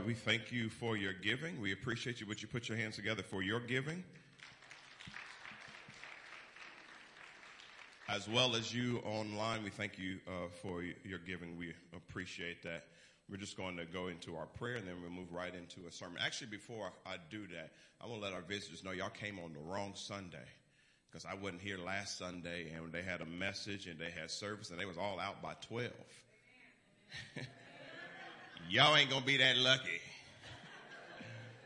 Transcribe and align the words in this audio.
right, 0.00 0.06
we 0.06 0.14
thank 0.14 0.50
you 0.50 0.70
for 0.70 0.96
your 0.96 1.12
giving. 1.12 1.60
We 1.60 1.72
appreciate 1.72 2.20
you. 2.20 2.26
Would 2.26 2.40
you 2.40 2.48
put 2.48 2.68
your 2.68 2.78
hands 2.78 2.96
together 2.96 3.22
for 3.22 3.42
your 3.42 3.60
giving? 3.60 4.02
As 8.08 8.26
well 8.28 8.56
as 8.56 8.74
you 8.74 8.98
online, 9.04 9.62
we 9.62 9.68
thank 9.70 9.98
you 9.98 10.18
uh, 10.26 10.48
for 10.62 10.82
your 10.82 11.18
giving. 11.18 11.56
We 11.58 11.74
appreciate 11.94 12.62
that. 12.62 12.84
We're 13.28 13.36
just 13.36 13.56
going 13.56 13.76
to 13.76 13.84
go 13.84 14.08
into 14.08 14.36
our 14.36 14.46
prayer 14.46 14.76
and 14.76 14.88
then 14.88 14.94
we'll 15.02 15.10
move 15.10 15.32
right 15.32 15.54
into 15.54 15.86
a 15.86 15.92
sermon. 15.92 16.16
Actually, 16.20 16.48
before 16.48 16.92
I 17.04 17.16
do 17.30 17.46
that, 17.48 17.70
I 18.00 18.06
want 18.06 18.22
to 18.22 18.24
let 18.26 18.34
our 18.34 18.42
visitors 18.42 18.82
know 18.82 18.92
y'all 18.92 19.10
came 19.10 19.38
on 19.38 19.52
the 19.52 19.60
wrong 19.60 19.92
Sunday 19.94 20.48
because 21.10 21.26
I 21.26 21.34
wasn't 21.34 21.60
here 21.60 21.78
last 21.78 22.16
Sunday 22.16 22.72
and 22.74 22.90
they 22.90 23.02
had 23.02 23.20
a 23.20 23.26
message 23.26 23.86
and 23.86 23.98
they 23.98 24.10
had 24.10 24.30
service 24.30 24.70
and 24.70 24.80
they 24.80 24.86
was 24.86 24.96
all 24.96 25.20
out 25.20 25.42
by 25.42 25.54
12. 25.68 25.90
y'all 28.70 28.96
ain't 28.96 29.10
to 29.22 29.26
be 29.26 29.36
that 29.36 29.56
lucky. 29.56 30.00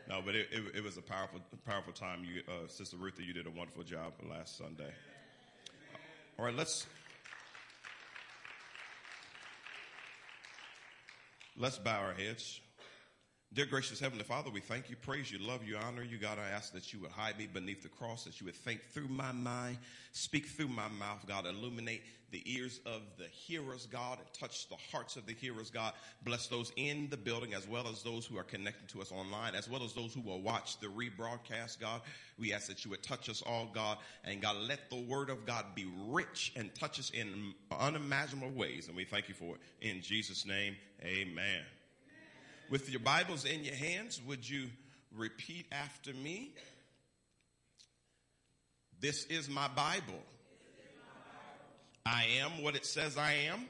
no, 0.09 0.21
but 0.25 0.35
it, 0.35 0.49
it, 0.51 0.77
it, 0.77 0.83
was 0.83 0.97
a 0.97 1.01
powerful, 1.01 1.39
powerful 1.65 1.93
time. 1.93 2.23
You, 2.25 2.41
uh, 2.47 2.67
Sister 2.67 2.97
Ruthie, 2.97 3.23
you 3.23 3.33
did 3.33 3.47
a 3.47 3.51
wonderful 3.51 3.83
job 3.83 4.13
last 4.29 4.57
Sunday. 4.57 4.91
All 6.37 6.45
right, 6.45 6.55
let's 6.55 6.87
Let's 11.57 11.77
bow 11.77 12.01
our 12.01 12.13
heads. 12.13 12.59
Dear 13.53 13.67
gracious 13.67 14.01
Heavenly 14.01 14.25
Father, 14.25 14.49
we 14.49 14.59
thank 14.59 14.89
you, 14.89 14.97
praise 14.97 15.31
you, 15.31 15.39
love 15.39 15.63
you, 15.65 15.77
honor 15.77 16.03
you. 16.03 16.17
God, 16.17 16.37
I 16.39 16.49
ask 16.49 16.73
that 16.73 16.91
you 16.91 16.99
would 16.99 17.11
hide 17.11 17.37
me 17.37 17.47
beneath 17.47 17.83
the 17.83 17.87
cross, 17.87 18.25
that 18.25 18.41
you 18.41 18.45
would 18.47 18.55
think 18.55 18.81
through 18.91 19.07
my 19.07 19.31
mind, 19.31 19.77
speak 20.11 20.47
through 20.47 20.67
my 20.67 20.89
mouth, 20.89 21.25
God, 21.25 21.45
illuminate 21.45 22.01
the 22.31 22.43
ears 22.45 22.81
of 22.85 23.01
the 23.17 23.27
hearers, 23.27 23.85
God, 23.85 24.17
and 24.17 24.27
touch 24.33 24.67
the 24.67 24.75
hearts 24.91 25.15
of 25.15 25.25
the 25.25 25.31
hearers, 25.31 25.69
God. 25.69 25.93
Bless 26.25 26.47
those 26.47 26.73
in 26.75 27.07
the 27.09 27.15
building 27.15 27.53
as 27.53 27.65
well 27.65 27.87
as 27.87 28.03
those 28.03 28.25
who 28.25 28.37
are 28.37 28.43
connected 28.43 28.89
to 28.89 29.01
us 29.01 29.13
online, 29.13 29.55
as 29.55 29.69
well 29.69 29.85
as 29.85 29.93
those 29.93 30.13
who 30.13 30.19
will 30.19 30.41
watch 30.41 30.77
the 30.81 30.87
rebroadcast, 30.87 31.79
God. 31.79 32.01
We 32.37 32.51
ask 32.51 32.67
that 32.67 32.83
you 32.83 32.91
would 32.91 33.03
touch 33.03 33.29
us 33.29 33.41
all, 33.41 33.69
God, 33.73 33.99
and 34.25 34.41
God, 34.41 34.57
let 34.67 34.89
the 34.89 34.99
word 34.99 35.29
of 35.29 35.45
God 35.45 35.63
be 35.75 35.87
rich 36.09 36.51
and 36.57 36.75
touch 36.75 36.99
us 36.99 37.09
in 37.11 37.53
unimaginable 37.71 38.51
ways. 38.51 38.87
And 38.87 38.97
we 38.97 39.05
thank 39.05 39.29
you 39.29 39.33
for 39.33 39.55
it. 39.55 39.61
In 39.79 40.01
Jesus' 40.01 40.45
name, 40.45 40.75
amen. 41.01 41.61
With 42.69 42.89
your 42.89 42.99
Bibles 42.99 43.45
in 43.45 43.63
your 43.63 43.75
hands, 43.75 44.19
would 44.25 44.49
you 44.49 44.69
repeat 45.15 45.67
after 45.71 46.11
me? 46.13 46.51
This 48.99 49.25
is 49.25 49.47
my 49.47 49.67
Bible. 49.67 50.19
I 52.07 52.25
am 52.39 52.63
what 52.63 52.75
it 52.75 52.85
says 52.85 53.17
I 53.17 53.33
am. 53.33 53.67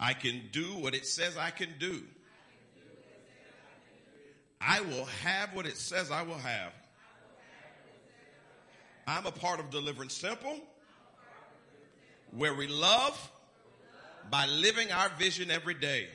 I 0.00 0.14
can 0.14 0.42
do 0.50 0.64
what 0.74 0.94
it 0.94 1.06
says 1.06 1.36
I 1.36 1.50
can 1.50 1.68
do. 1.78 2.02
I 4.60 4.80
will 4.80 5.04
have 5.22 5.54
what 5.54 5.66
it 5.66 5.76
says 5.76 6.10
I 6.10 6.22
will 6.22 6.38
have. 6.38 6.72
I'm 9.06 9.26
a 9.26 9.32
part 9.32 9.60
of 9.60 9.70
Deliverance 9.70 10.20
Temple, 10.20 10.58
where 12.32 12.54
we 12.54 12.66
love 12.66 13.30
by 14.28 14.46
living 14.46 14.90
our 14.90 15.08
vision 15.18 15.50
every 15.52 15.74
day. 15.74 16.08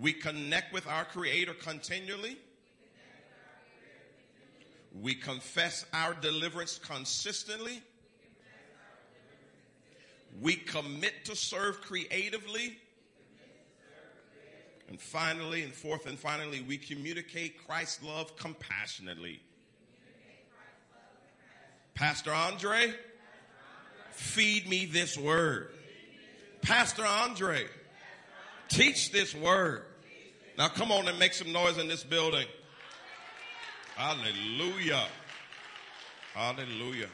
We 0.00 0.14
connect 0.14 0.72
with 0.72 0.86
our 0.86 1.04
Creator 1.04 1.54
continually. 1.54 2.38
We 4.98 5.14
confess 5.14 5.84
our 5.92 6.14
deliverance 6.14 6.80
consistently. 6.82 7.82
We 10.40 10.56
commit 10.56 11.26
to 11.26 11.36
serve 11.36 11.82
creatively. 11.82 12.78
And 14.88 15.00
finally, 15.00 15.62
and 15.62 15.72
fourth 15.72 16.06
and 16.06 16.18
finally, 16.18 16.62
we 16.62 16.78
communicate 16.78 17.64
Christ's 17.66 18.02
love 18.02 18.36
compassionately. 18.36 19.40
Pastor 21.94 22.32
Andre, 22.32 22.94
feed 24.12 24.66
me 24.66 24.86
this 24.86 25.18
word. 25.18 25.72
Pastor 26.62 27.04
Andre, 27.04 27.66
teach 28.68 29.12
this 29.12 29.34
word. 29.34 29.84
Now 30.60 30.68
come 30.68 30.92
on 30.92 31.08
and 31.08 31.18
make 31.18 31.32
some 31.32 31.50
noise 31.52 31.78
in 31.78 31.88
this 31.88 32.04
building. 32.04 32.44
Hallelujah. 33.96 35.06
Hallelujah. 36.34 37.08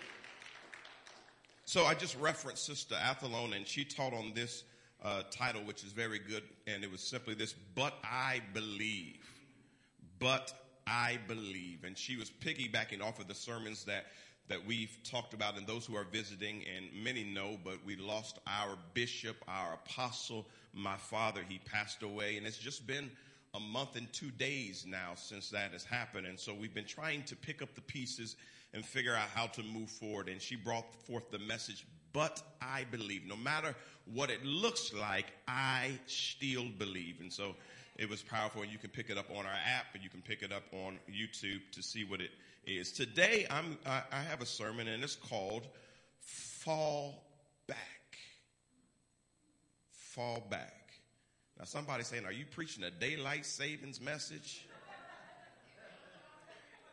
So 1.64 1.84
I 1.84 1.94
just 1.94 2.18
referenced 2.18 2.66
Sister 2.66 2.96
Athelone 2.96 3.52
and 3.52 3.64
she 3.64 3.84
taught 3.84 4.12
on 4.12 4.32
this 4.34 4.64
uh, 5.00 5.22
title, 5.30 5.62
which 5.62 5.84
is 5.84 5.92
very 5.92 6.18
good. 6.18 6.42
And 6.66 6.82
it 6.82 6.90
was 6.90 7.00
simply 7.00 7.34
this, 7.34 7.54
but 7.76 7.94
I 8.02 8.40
believe. 8.52 9.24
But 10.18 10.52
I 10.84 11.20
believe. 11.28 11.84
And 11.84 11.96
she 11.96 12.16
was 12.16 12.28
piggybacking 12.28 13.00
off 13.00 13.20
of 13.20 13.28
the 13.28 13.34
sermons 13.36 13.84
that 13.84 14.06
that 14.48 14.64
we've 14.64 14.98
talked 15.02 15.34
about 15.34 15.56
and 15.56 15.66
those 15.66 15.86
who 15.86 15.96
are 15.96 16.04
visiting 16.04 16.64
and 16.76 16.86
many 17.04 17.24
know, 17.24 17.58
but 17.64 17.78
we 17.84 17.96
lost 17.96 18.38
our 18.46 18.76
bishop, 18.94 19.36
our 19.48 19.74
apostle, 19.74 20.46
my 20.72 20.96
father. 20.96 21.42
He 21.48 21.58
passed 21.58 22.02
away 22.02 22.36
and 22.36 22.46
it's 22.46 22.58
just 22.58 22.86
been 22.86 23.10
a 23.56 23.60
month 23.60 23.96
and 23.96 24.12
two 24.12 24.30
days 24.30 24.84
now 24.86 25.12
since 25.14 25.50
that 25.50 25.72
has 25.72 25.82
happened. 25.82 26.26
And 26.26 26.38
so 26.38 26.52
we've 26.54 26.74
been 26.74 26.84
trying 26.84 27.22
to 27.24 27.36
pick 27.36 27.62
up 27.62 27.74
the 27.74 27.80
pieces 27.80 28.36
and 28.74 28.84
figure 28.84 29.14
out 29.14 29.28
how 29.34 29.46
to 29.46 29.62
move 29.62 29.88
forward. 29.88 30.28
And 30.28 30.40
she 30.40 30.56
brought 30.56 30.84
forth 31.06 31.30
the 31.30 31.38
message, 31.38 31.86
but 32.12 32.42
I 32.60 32.84
believe. 32.90 33.26
No 33.26 33.36
matter 33.36 33.74
what 34.12 34.30
it 34.30 34.44
looks 34.44 34.92
like, 34.92 35.26
I 35.48 35.98
still 36.06 36.66
believe. 36.78 37.20
And 37.20 37.32
so 37.32 37.56
it 37.96 38.08
was 38.08 38.22
powerful. 38.22 38.62
And 38.62 38.70
you 38.70 38.78
can 38.78 38.90
pick 38.90 39.08
it 39.08 39.16
up 39.16 39.30
on 39.30 39.46
our 39.46 39.52
app 39.52 39.86
and 39.94 40.04
you 40.04 40.10
can 40.10 40.20
pick 40.20 40.42
it 40.42 40.52
up 40.52 40.64
on 40.72 40.98
YouTube 41.10 41.62
to 41.72 41.82
see 41.82 42.04
what 42.04 42.20
it 42.20 42.30
is. 42.66 42.92
Today, 42.92 43.46
I'm, 43.50 43.78
I 43.86 44.20
have 44.28 44.42
a 44.42 44.46
sermon 44.46 44.88
and 44.88 45.02
it's 45.02 45.16
called 45.16 45.66
Fall 46.20 47.24
Back. 47.66 48.18
Fall 49.90 50.46
Back. 50.50 50.75
Now, 51.58 51.64
somebody 51.64 52.04
saying, 52.04 52.24
Are 52.24 52.32
you 52.32 52.44
preaching 52.44 52.84
a 52.84 52.90
daylight 52.90 53.46
savings 53.46 54.00
message? 54.00 54.66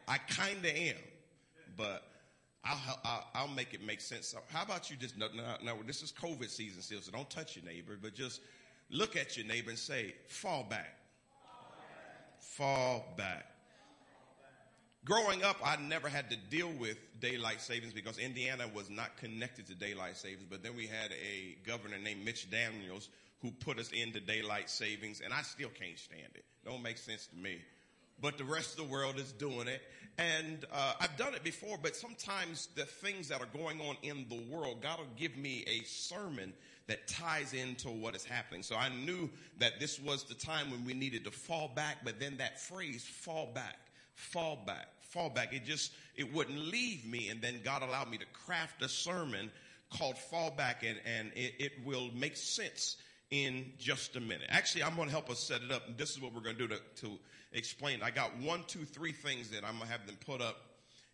I 0.07 0.17
kind 0.17 0.57
of 0.57 0.65
am, 0.65 0.95
but 1.77 2.03
I'll, 2.65 2.99
I'll, 3.05 3.27
I'll, 3.35 3.47
make 3.47 3.73
it 3.73 3.85
make 3.85 4.01
sense. 4.01 4.35
How 4.49 4.63
about 4.63 4.89
you 4.89 4.97
just, 4.97 5.15
now, 5.17 5.77
this 5.85 6.01
is 6.01 6.11
COVID 6.11 6.49
season 6.49 6.81
still, 6.81 6.99
so 7.01 7.11
don't 7.11 7.29
touch 7.29 7.55
your 7.55 7.63
neighbor, 7.65 7.97
but 8.01 8.13
just 8.13 8.41
look 8.89 9.15
at 9.15 9.37
your 9.37 9.45
neighbor 9.45 9.69
and 9.69 9.79
say, 9.79 10.13
Fall 10.27 10.65
back. 10.69 10.97
Fall 12.39 13.05
back. 13.17 13.45
Growing 15.05 15.43
up, 15.43 15.57
I 15.63 15.75
never 15.77 16.07
had 16.07 16.29
to 16.29 16.37
deal 16.49 16.71
with 16.79 16.97
daylight 17.19 17.59
savings 17.59 17.91
because 17.91 18.17
Indiana 18.17 18.69
was 18.73 18.89
not 18.89 19.17
connected 19.17 19.67
to 19.67 19.75
daylight 19.75 20.15
savings. 20.15 20.45
But 20.49 20.63
then 20.63 20.77
we 20.77 20.87
had 20.87 21.11
a 21.11 21.57
governor 21.67 21.97
named 21.97 22.23
Mitch 22.23 22.49
Daniels 22.49 23.09
who 23.43 23.51
put 23.51 23.77
us 23.77 23.91
into 23.91 24.19
daylight 24.19 24.69
savings, 24.69 25.21
and 25.21 25.33
I 25.33 25.43
still 25.43 25.69
can't 25.69 25.99
stand 25.99 26.31
it. 26.33 26.45
Don't 26.65 26.81
make 26.81 26.97
sense 26.97 27.27
to 27.27 27.35
me. 27.35 27.59
But 28.21 28.37
the 28.37 28.45
rest 28.45 28.79
of 28.79 28.87
the 28.87 28.91
world 28.91 29.19
is 29.19 29.33
doing 29.33 29.67
it. 29.67 29.81
And 30.17 30.65
uh, 30.71 30.93
I've 31.01 31.17
done 31.17 31.33
it 31.33 31.43
before, 31.43 31.77
but 31.81 31.95
sometimes 31.95 32.69
the 32.75 32.85
things 32.85 33.27
that 33.27 33.41
are 33.41 33.47
going 33.57 33.81
on 33.81 33.97
in 34.01 34.25
the 34.29 34.41
world, 34.49 34.81
God 34.81 34.99
will 34.99 35.07
give 35.17 35.35
me 35.35 35.65
a 35.67 35.83
sermon 35.83 36.53
that 36.87 37.07
ties 37.07 37.53
into 37.53 37.89
what 37.89 38.15
is 38.15 38.23
happening. 38.23 38.63
So 38.63 38.75
I 38.75 38.89
knew 38.89 39.29
that 39.59 39.79
this 39.79 39.99
was 39.99 40.23
the 40.23 40.35
time 40.35 40.71
when 40.71 40.85
we 40.85 40.93
needed 40.93 41.25
to 41.25 41.31
fall 41.31 41.69
back, 41.75 41.97
but 42.05 42.19
then 42.19 42.37
that 42.37 42.61
phrase, 42.61 43.03
fall 43.03 43.51
back, 43.53 43.77
fall 44.15 44.63
back, 44.65 44.87
fall 45.01 45.29
back, 45.29 45.53
it 45.53 45.65
just, 45.65 45.91
it 46.15 46.31
wouldn't 46.33 46.59
leave 46.59 47.05
me. 47.05 47.27
And 47.27 47.41
then 47.41 47.59
God 47.63 47.81
allowed 47.81 48.09
me 48.09 48.17
to 48.19 48.25
craft 48.45 48.81
a 48.81 48.89
sermon 48.89 49.51
called 49.89 50.17
Fall 50.17 50.51
Back, 50.51 50.83
and, 50.83 50.97
and 51.05 51.31
it, 51.35 51.53
it 51.59 51.71
will 51.85 52.09
make 52.15 52.35
sense 52.35 52.97
in 53.33 53.65
just 53.79 54.15
a 54.15 54.21
minute. 54.21 54.45
Actually, 54.49 54.83
I'm 54.83 54.95
going 54.95 55.07
to 55.07 55.11
help 55.11 55.27
us 55.27 55.39
set 55.39 55.63
it 55.63 55.71
up. 55.71 55.87
And 55.87 55.97
this 55.97 56.11
is 56.11 56.21
what 56.21 56.35
we're 56.35 56.41
going 56.41 56.55
to 56.55 56.67
do 56.67 56.75
to, 56.75 56.79
to 57.01 57.19
explain. 57.51 58.03
I 58.03 58.11
got 58.11 58.29
one, 58.37 58.63
two, 58.67 58.85
three 58.85 59.11
things 59.11 59.49
that 59.49 59.65
I'm 59.65 59.77
going 59.77 59.87
to 59.87 59.91
have 59.91 60.05
them 60.05 60.17
put 60.23 60.39
up. 60.39 60.57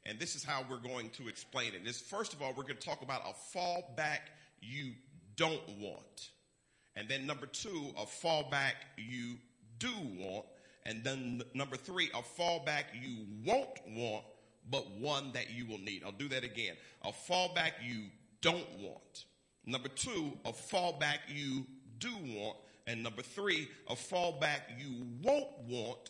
And 0.06 0.20
this 0.20 0.36
is 0.36 0.44
how 0.44 0.66
we're 0.70 0.82
going 0.82 1.12
to 1.12 1.30
explain 1.30 1.74
it. 1.74 1.86
This, 1.86 2.02
first 2.02 2.34
of 2.34 2.42
all, 2.42 2.50
we're 2.50 2.64
going 2.64 2.76
to 2.76 2.86
talk 2.86 3.04
about 3.04 3.22
a 3.22 3.58
fallback 3.58 4.20
you 4.60 4.92
don't 5.38 5.62
want. 5.80 6.32
And 6.98 7.08
then 7.08 7.26
number 7.26 7.46
two, 7.46 7.94
a 7.98 8.06
fallback 8.06 8.74
you 8.98 9.36
do 9.78 9.94
want. 10.18 10.46
And 10.86 11.02
then 11.06 11.42
number 11.54 11.78
three, 11.78 12.10
a 12.14 12.42
fallback 12.42 12.84
you 13.02 13.28
won't 13.46 13.80
want, 13.96 14.26
but 14.70 14.92
one 14.92 15.32
that 15.32 15.52
you 15.52 15.66
will 15.66 15.78
need. 15.78 16.04
I'll 16.06 16.12
do 16.12 16.28
that 16.28 16.44
again. 16.44 16.76
A 17.06 17.14
fallback 17.14 17.72
you 17.82 18.08
don't 18.42 18.68
want. 18.82 19.24
Number 19.66 19.88
two, 19.88 20.34
a 20.46 20.52
fallback 20.52 21.20
you 21.30 21.66
do 22.00 22.12
want. 22.36 22.58
And 22.88 23.04
number 23.04 23.22
three, 23.22 23.68
a 23.88 23.96
fallback 23.96 24.62
you 24.80 25.06
won't 25.22 25.48
want, 25.68 26.10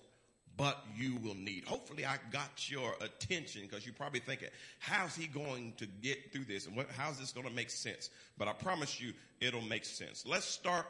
but 0.55 0.83
you 0.95 1.15
will 1.23 1.35
need. 1.35 1.65
Hopefully 1.65 2.05
I 2.05 2.17
got 2.31 2.69
your 2.69 2.93
attention 3.01 3.63
because 3.63 3.85
you're 3.85 3.95
probably 3.95 4.19
thinking, 4.19 4.49
how's 4.79 5.15
he 5.15 5.27
going 5.27 5.73
to 5.77 5.85
get 6.01 6.31
through 6.31 6.45
this? 6.45 6.67
And 6.67 6.75
what, 6.75 6.87
how's 6.97 7.19
this 7.19 7.31
going 7.31 7.47
to 7.47 7.53
make 7.53 7.69
sense? 7.69 8.09
But 8.37 8.47
I 8.47 8.53
promise 8.53 9.01
you 9.01 9.13
it'll 9.41 9.61
make 9.61 9.85
sense. 9.85 10.25
Let's 10.25 10.45
start 10.45 10.85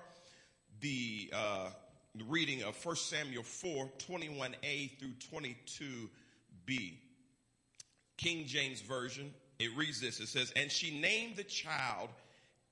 the, 0.81 1.31
uh, 1.33 1.69
the 2.15 2.23
reading 2.25 2.63
of 2.63 2.83
1 2.83 2.95
Samuel 2.95 3.43
4, 3.43 3.89
21a 3.97 4.99
through 4.99 5.13
22b. 5.31 6.93
King 8.17 8.45
James 8.45 8.81
Version, 8.81 9.33
it 9.59 9.75
reads 9.77 10.01
this. 10.01 10.19
It 10.19 10.27
says, 10.27 10.51
And 10.55 10.71
she 10.71 10.99
named 10.99 11.37
the 11.37 11.43
child 11.43 12.09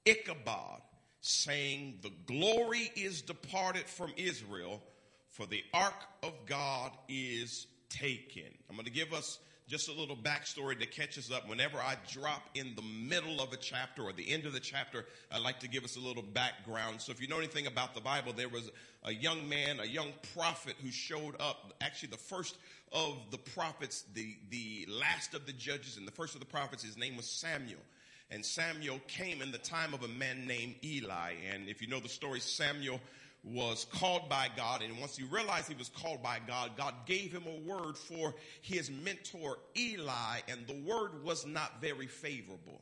Ichabod, 0.06 0.82
saying, 1.22 2.00
The 2.02 2.12
glory 2.26 2.92
is 2.96 3.22
departed 3.22 3.86
from 3.86 4.14
Israel, 4.18 4.82
for 5.30 5.46
the 5.46 5.64
ark 5.74 6.06
of 6.24 6.34
God 6.46 6.92
is 7.08 7.68
taken. 7.90 8.44
I'm 8.70 8.76
going 8.76 8.86
to 8.86 8.92
give 8.92 9.14
us 9.14 9.40
just 9.68 9.90
a 9.90 9.92
little 9.94 10.16
backstory 10.16 10.80
to 10.80 10.86
catch 10.86 11.18
us 11.18 11.30
up. 11.30 11.48
Whenever 11.50 11.78
I 11.78 11.98
drop 12.10 12.42
in 12.56 12.74
the 12.76 12.82
middle 12.82 13.42
of 13.42 13.52
a 13.52 13.58
chapter 13.58 14.04
or 14.04 14.14
the 14.14 14.32
end 14.32 14.46
of 14.46 14.54
the 14.54 14.62
chapter, 14.62 15.06
I 15.30 15.40
like 15.40 15.60
to 15.60 15.68
give 15.68 15.84
us 15.84 15.98
a 15.98 16.00
little 16.00 16.24
background. 16.24 17.02
So 17.02 17.12
if 17.12 17.22
you 17.22 17.28
know 17.28 17.38
anything 17.38 17.68
about 17.68 17.94
the 17.94 18.00
Bible, 18.00 18.32
there 18.32 18.48
was 18.48 18.72
a 19.04 19.14
young 19.14 19.48
man, 19.50 19.82
a 19.82 19.86
young 19.86 20.14
prophet 20.34 20.76
who 20.82 20.90
showed 20.90 21.36
up, 21.42 21.74
actually 21.82 22.10
the 22.10 22.18
first 22.18 22.58
of 22.94 23.18
the 23.30 23.38
prophets, 23.38 24.06
the, 24.14 24.38
the 24.50 24.88
last 24.90 25.34
of 25.34 25.46
the 25.46 25.52
judges 25.52 25.98
and 25.98 26.08
the 26.08 26.14
first 26.14 26.34
of 26.34 26.40
the 26.40 26.46
prophets. 26.46 26.84
His 26.84 26.98
name 26.98 27.18
was 27.18 27.26
Samuel. 27.26 27.82
And 28.30 28.46
Samuel 28.46 29.00
came 29.08 29.42
in 29.42 29.52
the 29.52 29.58
time 29.58 29.94
of 29.94 30.04
a 30.04 30.08
man 30.08 30.46
named 30.46 30.76
Eli. 30.84 31.34
And 31.54 31.70
if 31.70 31.82
you 31.82 31.88
know 31.88 32.00
the 32.00 32.10
story, 32.10 32.40
Samuel 32.40 33.00
was 33.44 33.86
called 33.86 34.28
by 34.28 34.50
God. 34.56 34.82
And 34.82 35.00
once 35.00 35.16
he 35.16 35.24
realized 35.24 35.70
he 35.70 35.76
was 35.76 35.90
called 35.90 36.22
by 36.22 36.40
God, 36.46 36.72
God 36.78 36.94
gave 37.06 37.32
him 37.32 37.44
a 37.48 37.70
word 37.70 37.98
for 37.98 38.36
his 38.62 38.92
mentor 38.92 39.60
Eli. 39.78 40.40
And 40.50 40.68
the 40.68 40.82
word 40.86 41.24
was 41.24 41.46
not 41.46 41.82
very 41.82 42.08
favorable 42.08 42.82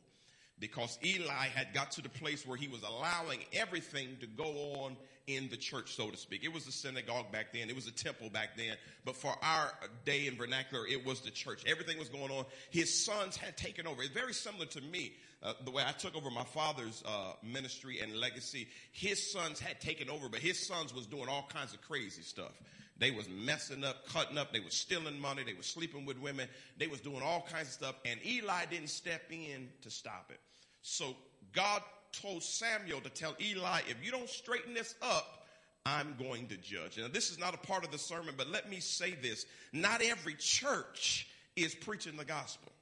because 0.58 0.98
Eli 1.04 1.46
had 1.54 1.72
got 1.74 1.92
to 1.92 2.02
the 2.02 2.08
place 2.08 2.46
where 2.46 2.56
he 2.56 2.66
was 2.66 2.82
allowing 2.82 3.40
everything 3.52 4.16
to 4.20 4.26
go 4.26 4.44
on 4.80 4.96
in 5.26 5.48
the 5.48 5.56
church, 5.56 5.94
so 5.94 6.08
to 6.08 6.16
speak. 6.16 6.44
It 6.44 6.52
was 6.52 6.64
the 6.64 6.72
synagogue 6.72 7.32
back 7.32 7.52
then. 7.52 7.68
It 7.68 7.74
was 7.74 7.86
a 7.86 7.92
temple 7.92 8.30
back 8.30 8.56
then. 8.56 8.76
But 9.04 9.16
for 9.16 9.34
our 9.42 9.72
day 10.04 10.26
in 10.26 10.36
vernacular, 10.36 10.86
it 10.86 11.04
was 11.04 11.20
the 11.20 11.30
church. 11.30 11.62
Everything 11.66 11.98
was 11.98 12.08
going 12.08 12.30
on. 12.30 12.46
His 12.70 13.04
sons 13.04 13.36
had 13.36 13.56
taken 13.56 13.86
over. 13.86 14.02
It's 14.02 14.12
very 14.12 14.32
similar 14.32 14.66
to 14.66 14.80
me. 14.80 15.14
Uh, 15.42 15.52
the 15.64 15.70
way 15.70 15.82
I 15.86 15.92
took 15.92 16.16
over 16.16 16.30
my 16.30 16.44
father's 16.44 17.02
uh, 17.06 17.32
ministry 17.42 18.00
and 18.00 18.16
legacy, 18.16 18.68
his 18.92 19.32
sons 19.32 19.60
had 19.60 19.80
taken 19.80 20.08
over, 20.08 20.28
but 20.28 20.40
his 20.40 20.66
sons 20.66 20.94
was 20.94 21.06
doing 21.06 21.28
all 21.28 21.48
kinds 21.52 21.74
of 21.74 21.82
crazy 21.82 22.22
stuff. 22.22 22.52
They 22.98 23.10
was 23.10 23.28
messing 23.28 23.84
up, 23.84 24.08
cutting 24.08 24.38
up. 24.38 24.52
They 24.52 24.60
was 24.60 24.72
stealing 24.72 25.20
money. 25.20 25.42
They 25.44 25.52
was 25.52 25.66
sleeping 25.66 26.06
with 26.06 26.18
women. 26.18 26.48
They 26.78 26.86
was 26.86 27.00
doing 27.00 27.20
all 27.22 27.46
kinds 27.50 27.68
of 27.68 27.74
stuff. 27.74 27.94
And 28.06 28.18
Eli 28.24 28.64
didn't 28.70 28.88
step 28.88 29.22
in 29.30 29.68
to 29.82 29.90
stop 29.90 30.30
it. 30.30 30.40
So 30.80 31.14
God 31.52 31.82
told 32.12 32.42
Samuel 32.42 33.00
to 33.02 33.10
tell 33.10 33.34
Eli, 33.40 33.80
if 33.88 34.02
you 34.02 34.10
don't 34.10 34.28
straighten 34.28 34.72
this 34.72 34.94
up, 35.02 35.46
I'm 35.84 36.16
going 36.18 36.48
to 36.48 36.56
judge. 36.56 36.98
Now, 36.98 37.08
this 37.08 37.30
is 37.30 37.38
not 37.38 37.54
a 37.54 37.58
part 37.58 37.84
of 37.84 37.92
the 37.92 37.98
sermon, 37.98 38.34
but 38.36 38.48
let 38.48 38.68
me 38.68 38.80
say 38.80 39.14
this. 39.14 39.46
Not 39.72 40.02
every 40.02 40.34
church 40.34 41.28
is 41.54 41.74
preaching 41.74 42.16
the 42.16 42.24
gospel. 42.24 42.72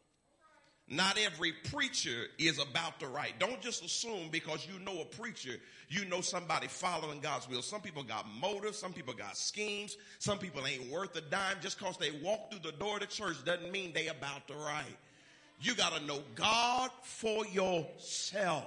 Not 0.89 1.19
every 1.19 1.53
preacher 1.73 2.27
is 2.39 2.59
about 2.59 3.01
the 3.01 3.07
right. 3.07 3.33
Don't 3.39 3.61
just 3.63 3.83
assume 3.83 4.29
because 4.31 4.67
you 4.67 4.79
know 4.85 5.01
a 5.01 5.05
preacher, 5.07 5.57
you 5.89 6.05
know 6.05 6.21
somebody 6.21 6.67
following 6.69 7.21
God's 7.21 7.49
will. 7.49 7.63
Some 7.63 7.81
people 7.81 8.03
got 8.03 8.27
motives, 8.39 8.79
some 8.79 8.93
people 8.93 9.15
got 9.15 9.37
schemes, 9.37 9.97
some 10.19 10.39
people 10.39 10.67
ain't 10.67 10.91
worth 10.91 11.17
a 11.17 11.23
dime. 11.23 11.57
Just 11.63 11.79
because 11.79 11.97
they 11.97 12.11
walk 12.23 12.51
through 12.51 12.71
the 12.71 12.77
door 12.77 12.97
of 12.97 13.01
the 13.01 13.07
church 13.07 13.43
doesn't 13.47 13.73
mean 13.73 13.93
they 13.95 14.09
about 14.09 14.47
the 14.47 14.55
right. 14.55 14.85
You 15.61 15.75
got 15.75 15.97
to 15.97 16.05
know 16.05 16.21
God 16.35 16.91
for 17.03 17.47
yourself. 17.47 18.67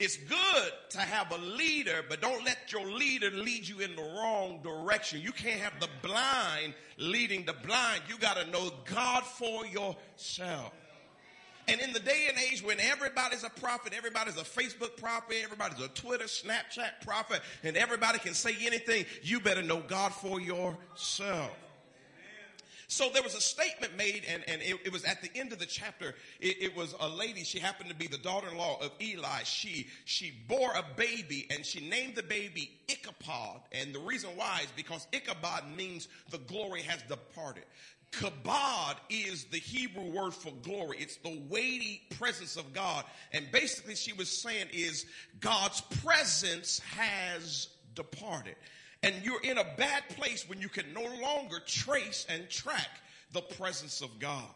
It's 0.00 0.16
good 0.16 0.72
to 0.90 0.98
have 1.00 1.32
a 1.32 1.38
leader, 1.38 2.04
but 2.08 2.20
don't 2.20 2.44
let 2.44 2.70
your 2.70 2.86
leader 2.86 3.30
lead 3.30 3.66
you 3.66 3.80
in 3.80 3.96
the 3.96 4.02
wrong 4.02 4.60
direction. 4.62 5.20
You 5.20 5.32
can't 5.32 5.60
have 5.60 5.80
the 5.80 5.88
blind 6.02 6.74
leading 6.98 7.44
the 7.44 7.54
blind. 7.66 8.02
You 8.08 8.16
got 8.18 8.36
to 8.36 8.48
know 8.48 8.70
God 8.84 9.24
for 9.24 9.66
yourself. 9.66 10.72
And 11.66 11.80
in 11.80 11.92
the 11.92 11.98
day 11.98 12.28
and 12.28 12.38
age 12.38 12.62
when 12.62 12.78
everybody's 12.80 13.42
a 13.42 13.50
prophet, 13.50 13.92
everybody's 13.94 14.36
a 14.36 14.44
Facebook 14.44 14.96
prophet, 14.96 15.36
everybody's 15.42 15.80
a 15.84 15.88
Twitter, 15.88 16.24
Snapchat 16.24 17.04
prophet, 17.04 17.40
and 17.64 17.76
everybody 17.76 18.20
can 18.20 18.34
say 18.34 18.56
anything, 18.62 19.04
you 19.22 19.40
better 19.40 19.62
know 19.62 19.82
God 19.86 20.14
for 20.14 20.40
yourself. 20.40 21.50
So 22.90 23.10
there 23.12 23.22
was 23.22 23.34
a 23.34 23.40
statement 23.40 23.98
made, 23.98 24.22
and, 24.26 24.42
and 24.48 24.62
it, 24.62 24.78
it 24.86 24.92
was 24.92 25.04
at 25.04 25.20
the 25.20 25.30
end 25.34 25.52
of 25.52 25.58
the 25.58 25.66
chapter. 25.66 26.14
It, 26.40 26.62
it, 26.62 26.76
was 26.76 26.94
a 26.98 27.08
lady, 27.08 27.44
she 27.44 27.58
happened 27.58 27.90
to 27.90 27.94
be 27.94 28.06
the 28.06 28.16
daughter-in-law 28.16 28.78
of 28.80 28.92
Eli. 28.98 29.42
She, 29.44 29.88
she 30.06 30.32
bore 30.48 30.72
a 30.72 30.82
baby, 30.96 31.46
and 31.50 31.66
she 31.66 31.86
named 31.86 32.14
the 32.14 32.22
baby 32.22 32.70
Ichabod. 32.88 33.60
And 33.72 33.94
the 33.94 33.98
reason 33.98 34.30
why 34.36 34.60
is 34.62 34.70
because 34.74 35.06
Ichabod 35.12 35.64
means 35.76 36.08
the 36.30 36.38
glory 36.38 36.80
has 36.80 37.02
departed. 37.02 37.64
Kabod 38.10 38.96
is 39.10 39.44
the 39.44 39.58
Hebrew 39.58 40.10
word 40.10 40.32
for 40.32 40.50
glory. 40.62 40.96
It's 40.98 41.16
the 41.16 41.42
weighty 41.50 42.02
presence 42.18 42.56
of 42.56 42.72
God. 42.72 43.04
And 43.32 43.52
basically 43.52 43.96
she 43.96 44.14
was 44.14 44.30
saying 44.30 44.68
is 44.72 45.04
God's 45.40 45.82
presence 46.02 46.78
has 46.96 47.68
departed. 47.94 48.56
And 49.02 49.14
you're 49.22 49.42
in 49.42 49.58
a 49.58 49.66
bad 49.76 50.08
place 50.10 50.48
when 50.48 50.60
you 50.60 50.68
can 50.68 50.92
no 50.92 51.04
longer 51.22 51.58
trace 51.66 52.26
and 52.28 52.48
track 52.48 52.88
the 53.32 53.40
presence 53.40 54.00
of 54.00 54.18
God. 54.18 54.48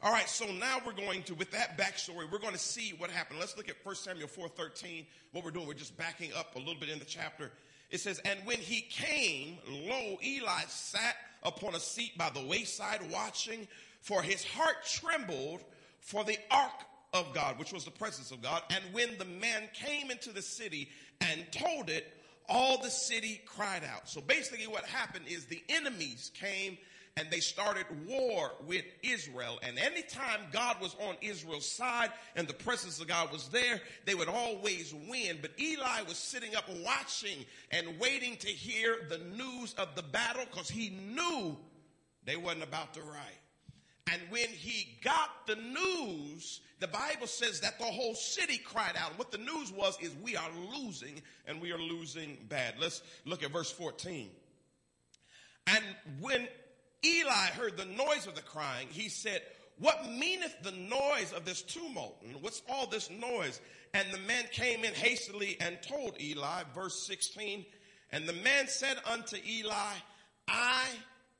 All 0.00 0.12
right, 0.12 0.28
so 0.28 0.46
now 0.46 0.78
we're 0.86 0.92
going 0.92 1.24
to, 1.24 1.34
with 1.34 1.50
that 1.50 1.76
backstory, 1.76 2.30
we're 2.30 2.38
going 2.38 2.52
to 2.52 2.58
see 2.58 2.94
what 2.98 3.10
happened. 3.10 3.40
Let's 3.40 3.56
look 3.56 3.68
at 3.68 3.74
1 3.82 3.94
Samuel 3.96 4.28
4.13. 4.28 5.06
What 5.32 5.44
we're 5.44 5.50
doing, 5.50 5.66
we're 5.66 5.74
just 5.74 5.96
backing 5.96 6.32
up 6.34 6.54
a 6.54 6.58
little 6.58 6.78
bit 6.78 6.88
in 6.88 7.00
the 7.00 7.04
chapter. 7.04 7.50
It 7.90 7.98
says, 7.98 8.20
And 8.24 8.38
when 8.44 8.58
he 8.58 8.82
came, 8.82 9.58
lo, 9.66 10.18
Eli 10.22 10.60
sat 10.68 11.16
upon 11.42 11.74
a 11.74 11.80
seat 11.80 12.16
by 12.16 12.30
the 12.30 12.44
wayside 12.46 13.00
watching, 13.10 13.66
for 14.00 14.22
his 14.22 14.44
heart 14.44 14.76
trembled 14.84 15.64
for 16.00 16.22
the 16.22 16.36
ark 16.50 16.84
of 17.12 17.32
God, 17.34 17.58
which 17.58 17.72
was 17.72 17.84
the 17.84 17.90
presence 17.90 18.30
of 18.30 18.40
God. 18.40 18.62
And 18.70 18.82
when 18.92 19.18
the 19.18 19.24
man 19.24 19.68
came 19.72 20.10
into 20.10 20.30
the 20.30 20.42
city 20.42 20.90
and 21.20 21.44
told 21.50 21.90
it, 21.90 22.17
all 22.48 22.78
the 22.78 22.90
city 22.90 23.40
cried 23.46 23.82
out. 23.84 24.08
So 24.08 24.20
basically 24.20 24.66
what 24.66 24.84
happened 24.84 25.26
is 25.28 25.46
the 25.46 25.62
enemies 25.68 26.30
came 26.34 26.78
and 27.18 27.28
they 27.30 27.40
started 27.40 27.84
war 28.06 28.52
with 28.66 28.84
Israel. 29.02 29.58
And 29.62 29.78
anytime 29.78 30.40
God 30.52 30.80
was 30.80 30.94
on 31.00 31.16
Israel's 31.20 31.70
side 31.70 32.10
and 32.36 32.46
the 32.46 32.54
presence 32.54 33.00
of 33.00 33.08
God 33.08 33.32
was 33.32 33.48
there, 33.48 33.80
they 34.04 34.14
would 34.14 34.28
always 34.28 34.94
win. 35.08 35.38
But 35.42 35.50
Eli 35.58 36.02
was 36.06 36.16
sitting 36.16 36.54
up 36.54 36.64
watching 36.84 37.44
and 37.72 37.98
waiting 37.98 38.36
to 38.36 38.46
hear 38.46 38.98
the 39.08 39.18
news 39.18 39.74
of 39.74 39.94
the 39.96 40.02
battle 40.02 40.44
because 40.50 40.68
he 40.68 40.90
knew 40.90 41.56
they 42.24 42.36
wasn't 42.36 42.62
about 42.62 42.94
to 42.94 43.00
right. 43.00 43.40
And 44.12 44.22
when 44.30 44.48
he 44.48 44.98
got 45.02 45.46
the 45.46 45.56
news, 45.56 46.60
the 46.80 46.88
Bible 46.88 47.26
says 47.26 47.60
that 47.60 47.78
the 47.78 47.84
whole 47.84 48.14
city 48.14 48.58
cried 48.58 48.96
out. 48.96 49.10
And 49.10 49.18
What 49.18 49.32
the 49.32 49.38
news 49.38 49.72
was 49.72 49.98
is 50.00 50.14
we 50.22 50.36
are 50.36 50.50
losing 50.72 51.20
and 51.46 51.60
we 51.60 51.72
are 51.72 51.78
losing 51.78 52.38
bad. 52.48 52.74
Let's 52.78 53.02
look 53.24 53.42
at 53.42 53.50
verse 53.50 53.70
14. 53.70 54.30
And 55.66 55.84
when 56.20 56.48
Eli 57.04 57.46
heard 57.56 57.76
the 57.76 57.84
noise 57.84 58.26
of 58.26 58.34
the 58.34 58.42
crying, 58.42 58.88
he 58.90 59.08
said, 59.08 59.42
What 59.78 60.08
meaneth 60.08 60.56
the 60.62 60.72
noise 60.72 61.32
of 61.36 61.44
this 61.44 61.62
tumult? 61.62 62.22
And 62.24 62.40
what's 62.42 62.62
all 62.68 62.86
this 62.86 63.10
noise? 63.10 63.60
And 63.92 64.08
the 64.12 64.18
man 64.18 64.44
came 64.52 64.84
in 64.84 64.94
hastily 64.94 65.56
and 65.60 65.78
told 65.82 66.20
Eli, 66.20 66.62
verse 66.74 67.02
16, 67.06 67.64
and 68.12 68.26
the 68.26 68.32
man 68.34 68.68
said 68.68 68.96
unto 69.10 69.36
Eli, 69.46 69.92
I 70.46 70.86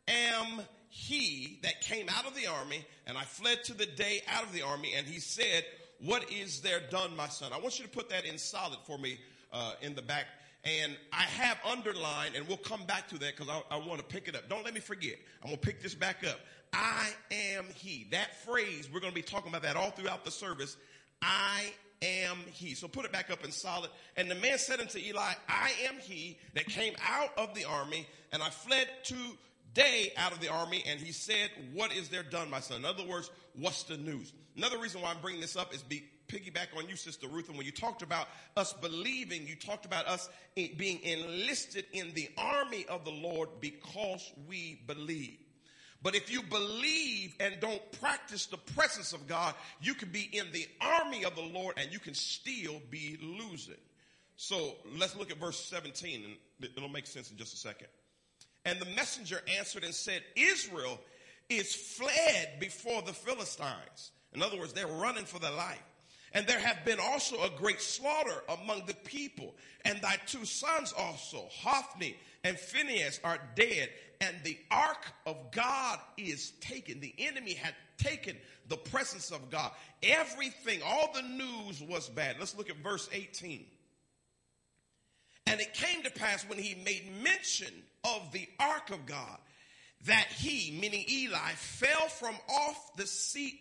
am 0.07 0.63
he 0.89 1.59
that 1.63 1.81
came 1.81 2.09
out 2.09 2.27
of 2.27 2.35
the 2.35 2.47
army, 2.47 2.85
and 3.07 3.17
I 3.17 3.23
fled 3.23 3.65
to 3.65 3.75
the 3.75 3.87
day 3.87 4.23
out 4.29 4.45
of 4.45 4.53
the 4.53 4.63
army, 4.63 4.95
and 4.97 5.07
he 5.07 5.21
said, 5.21 5.65
What 6.01 6.31
is 6.31 6.61
there 6.61 6.81
done, 6.91 7.15
my 7.17 7.29
son? 7.29 7.53
I 7.53 7.59
want 7.59 7.79
you 7.79 7.85
to 7.85 7.91
put 7.91 8.09
that 8.11 8.25
in 8.25 8.39
solid 8.39 8.79
for 8.87 8.99
me 8.99 9.19
uh, 9.53 9.75
in 9.83 9.95
the 9.95 10.03
back. 10.03 10.27
And 10.65 10.97
I 11.13 11.23
have 11.23 11.59
underlined, 11.65 12.35
and 12.35 12.47
we'll 12.49 12.57
come 12.57 12.85
back 12.85 13.09
to 13.09 13.19
that 13.19 13.37
because 13.37 13.49
I, 13.49 13.77
I 13.77 13.79
want 13.79 13.99
to 14.01 14.05
pick 14.05 14.29
it 14.29 14.35
up. 14.35 14.49
Don't 14.49 14.65
let 14.65 14.75
me 14.75 14.81
forget. 14.81 15.15
I'm 15.43 15.51
going 15.51 15.61
to 15.61 15.67
pick 15.67 15.83
this 15.83 15.95
back 15.95 16.27
up. 16.27 16.41
I 16.73 17.11
am 17.31 17.67
he. 17.75 18.09
That 18.11 18.45
phrase, 18.45 18.89
we're 18.93 19.01
going 19.01 19.13
to 19.13 19.15
be 19.15 19.23
talking 19.23 19.49
about 19.49 19.63
that 19.63 19.77
all 19.77 19.91
throughout 19.91 20.25
the 20.25 20.31
service. 20.31 20.77
I 21.23 21.73
am 22.03 22.39
he. 22.53 22.75
So 22.75 22.89
put 22.89 23.05
it 23.05 23.13
back 23.13 23.31
up 23.31 23.45
in 23.45 23.53
solid. 23.53 23.91
And 24.17 24.31
the 24.31 24.35
man 24.35 24.59
said 24.59 24.81
unto 24.81 24.99
Eli, 24.99 25.33
I 25.49 25.73
am 25.89 25.95
he 26.01 26.39
that 26.55 26.67
came 26.67 26.95
out 27.07 27.31
of 27.39 27.55
the 27.55 27.65
army, 27.65 28.07
and 28.33 28.43
I 28.43 28.51
fled 28.51 28.89
to 29.05 29.17
day 29.79 30.13
out 30.17 30.33
of 30.33 30.41
the 30.41 30.49
army 30.49 30.83
and 30.87 30.99
he 31.01 31.13
said, 31.13 31.51
what 31.73 31.93
is 31.95 32.09
there 32.09 32.23
done, 32.23 32.51
my 32.51 32.61
son? 32.61 32.79
In 32.79 32.85
other 32.85 33.07
words, 33.07 33.31
what's 33.55 33.85
the 33.85 33.97
news? 33.97 34.33
Another 34.57 34.79
reason 34.79 35.01
why 35.01 35.11
I'm 35.11 35.21
bringing 35.21 35.41
this 35.41 35.57
up 35.57 35.73
is 35.73 35.83
be, 35.83 36.05
piggyback 36.27 36.77
on 36.77 36.89
you, 36.89 36.97
Sister 36.97 37.29
Ruth. 37.29 37.49
And 37.49 37.57
when 37.57 37.65
you 37.65 37.73
talked 37.73 38.03
about 38.03 38.29
us 38.57 38.73
believing, 38.73 39.47
you 39.47 39.55
talked 39.55 39.87
about 39.87 40.07
us 40.07 40.29
being 40.55 41.01
enlisted 41.03 41.87
in 41.93 42.13
the 42.15 42.29
army 42.37 42.85
of 42.89 43.05
the 43.05 43.11
Lord 43.11 43.49
because 43.61 44.31
we 44.49 44.83
believe. 44.87 45.39
But 46.03 46.15
if 46.15 46.31
you 46.31 46.43
believe 46.43 47.35
and 47.41 47.59
don't 47.61 47.81
practice 48.01 48.47
the 48.47 48.59
presence 48.59 49.13
of 49.13 49.27
God, 49.27 49.55
you 49.81 49.95
can 49.95 50.11
be 50.11 50.29
in 50.33 50.47
the 50.53 50.67
army 50.81 51.25
of 51.25 51.35
the 51.35 51.43
Lord 51.43 51.75
and 51.77 51.93
you 51.93 51.99
can 51.99 52.15
still 52.15 52.81
be 52.91 53.19
losing. 53.21 53.75
So 54.37 54.77
let's 54.97 55.17
look 55.17 55.33
at 55.33 55.39
verse 55.39 55.59
17 55.65 56.25
and 56.61 56.71
it'll 56.77 56.89
make 56.89 57.07
sense 57.07 57.31
in 57.31 57.37
just 57.37 57.55
a 57.55 57.57
second. 57.57 57.89
And 58.65 58.79
the 58.79 58.87
messenger 58.97 59.41
answered 59.59 59.85
and 59.85 59.95
said, 59.95 60.23
Israel 60.37 61.01
is 61.49 61.75
fled 61.75 62.61
before 62.61 63.03
the 63.03 63.13
Philistines. 63.13 64.13
In 64.35 64.43
other 64.43 64.59
words, 64.59 64.73
they're 64.73 64.87
running 64.87 65.25
for 65.25 65.39
their 65.39 65.53
life. 65.53 65.83
And 66.35 66.47
there 66.47 66.59
have 66.59 66.85
been 66.85 67.01
also 67.01 67.43
a 67.43 67.51
great 67.57 67.81
slaughter 67.81 68.43
among 68.49 68.85
the 68.87 68.95
people. 68.95 69.55
And 69.85 70.01
thy 70.03 70.17
two 70.27 70.45
sons 70.45 70.93
also, 70.97 71.49
Hophni 71.51 72.17
and 72.45 72.59
Phinehas, 72.59 73.21
are 73.25 73.39
dead. 73.55 73.89
And 74.21 74.37
the 74.45 74.59
ark 74.71 75.07
of 75.27 75.37
God 75.53 75.99
is 76.19 76.53
taken. 76.61 77.01
The 77.01 77.15
enemy 77.19 77.55
had 77.55 77.75
taken 77.97 78.37
the 78.69 78.77
presence 78.77 79.31
of 79.31 79.51
God. 79.51 79.71
Everything, 80.03 80.81
all 80.85 81.11
the 81.15 81.23
news 81.23 81.83
was 81.83 82.09
bad. 82.11 82.37
Let's 82.39 82.57
look 82.57 82.69
at 82.69 82.77
verse 82.77 83.09
18. 83.13 83.65
And 85.49 85.61
it 85.61 85.73
came 85.73 86.03
to 86.03 86.11
pass 86.11 86.47
when 86.47 86.59
he 86.59 86.75
made 86.75 87.11
mention 87.23 87.73
of 88.05 88.33
the 88.33 88.47
ark 88.61 88.91
of 88.91 89.07
God 89.07 89.39
that 90.05 90.27
he, 90.27 90.79
meaning 90.79 91.05
Eli, 91.11 91.53
fell 91.55 92.09
from 92.09 92.35
off 92.49 92.97
the 92.97 93.07
seat 93.07 93.59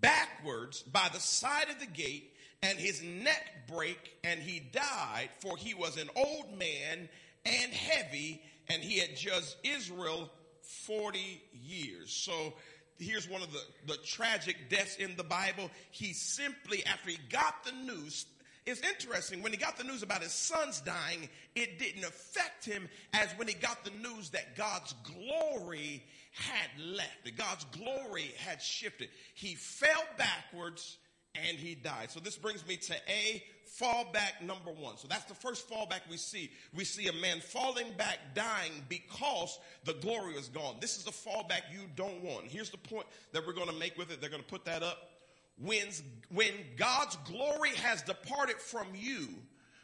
backwards 0.00 0.82
by 0.82 1.08
the 1.12 1.20
side 1.20 1.68
of 1.70 1.78
the 1.78 1.86
gate 1.86 2.32
and 2.62 2.78
his 2.78 3.02
neck 3.02 3.68
brake 3.68 4.18
and 4.24 4.40
he 4.40 4.60
died 4.60 5.28
for 5.40 5.56
he 5.56 5.74
was 5.74 5.96
an 5.96 6.08
old 6.16 6.58
man 6.58 7.08
and 7.44 7.72
heavy 7.72 8.42
and 8.68 8.82
he 8.82 8.98
had 8.98 9.14
judged 9.14 9.56
Israel 9.62 10.30
40 10.62 11.42
years. 11.52 12.12
So 12.12 12.54
here's 12.98 13.28
one 13.28 13.42
of 13.42 13.52
the, 13.52 13.62
the 13.86 13.98
tragic 13.98 14.70
deaths 14.70 14.96
in 14.96 15.16
the 15.16 15.24
Bible. 15.24 15.70
He 15.90 16.12
simply, 16.12 16.84
after 16.86 17.10
he 17.10 17.18
got 17.30 17.64
the 17.64 17.72
news, 17.72 18.26
it's 18.66 18.80
interesting 18.80 19.42
when 19.42 19.52
he 19.52 19.58
got 19.58 19.76
the 19.76 19.84
news 19.84 20.02
about 20.02 20.22
his 20.22 20.32
sons 20.32 20.80
dying, 20.80 21.28
it 21.54 21.78
didn't 21.78 22.04
affect 22.04 22.64
him 22.64 22.88
as 23.12 23.28
when 23.36 23.46
he 23.46 23.54
got 23.54 23.84
the 23.84 23.90
news 23.90 24.30
that 24.30 24.56
God's 24.56 24.94
glory 25.04 26.02
had 26.32 26.84
left, 26.84 27.24
that 27.24 27.36
God's 27.36 27.64
glory 27.66 28.34
had 28.44 28.60
shifted. 28.60 29.08
He 29.34 29.54
fell 29.54 30.04
backwards 30.18 30.98
and 31.34 31.56
he 31.56 31.74
died. 31.74 32.10
So 32.10 32.20
this 32.20 32.36
brings 32.36 32.66
me 32.66 32.76
to 32.76 32.94
A, 33.08 33.42
fallback 33.80 34.42
number 34.42 34.70
one. 34.70 34.96
So 34.96 35.06
that's 35.08 35.24
the 35.24 35.34
first 35.34 35.68
fallback 35.70 36.00
we 36.10 36.16
see. 36.16 36.50
We 36.74 36.84
see 36.84 37.08
a 37.08 37.12
man 37.12 37.40
falling 37.40 37.92
back, 37.96 38.18
dying 38.34 38.72
because 38.88 39.58
the 39.84 39.94
glory 39.94 40.34
is 40.34 40.48
gone. 40.48 40.76
This 40.80 40.98
is 40.98 41.06
a 41.06 41.10
fallback 41.10 41.62
you 41.72 41.82
don't 41.94 42.22
want. 42.22 42.46
Here's 42.46 42.70
the 42.70 42.78
point 42.78 43.06
that 43.32 43.46
we're 43.46 43.52
going 43.52 43.68
to 43.68 43.74
make 43.74 43.96
with 43.96 44.10
it. 44.10 44.20
They're 44.20 44.30
going 44.30 44.42
to 44.42 44.48
put 44.48 44.64
that 44.64 44.82
up. 44.82 45.10
When, 45.58 45.86
when 46.30 46.52
God's 46.76 47.16
glory 47.24 47.70
has 47.76 48.02
departed 48.02 48.56
from 48.56 48.88
you, 48.94 49.28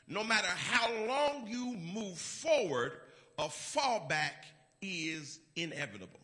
no 0.09 0.23
matter 0.23 0.49
how 0.49 0.93
long 1.07 1.47
you 1.47 1.77
move 1.77 2.19
forward, 2.19 2.93
a 3.39 3.45
fallback 3.45 4.45
is 4.83 5.39
inevitable. 5.57 6.21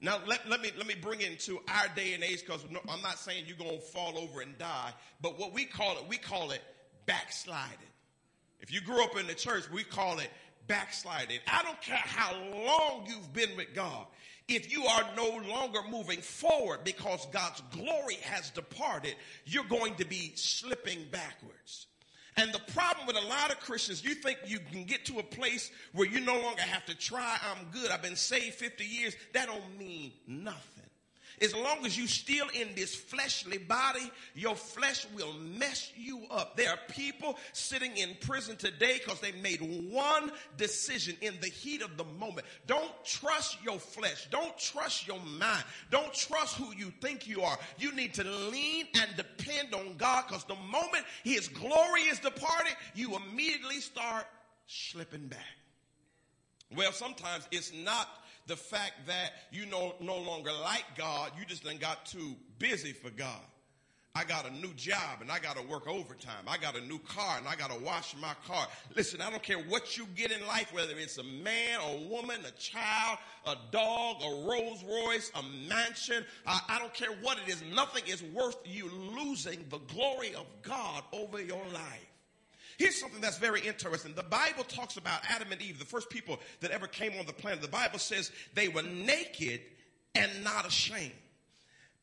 Now 0.00 0.20
let, 0.26 0.48
let 0.48 0.60
me 0.60 0.70
let 0.76 0.86
me 0.86 0.94
bring 0.94 1.20
it 1.20 1.28
into 1.28 1.58
our 1.68 1.88
day 1.96 2.14
and 2.14 2.22
age 2.22 2.44
because 2.46 2.64
no, 2.70 2.78
I'm 2.88 3.02
not 3.02 3.18
saying 3.18 3.44
you're 3.48 3.56
gonna 3.56 3.80
fall 3.80 4.16
over 4.16 4.40
and 4.40 4.56
die, 4.56 4.92
but 5.20 5.38
what 5.38 5.52
we 5.52 5.64
call 5.64 5.98
it, 5.98 6.04
we 6.08 6.16
call 6.16 6.52
it 6.52 6.62
backsliding. 7.06 7.78
If 8.60 8.72
you 8.72 8.80
grew 8.80 9.02
up 9.02 9.18
in 9.18 9.26
the 9.26 9.34
church, 9.34 9.64
we 9.70 9.82
call 9.82 10.20
it 10.20 10.30
backsliding. 10.68 11.40
I 11.50 11.62
don't 11.62 11.80
care 11.80 11.96
how 11.96 12.34
long 12.34 13.06
you've 13.06 13.32
been 13.32 13.56
with 13.56 13.74
God. 13.74 14.06
If 14.48 14.72
you 14.72 14.86
are 14.86 15.04
no 15.14 15.42
longer 15.48 15.80
moving 15.90 16.20
forward 16.20 16.80
because 16.82 17.26
God's 17.32 17.62
glory 17.70 18.16
has 18.22 18.50
departed, 18.50 19.14
you're 19.44 19.64
going 19.64 19.94
to 19.96 20.06
be 20.06 20.32
slipping 20.34 21.04
backwards. 21.10 21.86
And 22.38 22.52
the 22.52 22.60
problem 22.72 23.06
with 23.06 23.16
a 23.16 23.26
lot 23.26 23.50
of 23.50 23.58
Christians, 23.60 24.04
you 24.04 24.14
think 24.14 24.38
you 24.46 24.60
can 24.60 24.84
get 24.84 25.04
to 25.06 25.18
a 25.18 25.22
place 25.24 25.70
where 25.92 26.06
you 26.06 26.20
no 26.20 26.40
longer 26.40 26.62
have 26.62 26.86
to 26.86 26.96
try, 26.96 27.36
I'm 27.50 27.66
good, 27.72 27.90
I've 27.90 28.00
been 28.00 28.16
saved 28.16 28.54
50 28.54 28.84
years. 28.84 29.16
That 29.34 29.48
don't 29.48 29.78
mean 29.78 30.12
nothing. 30.26 30.77
As 31.40 31.54
long 31.54 31.84
as 31.86 31.96
you're 31.96 32.08
still 32.08 32.48
in 32.48 32.74
this 32.74 32.94
fleshly 32.94 33.58
body, 33.58 34.10
your 34.34 34.54
flesh 34.54 35.06
will 35.14 35.32
mess 35.34 35.92
you 35.96 36.22
up. 36.30 36.56
There 36.56 36.70
are 36.70 36.78
people 36.88 37.36
sitting 37.52 37.96
in 37.96 38.16
prison 38.20 38.56
today 38.56 38.98
because 38.98 39.20
they 39.20 39.32
made 39.32 39.60
one 39.90 40.32
decision 40.56 41.16
in 41.20 41.34
the 41.40 41.48
heat 41.48 41.82
of 41.82 41.96
the 41.96 42.04
moment. 42.04 42.46
Don't 42.66 42.90
trust 43.04 43.58
your 43.64 43.78
flesh. 43.78 44.26
Don't 44.30 44.56
trust 44.58 45.06
your 45.06 45.20
mind. 45.20 45.64
Don't 45.90 46.12
trust 46.12 46.56
who 46.56 46.74
you 46.74 46.92
think 47.00 47.28
you 47.28 47.42
are. 47.42 47.58
You 47.78 47.94
need 47.94 48.14
to 48.14 48.24
lean 48.24 48.86
and 49.00 49.16
depend 49.16 49.74
on 49.74 49.96
God 49.96 50.24
because 50.28 50.44
the 50.44 50.56
moment 50.56 51.04
his 51.24 51.48
glory 51.48 52.02
is 52.02 52.18
departed, 52.18 52.74
you 52.94 53.16
immediately 53.16 53.80
start 53.80 54.26
slipping 54.66 55.28
back. 55.28 55.38
Well, 56.76 56.92
sometimes 56.92 57.48
it's 57.50 57.72
not 57.72 58.08
the 58.48 58.56
fact 58.56 59.06
that 59.06 59.32
you 59.52 59.66
no, 59.66 59.94
no 60.00 60.18
longer 60.18 60.50
like 60.64 60.84
God, 60.96 61.32
you 61.38 61.44
just 61.44 61.62
then 61.64 61.76
got 61.76 62.06
too 62.06 62.34
busy 62.58 62.92
for 62.92 63.10
God. 63.10 63.40
I 64.14 64.24
got 64.24 64.48
a 64.48 64.50
new 64.50 64.72
job 64.74 65.20
and 65.20 65.30
I 65.30 65.38
got 65.38 65.56
to 65.56 65.62
work 65.68 65.86
overtime. 65.86 66.44
I 66.48 66.56
got 66.56 66.76
a 66.76 66.80
new 66.80 66.98
car 66.98 67.38
and 67.38 67.46
I 67.46 67.54
got 67.54 67.70
to 67.70 67.78
wash 67.78 68.16
my 68.20 68.32
car. 68.48 68.66
Listen, 68.96 69.20
I 69.20 69.30
don't 69.30 69.42
care 69.42 69.58
what 69.58 69.96
you 69.96 70.06
get 70.16 70.32
in 70.32 70.44
life, 70.46 70.72
whether 70.74 70.94
it's 70.98 71.18
a 71.18 71.22
man, 71.22 71.78
a 71.80 72.08
woman, 72.08 72.40
a 72.44 72.50
child, 72.58 73.18
a 73.46 73.54
dog, 73.70 74.16
a 74.22 74.48
Rolls 74.48 74.82
Royce, 74.82 75.30
a 75.36 75.42
mansion. 75.68 76.24
I, 76.46 76.60
I 76.68 76.78
don't 76.80 76.92
care 76.94 77.12
what 77.22 77.38
it 77.38 77.48
is. 77.48 77.62
Nothing 77.72 78.02
is 78.08 78.22
worth 78.34 78.56
you 78.64 78.90
losing 78.90 79.64
the 79.68 79.78
glory 79.94 80.34
of 80.34 80.46
God 80.62 81.04
over 81.12 81.40
your 81.40 81.62
life. 81.72 82.07
Here's 82.78 82.98
something 82.98 83.20
that's 83.20 83.38
very 83.38 83.60
interesting. 83.60 84.14
The 84.14 84.22
Bible 84.22 84.62
talks 84.62 84.96
about 84.96 85.20
Adam 85.28 85.50
and 85.50 85.60
Eve, 85.60 85.80
the 85.80 85.84
first 85.84 86.08
people 86.08 86.38
that 86.60 86.70
ever 86.70 86.86
came 86.86 87.12
on 87.18 87.26
the 87.26 87.32
planet. 87.32 87.60
The 87.60 87.66
Bible 87.66 87.98
says 87.98 88.30
they 88.54 88.68
were 88.68 88.84
naked 88.84 89.60
and 90.14 90.30
not 90.44 90.64
ashamed. 90.64 91.12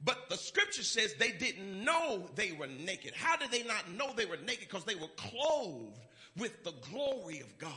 But 0.03 0.29
the 0.29 0.35
scripture 0.35 0.83
says 0.83 1.15
they 1.15 1.31
didn't 1.31 1.83
know 1.83 2.29
they 2.35 2.51
were 2.51 2.67
naked. 2.67 3.13
How 3.15 3.37
did 3.37 3.51
they 3.51 3.63
not 3.63 3.89
know 3.93 4.11
they 4.15 4.25
were 4.25 4.37
naked? 4.37 4.67
Because 4.67 4.83
they 4.83 4.95
were 4.95 5.07
clothed 5.15 5.97
with 6.35 6.63
the 6.65 6.73
glory 6.91 7.39
of 7.39 7.57
God. 7.57 7.71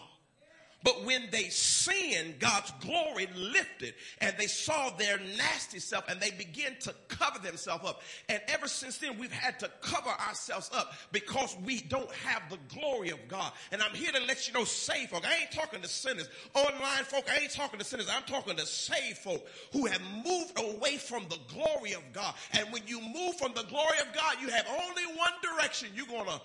But 0.85 1.05
when 1.05 1.29
they 1.33 1.49
sinned, 1.49 2.39
God's 2.39 2.73
glory 2.81 3.29
lifted 3.35 3.95
and 4.21 4.35
they 4.39 4.47
saw 4.47 4.91
their 4.91 5.19
nasty 5.37 5.81
self 5.81 6.09
and 6.09 6.21
they 6.21 6.31
began 6.31 6.77
to 6.81 6.95
cover 7.09 7.41
themselves 7.41 7.85
up. 7.85 8.03
And 8.29 8.41
ever 8.47 8.69
since 8.69 8.99
then, 8.99 9.19
we've 9.19 9.33
had 9.33 9.59
to 9.59 9.71
cover 9.81 10.11
ourselves 10.11 10.71
up 10.73 10.93
because 11.11 11.57
we 11.65 11.81
don't 11.81 12.11
have 12.13 12.43
the 12.49 12.59
glory 12.73 13.11
of 13.11 13.19
God. 13.27 13.53
And 13.73 13.83
I'm 13.83 13.93
here 13.93 14.13
to 14.13 14.21
let 14.21 14.47
you 14.47 14.55
know, 14.55 14.65
saved 14.65 15.11
folk, 15.11 15.27
I 15.27 15.41
ain't 15.41 15.51
talking 15.51 15.83
to 15.83 15.89
sinners. 15.89 16.29
Online 16.55 17.05
folk, 17.05 17.25
I 17.29 17.43
ain't 17.43 17.53
talking 17.53 17.81
to 17.81 17.85
sinners. 17.85 18.09
I'm 18.15 18.23
talking 18.23 18.57
to 18.57 18.65
saved 18.65 19.19
folk 19.19 19.45
who 19.73 19.87
have 19.87 20.01
moved 20.25 20.59
away 20.59 20.97
from 20.97 21.25
the 21.29 21.39
glory 21.53 21.95
of 21.95 22.03
God. 22.13 22.35
And 22.53 22.73
when 22.73 22.83
you 22.87 23.01
move 23.01 23.37
from 23.37 23.53
the 23.55 23.65
glory 23.65 23.99
of 23.99 24.15
God, 24.15 24.37
you 24.41 24.49
have 24.49 24.67
only 24.69 25.17
one 25.17 25.33
direction. 25.43 25.89
You're 25.97 26.07
going 26.07 26.27
to 26.27 26.41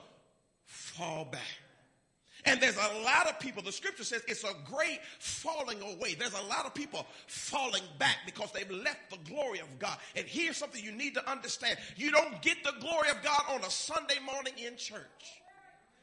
fall 0.65 1.25
back. 1.25 1.41
And 2.45 2.59
there's 2.59 2.75
a 2.75 3.01
lot 3.03 3.27
of 3.27 3.39
people, 3.39 3.63
the 3.63 3.71
scripture 3.71 4.03
says 4.03 4.21
it's 4.27 4.43
a 4.43 4.53
great 4.69 4.99
falling 5.19 5.81
away. 5.81 6.13
There's 6.15 6.33
a 6.33 6.47
lot 6.47 6.65
of 6.65 6.73
people 6.73 7.05
falling 7.27 7.83
back 7.99 8.17
because 8.25 8.51
they've 8.51 8.69
left 8.69 9.09
the 9.09 9.17
glory 9.29 9.59
of 9.59 9.79
God. 9.79 9.97
And 10.15 10.25
here's 10.25 10.57
something 10.57 10.83
you 10.83 10.91
need 10.91 11.13
to 11.13 11.29
understand. 11.29 11.77
You 11.95 12.11
don't 12.11 12.41
get 12.41 12.57
the 12.63 12.73
glory 12.81 13.09
of 13.09 13.23
God 13.23 13.43
on 13.49 13.61
a 13.61 13.69
Sunday 13.69 14.17
morning 14.25 14.53
in 14.57 14.75
church. 14.75 14.99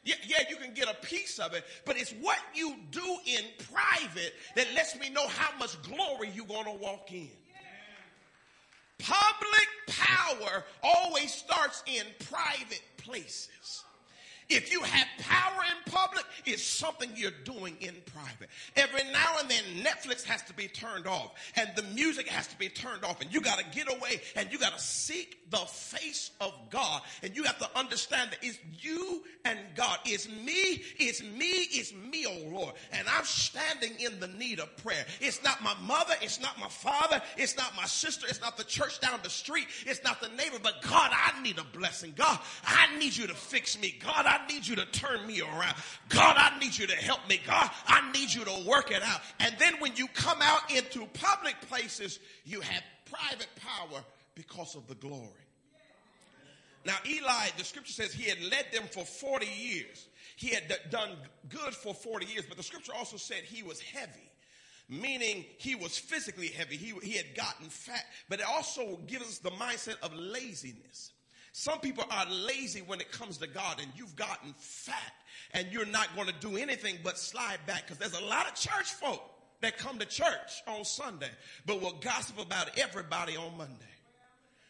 Yeah, 0.03 0.15
yeah, 0.27 0.45
you 0.49 0.57
can 0.57 0.73
get 0.73 0.89
a 0.89 0.95
piece 1.07 1.39
of 1.39 1.53
it, 1.53 1.63
but 1.85 1.99
it's 1.99 2.13
what 2.13 2.39
you 2.55 2.75
do 2.91 3.19
in 3.27 3.43
private 3.71 4.33
that 4.57 4.67
lets 4.75 4.99
me 4.99 5.11
know 5.11 5.27
how 5.29 5.57
much 5.59 5.81
glory 5.83 6.31
you're 6.35 6.47
going 6.47 6.65
to 6.65 6.83
walk 6.83 7.13
in. 7.13 7.29
Public 8.99 9.69
power 9.89 10.65
always 10.83 11.33
starts 11.33 11.83
in 11.87 12.05
private 12.31 12.83
places. 12.97 13.85
If 14.51 14.73
you 14.73 14.81
have 14.81 15.07
power 15.21 15.63
in 15.63 15.93
public, 15.93 16.25
it's 16.45 16.63
something 16.63 17.09
you're 17.15 17.31
doing 17.45 17.77
in 17.81 17.95
private. 18.13 18.49
Every 18.77 19.05
now 19.13 19.37
and 19.39 19.49
then, 19.49 19.63
Netflix 19.85 20.25
has 20.25 20.43
to 20.43 20.53
be 20.53 20.67
turned 20.67 21.07
off 21.07 21.33
and 21.57 21.71
the 21.77 21.83
music 21.95 22.27
has 22.29 22.47
to 22.49 22.59
be 22.59 22.69
turned 22.69 23.05
off 23.05 23.21
and 23.21 23.33
you 23.33 23.41
got 23.41 23.59
to 23.59 23.65
get 23.71 23.89
away 23.89 24.21
and 24.35 24.51
you 24.51 24.59
got 24.59 24.73
to 24.77 24.83
seek 24.83 25.39
the 25.51 25.59
face 25.59 26.31
of 26.41 26.53
God. 26.71 27.03
And 27.23 27.35
you 27.37 27.45
have 27.45 27.59
to 27.59 27.69
understand 27.79 28.31
that 28.31 28.39
it's 28.43 28.59
you 28.81 29.23
and 29.45 29.59
God. 29.75 29.99
It's 30.05 30.29
me, 30.29 30.83
it's 30.99 31.23
me, 31.23 31.67
it's 31.71 31.93
me, 31.95 32.27
oh 32.27 32.51
Lord. 32.51 32.75
And 32.93 33.07
I'm 33.09 33.25
standing 33.25 33.93
in 34.01 34.19
the 34.21 34.29
need 34.29 34.61
of 34.61 34.77
prayer. 34.79 35.05
It's 35.21 35.43
not 35.43 35.63
my 35.63 35.75
mother, 35.87 36.15
it's 36.23 36.41
not 36.41 36.59
my 36.59 36.69
father, 36.69 37.23
it's 37.37 37.57
not 37.57 37.77
my 37.77 37.87
sister, 37.87 38.27
it's 38.29 38.41
not 38.41 38.57
the 38.57 38.65
church 38.65 39.01
down 39.01 39.21
the 39.23 39.31
street, 39.31 39.67
it's 39.87 40.03
not 40.03 40.21
the 40.21 40.29
neighbor, 40.31 40.59
but 40.63 40.83
God, 40.83 41.11
I 41.13 41.41
need 41.43 41.59
a 41.59 41.65
blessing. 41.65 42.15
God, 42.17 42.39
I 42.65 42.97
need 42.99 43.17
you 43.17 43.27
to 43.27 43.35
fix 43.35 43.81
me. 43.81 43.99
God, 44.03 44.27
I 44.27 44.40
need 44.47 44.67
you 44.67 44.77
to 44.77 44.87
turn 44.87 45.27
me 45.27 45.41
around. 45.41 45.75
God, 46.09 46.37
I 46.37 46.59
need 46.59 46.77
you 46.77 46.87
to 46.87 46.97
help 46.97 47.21
me. 47.29 47.41
God, 47.47 47.71
I 47.87 48.11
need 48.13 48.33
you 48.33 48.45
to 48.45 48.65
work 48.67 48.91
it 48.91 49.03
out. 49.03 49.21
And 49.39 49.55
then 49.59 49.75
when 49.81 49.97
you 49.97 50.07
come 50.09 50.39
out 50.41 50.71
into 50.75 51.07
public 51.15 51.61
places, 51.69 52.19
you 52.45 52.61
have 52.61 52.83
private 53.11 53.49
power 53.57 54.03
because 54.35 54.75
of 54.77 54.87
the 54.87 54.95
glory. 54.95 55.29
Now, 56.85 56.97
Eli, 57.07 57.49
the 57.59 57.65
scripture 57.65 57.93
says 57.93 58.13
he 58.13 58.29
had 58.29 58.41
led 58.43 58.67
them 58.73 58.85
for 58.91 59.05
40 59.05 59.47
years. 59.47 60.09
he 60.37 60.49
had 60.49 60.67
d- 60.69 60.75
done 60.91 61.11
good 61.49 61.75
for 61.75 61.93
40 61.93 62.25
years, 62.27 62.47
but 62.49 62.57
the 62.57 62.63
scripture 62.63 62.93
also 62.97 63.19
said 63.19 63.39
he 63.45 63.63
was 63.63 63.81
heavy 63.81 64.31
meaning 64.91 65.45
he 65.57 65.77
was 65.77 65.97
physically 65.97 66.49
heavy. 66.49 66.77
He, 66.77 66.93
he 67.03 67.13
had 67.17 67.35
gotten 67.37 67.69
fat, 67.69 68.05
but 68.29 68.41
it 68.41 68.47
also 68.47 68.99
gives 69.07 69.25
us 69.25 69.39
the 69.39 69.51
mindset 69.53 70.01
of 70.03 70.13
laziness. 70.15 71.13
Some 71.53 71.81
people 71.81 72.05
are 72.11 72.27
lazy 72.31 72.81
when 72.81 73.01
it 73.01 73.11
comes 73.11 73.39
to 73.39 73.47
God 73.47 73.81
and 73.81 73.91
you've 73.97 74.17
gotten 74.17 74.55
fat 74.57 75.13
and 75.53 75.67
you're 75.71 75.87
not 75.87 76.15
going 76.15 76.29
to 76.29 76.35
do 76.41 76.57
anything 76.57 76.99
but 77.03 77.19
slide 77.19 77.59
back 77.67 77.87
because 77.87 77.99
there's 77.99 78.21
a 78.21 78.25
lot 78.27 78.47
of 78.47 78.55
church 78.55 78.93
folk 78.93 79.23
that 79.61 79.77
come 79.77 79.99
to 79.99 80.07
church 80.07 80.63
on 80.67 80.85
Sunday, 80.85 81.31
but 81.67 81.81
will 81.81 81.99
gossip 82.01 82.39
about 82.39 82.79
everybody 82.79 83.37
on 83.37 83.57
Monday. 83.57 83.75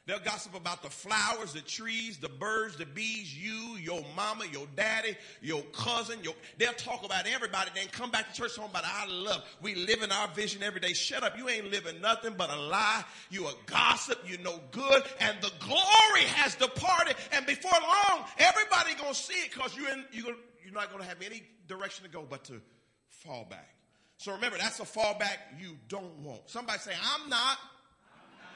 They'll 0.07 0.19
gossip 0.19 0.55
about 0.55 0.83
the 0.83 0.89
flowers, 0.89 1.53
the 1.53 1.61
trees, 1.61 2.17
the 2.17 2.29
birds, 2.29 2.77
the 2.77 2.87
bees, 2.87 3.37
you, 3.37 3.77
your 3.77 4.03
mama, 4.17 4.45
your 4.51 4.67
daddy, 4.75 5.17
your 5.43 5.63
cousin. 5.73 6.19
Your, 6.23 6.35
they'll 6.59 6.73
talk 6.73 7.05
about 7.05 7.27
everybody, 7.27 7.71
then 7.75 7.87
come 7.93 8.11
back 8.11 8.33
to 8.33 8.41
church 8.41 8.57
talking 8.57 8.71
about 8.71 8.85
our 8.85 9.09
love. 9.09 9.45
We 9.61 9.75
live 9.75 10.03
in 10.03 10.11
our 10.11 10.27
vision 10.29 10.63
every 10.63 10.81
day. 10.81 10.95
Shut 10.95 11.23
up. 11.23 11.37
You 11.37 11.49
ain't 11.49 11.71
living 11.71 12.01
nothing 12.01 12.35
but 12.37 12.51
a 12.51 12.57
lie. 12.57 13.05
You 13.31 13.47
a 13.47 13.55
gossip. 13.67 14.19
You 14.27 14.39
no 14.39 14.59
good. 14.73 15.03
And 15.21 15.37
the 15.43 15.53
glory 15.61 16.25
has 16.35 16.55
departed. 16.55 17.15
And 17.33 17.45
before 17.47 17.71
long, 17.73 18.25
everybody 18.39 18.95
gonna 18.95 19.15
see 19.15 19.35
it 19.35 19.53
because 19.53 19.77
you 19.77 19.87
in, 19.87 20.05
you're 20.13 20.35
you're 20.65 20.75
not 20.75 20.91
gonna 20.91 21.05
have 21.05 21.21
any 21.25 21.43
direction 21.69 22.05
to 22.05 22.11
go 22.11 22.25
but 22.29 22.43
to 22.45 22.61
fall 23.09 23.47
back. 23.49 23.69
So 24.17 24.33
remember, 24.33 24.59
that's 24.59 24.81
a 24.81 24.85
fallback 24.85 25.39
you 25.59 25.77
don't 25.89 26.19
want. 26.19 26.43
Somebody 26.47 26.79
say, 26.81 26.93
I'm 27.15 27.29
not 27.29 27.59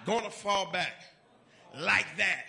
gonna 0.05 0.31
fall 0.31 0.73
back 0.73 0.93
like 1.81 2.07
that. 2.17 2.45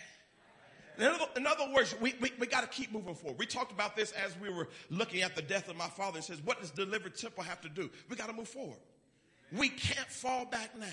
In 0.97 1.45
other, 1.45 1.73
words, 1.73 1.93
we, 1.99 2.15
we, 2.21 2.31
we 2.39 2.47
got 2.47 2.61
to 2.61 2.67
keep 2.67 2.91
moving 2.93 3.15
forward. 3.15 3.37
We 3.37 3.45
talked 3.45 3.71
about 3.71 3.95
this 3.97 4.13
as 4.13 4.37
we 4.39 4.49
were 4.49 4.69
looking 4.89 5.23
at 5.23 5.35
the 5.35 5.41
death 5.41 5.67
of 5.69 5.75
my 5.75 5.87
father 5.87 6.17
and 6.17 6.23
says, 6.23 6.41
what 6.43 6.61
does 6.61 6.71
deliverance 6.71 7.19
temple 7.19 7.43
have 7.43 7.59
to 7.61 7.69
do? 7.69 7.89
We 8.09 8.15
got 8.15 8.27
to 8.27 8.33
move 8.33 8.47
forward. 8.47 8.79
We 9.51 9.69
can't 9.69 10.07
fall 10.07 10.45
back 10.45 10.77
now. 10.79 10.85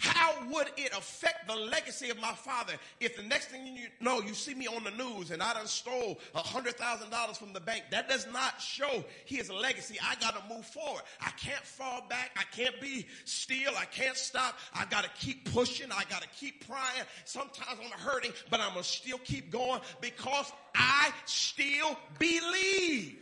How 0.00 0.32
would 0.50 0.68
it 0.78 0.92
affect 0.92 1.46
the 1.46 1.54
legacy 1.54 2.08
of 2.08 2.18
my 2.20 2.32
father 2.32 2.72
if 3.00 3.16
the 3.16 3.22
next 3.22 3.46
thing 3.46 3.66
you 3.66 3.88
know, 4.00 4.20
you 4.20 4.32
see 4.32 4.54
me 4.54 4.66
on 4.66 4.82
the 4.82 4.90
news 4.90 5.30
and 5.30 5.42
I 5.42 5.52
done 5.52 5.66
stole 5.66 6.18
a 6.34 6.38
hundred 6.38 6.76
thousand 6.76 7.10
dollars 7.10 7.36
from 7.36 7.52
the 7.52 7.60
bank? 7.60 7.84
That 7.90 8.08
does 8.08 8.26
not 8.32 8.60
show 8.62 9.04
his 9.26 9.50
legacy. 9.50 9.98
I 10.02 10.14
got 10.16 10.34
to 10.36 10.54
move 10.54 10.64
forward. 10.64 11.02
I 11.20 11.30
can't 11.32 11.62
fall 11.62 12.06
back. 12.08 12.30
I 12.36 12.44
can't 12.56 12.80
be 12.80 13.06
still. 13.26 13.72
I 13.76 13.84
can't 13.84 14.16
stop. 14.16 14.58
I 14.74 14.86
got 14.86 15.04
to 15.04 15.10
keep 15.18 15.52
pushing. 15.52 15.92
I 15.92 16.04
got 16.08 16.22
to 16.22 16.28
keep 16.28 16.66
prying. 16.66 17.04
Sometimes 17.26 17.78
I'm 17.78 17.98
hurting, 18.00 18.32
but 18.48 18.60
I'm 18.60 18.72
going 18.72 18.82
to 18.82 18.88
still 18.88 19.18
keep 19.18 19.50
going 19.50 19.82
because 20.00 20.50
I 20.74 21.10
still 21.26 21.98
believe. 22.18 23.18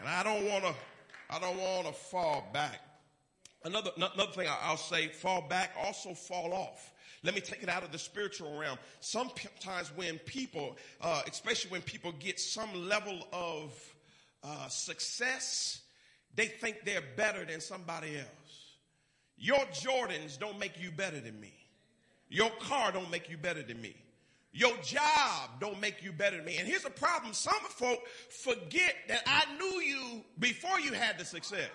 And 0.00 0.08
I 0.08 0.24
don't 0.24 0.44
want 0.46 0.64
to, 0.64 0.74
I 1.30 1.38
don't 1.38 1.56
want 1.58 1.86
to 1.86 1.92
fall 1.92 2.48
back. 2.52 2.80
Another, 3.66 3.90
another 3.96 4.30
thing 4.32 4.48
I'll 4.62 4.76
say, 4.76 5.08
fall 5.08 5.42
back, 5.42 5.72
also 5.82 6.14
fall 6.14 6.54
off. 6.54 6.92
Let 7.24 7.34
me 7.34 7.40
take 7.40 7.64
it 7.64 7.68
out 7.68 7.82
of 7.82 7.90
the 7.90 7.98
spiritual 7.98 8.56
realm. 8.56 8.78
Sometimes 9.00 9.88
when 9.96 10.18
people, 10.20 10.76
uh, 11.00 11.22
especially 11.26 11.72
when 11.72 11.82
people 11.82 12.12
get 12.20 12.38
some 12.38 12.88
level 12.88 13.26
of 13.32 13.72
uh, 14.44 14.68
success, 14.68 15.80
they 16.36 16.46
think 16.46 16.84
they're 16.84 17.02
better 17.16 17.44
than 17.44 17.60
somebody 17.60 18.16
else. 18.16 18.76
Your 19.36 19.64
Jordans 19.72 20.38
don't 20.38 20.60
make 20.60 20.80
you 20.80 20.92
better 20.92 21.18
than 21.18 21.40
me. 21.40 21.52
Your 22.28 22.50
car 22.60 22.92
don't 22.92 23.10
make 23.10 23.28
you 23.28 23.36
better 23.36 23.64
than 23.64 23.80
me. 23.80 23.96
Your 24.52 24.76
job 24.84 25.50
don't 25.60 25.80
make 25.80 26.04
you 26.04 26.12
better 26.12 26.36
than 26.36 26.46
me. 26.46 26.58
And 26.58 26.68
here's 26.68 26.84
the 26.84 26.90
problem. 26.90 27.34
Some 27.34 27.54
folk 27.68 28.00
forget 28.30 28.94
that 29.08 29.22
I 29.26 29.44
knew 29.58 29.80
you 29.80 30.24
before 30.38 30.78
you 30.78 30.92
had 30.92 31.18
the 31.18 31.24
success. 31.24 31.68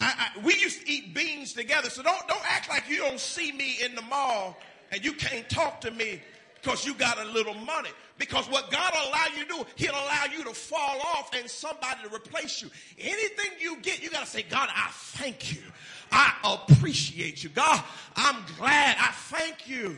I, 0.00 0.30
I, 0.34 0.40
we 0.44 0.54
used 0.56 0.86
to 0.86 0.90
eat 0.90 1.14
beans 1.14 1.52
together, 1.52 1.90
so 1.90 2.02
don't 2.02 2.26
don't 2.28 2.44
act 2.50 2.68
like 2.68 2.88
you 2.88 2.98
don't 2.98 3.20
see 3.20 3.52
me 3.52 3.76
in 3.84 3.94
the 3.94 4.02
mall 4.02 4.56
and 4.92 5.04
you 5.04 5.12
can't 5.12 5.48
talk 5.48 5.80
to 5.82 5.90
me 5.90 6.20
because 6.60 6.84
you 6.84 6.94
got 6.94 7.18
a 7.18 7.24
little 7.24 7.54
money. 7.54 7.90
Because 8.18 8.48
what 8.50 8.70
God 8.70 8.92
will 8.92 9.08
allow 9.08 9.26
you 9.34 9.44
to 9.44 9.48
do, 9.48 9.66
He'll 9.76 9.92
allow 9.94 10.24
you 10.30 10.44
to 10.44 10.52
fall 10.52 11.00
off 11.00 11.30
and 11.34 11.48
somebody 11.48 12.00
to 12.06 12.14
replace 12.14 12.60
you. 12.60 12.70
Anything 12.98 13.52
you 13.58 13.78
get, 13.80 14.02
you 14.02 14.10
got 14.10 14.20
to 14.20 14.26
say, 14.26 14.42
God, 14.42 14.68
I 14.74 14.90
thank 14.90 15.54
you. 15.54 15.62
I 16.12 16.34
appreciate 16.44 17.42
you. 17.42 17.50
God, 17.50 17.82
I'm 18.16 18.36
glad. 18.58 18.96
I 18.98 19.12
thank 19.12 19.68
you. 19.68 19.96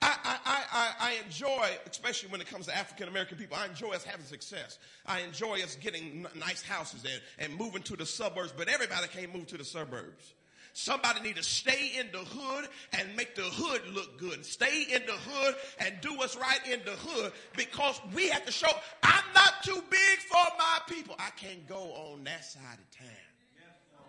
I, 0.00 0.16
I, 0.24 0.38
I, 0.72 1.10
I 1.10 1.24
enjoy, 1.24 1.70
especially 1.90 2.30
when 2.30 2.40
it 2.40 2.46
comes 2.46 2.66
to 2.66 2.76
African 2.76 3.08
American 3.08 3.36
people, 3.36 3.56
I 3.56 3.66
enjoy 3.66 3.90
us 3.90 4.04
having 4.04 4.24
success. 4.26 4.78
I 5.06 5.20
enjoy 5.20 5.62
us 5.62 5.76
getting 5.80 6.26
n- 6.26 6.28
nice 6.38 6.62
houses 6.62 7.04
and, 7.04 7.20
and 7.38 7.58
moving 7.58 7.82
to 7.82 7.96
the 7.96 8.06
suburbs, 8.06 8.52
but 8.56 8.68
everybody 8.68 9.08
can't 9.08 9.34
move 9.34 9.48
to 9.48 9.58
the 9.58 9.64
suburbs. 9.64 10.34
Somebody 10.72 11.20
need 11.22 11.34
to 11.36 11.42
stay 11.42 11.92
in 11.98 12.06
the 12.12 12.18
hood 12.18 12.68
and 12.92 13.08
make 13.16 13.34
the 13.34 13.42
hood 13.42 13.82
look 13.92 14.16
good. 14.18 14.44
Stay 14.46 14.84
in 14.92 15.02
the 15.06 15.12
hood 15.12 15.56
and 15.80 15.94
do 16.00 16.14
what's 16.14 16.36
right 16.36 16.60
in 16.70 16.80
the 16.84 16.92
hood 16.92 17.32
because 17.56 18.00
we 18.14 18.28
have 18.28 18.46
to 18.46 18.52
show 18.52 18.70
I'm 19.02 19.24
not 19.34 19.64
too 19.64 19.82
big 19.90 20.18
for 20.30 20.44
my 20.56 20.78
people. 20.88 21.16
I 21.18 21.30
can't 21.30 21.66
go 21.66 21.74
on 22.12 22.22
that 22.24 22.44
side 22.44 22.78
of 22.78 22.96
town. 22.96 23.08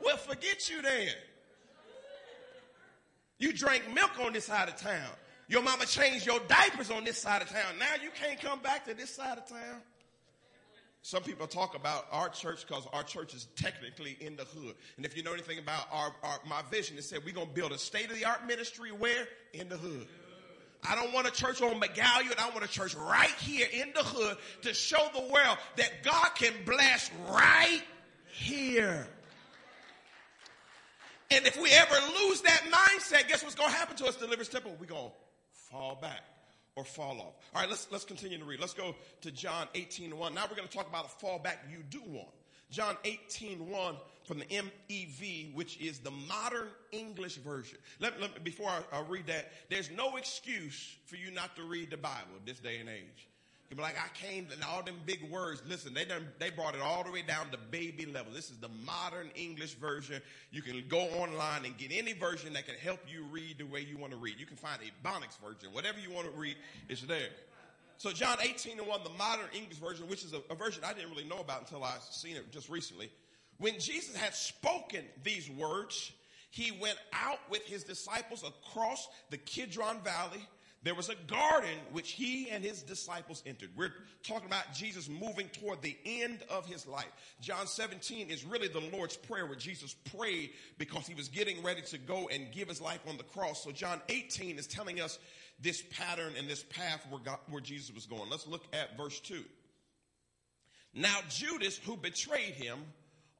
Well, 0.03 0.17
forget 0.17 0.69
you 0.69 0.83
then. 0.83 1.09
You 3.39 3.53
drank 3.53 3.91
milk 3.91 4.19
on 4.19 4.33
this 4.33 4.45
side 4.45 4.69
of 4.69 4.75
town. 4.75 5.09
Your 5.49 5.63
mama 5.63 5.87
changed 5.87 6.27
your 6.27 6.39
diapers 6.47 6.91
on 6.91 7.03
this 7.03 7.17
side 7.17 7.41
of 7.41 7.49
town. 7.49 7.79
Now 7.79 8.01
you 8.01 8.11
can't 8.11 8.39
come 8.39 8.59
back 8.59 8.85
to 8.85 8.93
this 8.93 9.13
side 9.13 9.39
of 9.39 9.47
town. 9.47 9.81
Some 11.01 11.23
people 11.23 11.47
talk 11.47 11.75
about 11.75 12.05
our 12.11 12.29
church 12.29 12.67
because 12.67 12.85
our 12.93 13.03
church 13.03 13.33
is 13.33 13.47
technically 13.55 14.15
in 14.19 14.35
the 14.35 14.43
hood. 14.43 14.75
And 14.97 15.05
if 15.05 15.17
you 15.17 15.23
know 15.23 15.33
anything 15.33 15.57
about 15.57 15.87
our, 15.91 16.13
our 16.21 16.39
my 16.47 16.61
vision, 16.69 16.97
it 16.97 17.03
said 17.03 17.21
we're 17.25 17.33
going 17.33 17.47
to 17.47 17.53
build 17.53 17.71
a 17.71 17.79
state 17.79 18.11
of 18.11 18.17
the 18.17 18.25
art 18.25 18.45
ministry 18.45 18.91
where? 18.91 19.27
In 19.53 19.69
the 19.69 19.77
hood. 19.77 20.07
I 20.87 20.93
don't 20.95 21.13
want 21.13 21.27
a 21.27 21.31
church 21.31 21.61
on 21.63 21.79
McGallion. 21.81 22.37
I 22.37 22.49
want 22.51 22.63
a 22.63 22.67
church 22.67 22.95
right 22.95 23.33
here 23.41 23.67
in 23.73 23.91
the 23.95 24.03
hood 24.03 24.37
to 24.61 24.73
show 24.73 25.07
the 25.15 25.21
world 25.33 25.57
that 25.77 26.03
God 26.03 26.29
can 26.35 26.53
bless 26.63 27.09
right 27.29 27.81
here. 28.27 29.07
And 31.31 31.45
if 31.45 31.59
we 31.59 31.71
ever 31.71 31.95
lose 32.23 32.41
that 32.41 32.61
mindset, 32.69 33.27
guess 33.27 33.41
what's 33.41 33.55
going 33.55 33.69
to 33.69 33.75
happen 33.75 33.95
to 33.97 34.05
us, 34.05 34.15
Deliverance 34.15 34.49
Temple? 34.49 34.75
We're 34.79 34.85
going 34.85 35.09
to 35.09 35.28
fall 35.71 35.97
back 36.01 36.21
or 36.75 36.83
fall 36.83 37.19
off. 37.19 37.33
All 37.53 37.61
right, 37.61 37.69
let's, 37.69 37.87
let's 37.91 38.05
continue 38.05 38.37
to 38.37 38.45
read. 38.45 38.59
Let's 38.59 38.73
go 38.73 38.95
to 39.21 39.31
John 39.31 39.67
18 39.75 40.17
1. 40.17 40.33
Now 40.33 40.45
we're 40.49 40.55
going 40.55 40.67
to 40.67 40.75
talk 40.75 40.87
about 40.87 41.05
a 41.05 41.25
fallback 41.25 41.57
you 41.71 41.83
do 41.89 42.01
want. 42.07 42.29
John 42.71 42.95
18 43.03 43.69
1 43.69 43.95
from 44.25 44.39
the 44.39 44.45
MEV, 44.45 45.53
which 45.55 45.79
is 45.81 45.99
the 45.99 46.11
modern 46.11 46.67
English 46.91 47.37
version. 47.37 47.79
Let, 47.99 48.21
let, 48.21 48.43
before 48.43 48.69
I, 48.69 48.97
I 48.97 49.01
read 49.01 49.27
that, 49.27 49.51
there's 49.69 49.89
no 49.89 50.17
excuse 50.17 50.95
for 51.05 51.15
you 51.15 51.31
not 51.31 51.55
to 51.55 51.63
read 51.63 51.89
the 51.89 51.97
Bible 51.97 52.37
this 52.45 52.59
day 52.59 52.77
and 52.77 52.87
age. 52.87 53.27
You'd 53.69 53.75
be 53.75 53.83
like, 53.83 53.97
I 53.97 54.07
came 54.17 54.47
and 54.51 54.63
all 54.63 54.81
them 54.81 54.95
big 55.05 55.29
words. 55.29 55.61
Listen, 55.67 55.93
they 55.93 56.03
done, 56.03 56.27
they 56.39 56.49
brought 56.49 56.73
it 56.73 56.81
all 56.81 57.03
the 57.03 57.11
way 57.11 57.21
down 57.21 57.51
to 57.51 57.57
baby 57.69 58.07
level. 58.07 58.33
This 58.33 58.49
is 58.49 58.57
the 58.57 58.69
modern 58.83 59.29
English 59.35 59.75
version. 59.75 60.21
You 60.51 60.63
can 60.63 60.83
go 60.87 61.01
online 61.01 61.65
and 61.65 61.77
get 61.77 61.91
any 61.91 62.13
version 62.13 62.53
that 62.53 62.65
can 62.65 62.75
help 62.75 62.99
you 63.07 63.23
read 63.31 63.59
the 63.59 63.65
way 63.65 63.81
you 63.81 63.97
want 63.97 64.11
to 64.11 64.17
read. 64.17 64.39
You 64.39 64.47
can 64.47 64.57
find 64.57 64.79
a 64.81 65.07
Ebonics 65.07 65.37
version. 65.37 65.71
Whatever 65.71 65.99
you 65.99 66.11
want 66.11 66.25
to 66.33 66.39
read 66.39 66.55
is 66.87 67.01
there. 67.03 67.29
So 67.97 68.11
John 68.11 68.37
18 68.41 68.79
and 68.79 68.87
1, 68.87 69.03
the 69.03 69.09
modern 69.11 69.47
English 69.53 69.77
version, 69.77 70.07
which 70.07 70.23
is 70.23 70.33
a, 70.33 70.41
a 70.49 70.55
version 70.55 70.83
I 70.83 70.93
didn't 70.93 71.11
really 71.11 71.25
know 71.25 71.39
about 71.39 71.61
until 71.61 71.83
I 71.83 71.97
seen 72.09 72.37
it 72.37 72.51
just 72.51 72.69
recently. 72.69 73.11
When 73.59 73.77
Jesus 73.77 74.15
had 74.15 74.33
spoken 74.33 75.03
these 75.21 75.47
words, 75.49 76.11
he 76.49 76.71
went 76.71 76.97
out 77.13 77.39
with 77.51 77.63
his 77.65 77.83
disciples 77.83 78.43
across 78.43 79.07
the 79.29 79.37
Kidron 79.37 79.99
Valley 80.01 80.47
there 80.81 80.95
was 80.95 81.09
a 81.09 81.15
garden 81.27 81.77
which 81.91 82.11
he 82.11 82.49
and 82.49 82.63
his 82.63 82.81
disciples 82.81 83.43
entered. 83.45 83.69
We're 83.75 83.93
talking 84.23 84.47
about 84.47 84.73
Jesus 84.73 85.09
moving 85.09 85.49
toward 85.49 85.81
the 85.81 85.97
end 86.05 86.39
of 86.49 86.65
his 86.65 86.87
life. 86.87 87.11
John 87.41 87.67
17 87.67 88.29
is 88.29 88.45
really 88.45 88.69
the 88.69 88.89
Lord's 88.95 89.17
Prayer 89.17 89.45
where 89.45 89.57
Jesus 89.57 89.93
prayed 90.17 90.51
because 90.77 91.05
he 91.05 91.13
was 91.13 91.27
getting 91.27 91.61
ready 91.63 91.81
to 91.81 91.97
go 91.97 92.29
and 92.29 92.51
give 92.53 92.69
his 92.69 92.79
life 92.79 93.01
on 93.09 93.17
the 93.17 93.23
cross. 93.23 93.63
So 93.63 93.71
John 93.71 94.01
18 94.07 94.57
is 94.57 94.67
telling 94.67 95.01
us 95.01 95.19
this 95.61 95.83
pattern 95.91 96.33
and 96.37 96.47
this 96.47 96.63
path 96.63 97.05
where, 97.09 97.19
God, 97.19 97.39
where 97.49 97.61
Jesus 97.61 97.93
was 97.93 98.05
going. 98.05 98.29
Let's 98.29 98.47
look 98.47 98.63
at 98.71 98.95
verse 98.95 99.19
2. 99.19 99.43
Now 100.93 101.17
Judas, 101.29 101.77
who 101.77 101.97
betrayed 101.97 102.53
him, 102.53 102.79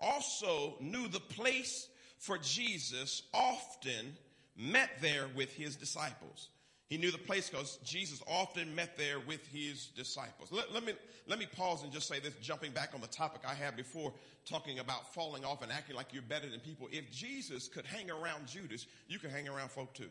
also 0.02 0.76
knew 0.82 1.08
the 1.08 1.22
place 1.22 1.88
for 2.18 2.38
Jesus 2.38 3.24
often 3.34 4.18
met 4.58 4.90
there 5.02 5.28
with 5.36 5.54
his 5.54 5.78
disciples. 5.78 6.50
He 6.90 6.98
knew 6.98 7.12
the 7.12 7.20
place 7.20 7.50
because 7.50 7.78
Jesus 7.84 8.22
often 8.28 8.74
met 8.74 8.98
there 8.98 9.20
with 9.20 9.46
his 9.48 9.88
disciples. 9.96 10.52
Let, 10.52 10.74
let, 10.74 10.84
me, 10.84 10.94
let 11.28 11.38
me 11.38 11.46
pause 11.46 11.84
and 11.84 11.92
just 11.92 12.08
say 12.08 12.20
this, 12.20 12.34
jumping 12.42 12.72
back 12.72 12.92
on 12.96 13.02
the 13.02 13.08
topic 13.08 13.42
I 13.48 13.54
had 13.54 13.78
before, 13.78 14.12
talking 14.44 14.80
about 14.80 15.14
falling 15.14 15.46
off 15.46 15.62
and 15.62 15.72
acting 15.72 15.96
like 15.96 16.08
you're 16.12 16.24
better 16.24 16.50
than 16.50 16.60
people. 16.60 16.88
If 16.92 17.12
Jesus 17.12 17.68
could 17.68 17.86
hang 17.86 18.10
around 18.10 18.48
Judas, 18.48 18.88
you 19.08 19.20
can 19.20 19.30
hang 19.30 19.48
around 19.48 19.70
folk 19.70 19.94
too. 19.94 20.10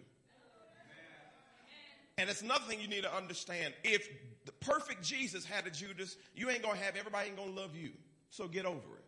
And 2.16 2.30
it's 2.30 2.42
another 2.42 2.64
thing 2.64 2.80
you 2.80 2.88
need 2.88 3.02
to 3.02 3.14
understand. 3.14 3.74
If 3.82 4.08
the 4.44 4.52
perfect 4.52 5.02
Jesus 5.02 5.44
had 5.44 5.66
a 5.66 5.70
Judas, 5.70 6.16
you 6.34 6.48
ain't 6.48 6.62
gonna 6.62 6.78
have 6.78 6.96
everybody 6.96 7.28
ain't 7.28 7.36
gonna 7.36 7.50
love 7.50 7.76
you. 7.76 7.90
So 8.30 8.46
get 8.46 8.66
over 8.66 8.76
it. 8.76 9.04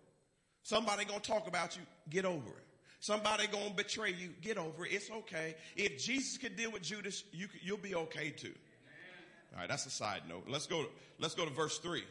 Somebody 0.63 1.05
gonna 1.05 1.21
talk 1.21 1.47
about 1.47 1.77
you, 1.77 1.83
get 2.09 2.25
over 2.25 2.49
it. 2.51 2.70
Somebody 3.01 3.47
gonna 3.47 3.71
betray 3.75 4.13
you, 4.13 4.29
get 4.43 4.59
over 4.59 4.85
it. 4.85 4.93
It's 4.93 5.11
okay. 5.11 5.55
If 5.75 5.99
Jesus 5.99 6.37
could 6.37 6.57
deal 6.57 6.71
with 6.71 6.83
Judas, 6.83 7.25
you, 7.33 7.49
you'll 7.63 7.79
be 7.79 7.95
okay 7.95 8.31
too. 8.31 8.53
All 9.53 9.61
right, 9.61 9.69
that's 9.69 9.87
a 9.87 9.91
side 9.91 10.23
note. 10.29 10.45
Let's 10.47 10.67
go. 10.67 10.87
Let's 11.19 11.35
go 11.35 11.45
to 11.45 11.51
verse 11.51 11.79
three. 11.79 12.05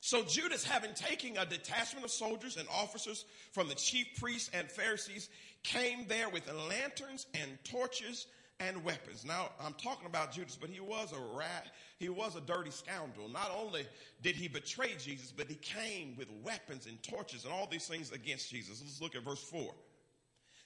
So 0.00 0.24
Judas, 0.24 0.64
having 0.64 0.94
taken 0.94 1.36
a 1.36 1.44
detachment 1.44 2.04
of 2.04 2.10
soldiers 2.10 2.56
and 2.56 2.66
officers 2.70 3.26
from 3.52 3.68
the 3.68 3.74
chief 3.74 4.06
priests 4.18 4.50
and 4.54 4.70
Pharisees, 4.70 5.28
came 5.62 6.06
there 6.08 6.30
with 6.30 6.50
lanterns 6.68 7.26
and 7.34 7.58
torches 7.64 8.26
and 8.60 8.84
weapons. 8.84 9.24
Now, 9.24 9.50
I'm 9.58 9.72
talking 9.74 10.06
about 10.06 10.32
Judas, 10.32 10.56
but 10.60 10.70
he 10.70 10.80
was 10.80 11.12
a 11.12 11.36
rat. 11.36 11.68
He 11.98 12.08
was 12.08 12.36
a 12.36 12.40
dirty 12.40 12.70
scoundrel. 12.70 13.28
Not 13.28 13.50
only 13.58 13.86
did 14.22 14.36
he 14.36 14.48
betray 14.48 14.94
Jesus, 14.98 15.32
but 15.34 15.48
he 15.48 15.56
came 15.56 16.14
with 16.16 16.28
weapons 16.44 16.86
and 16.86 17.02
torches 17.02 17.44
and 17.44 17.52
all 17.52 17.66
these 17.66 17.88
things 17.88 18.12
against 18.12 18.50
Jesus. 18.50 18.82
Let's 18.82 19.00
look 19.00 19.16
at 19.16 19.24
verse 19.24 19.42
4. 19.42 19.74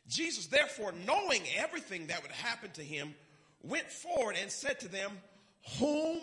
Jesus, 0.09 0.46
therefore, 0.46 0.92
knowing 1.07 1.42
everything 1.57 2.09
that 2.09 2.20
would 2.22 2.33
happen 2.33 2.70
to 2.72 2.83
him, 2.83 3.14
went 3.62 3.90
forward 3.90 4.37
and 4.40 4.50
said 4.50 4.80
to 4.80 4.88
them, 4.88 5.12
Whom 5.78 6.18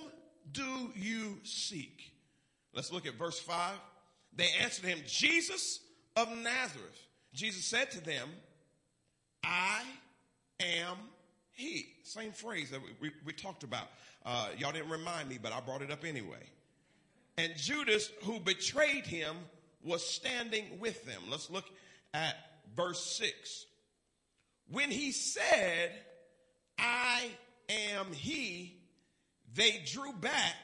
do 0.52 0.92
you 0.96 1.40
seek? 1.44 2.14
Let's 2.74 2.92
look 2.92 3.08
at 3.08 3.16
verse 3.16 3.40
5. 3.40 3.74
They 4.36 4.48
answered 4.62 4.86
him, 4.86 5.00
Jesus 5.08 5.80
of 6.16 6.30
Nazareth. 6.30 7.08
Jesus 7.34 7.66
said 7.66 7.92
to 7.92 8.04
them, 8.04 8.30
I 9.44 9.82
am 10.60 10.98
he. 11.62 11.88
Same 12.04 12.32
phrase 12.32 12.72
that 12.72 12.82
we, 12.82 12.90
we, 13.00 13.12
we 13.26 13.34
talked 13.34 13.64
about. 13.64 13.88
Uh, 14.26 14.50
y'all 14.58 14.72
didn't 14.72 14.90
remind 14.90 15.30
me, 15.30 15.40
but 15.42 15.54
I 15.54 15.60
brought 15.62 15.82
it 15.82 15.92
up 15.92 16.04
anyway. 16.06 16.50
And 17.38 17.56
Judas, 17.56 18.12
who 18.24 18.40
betrayed 18.40 19.06
him, 19.06 19.36
was 19.84 20.06
standing 20.06 20.66
with 20.80 21.06
them. 21.06 21.22
Let's 21.30 21.50
look 21.50 21.66
at 22.14 22.36
verse 22.76 23.04
6. 23.18 23.66
When 24.70 24.92
he 24.92 25.12
said, 25.12 25.92
I 26.78 27.30
am 27.70 28.12
he, 28.14 28.78
they 29.54 29.82
drew 29.86 30.14
back 30.14 30.56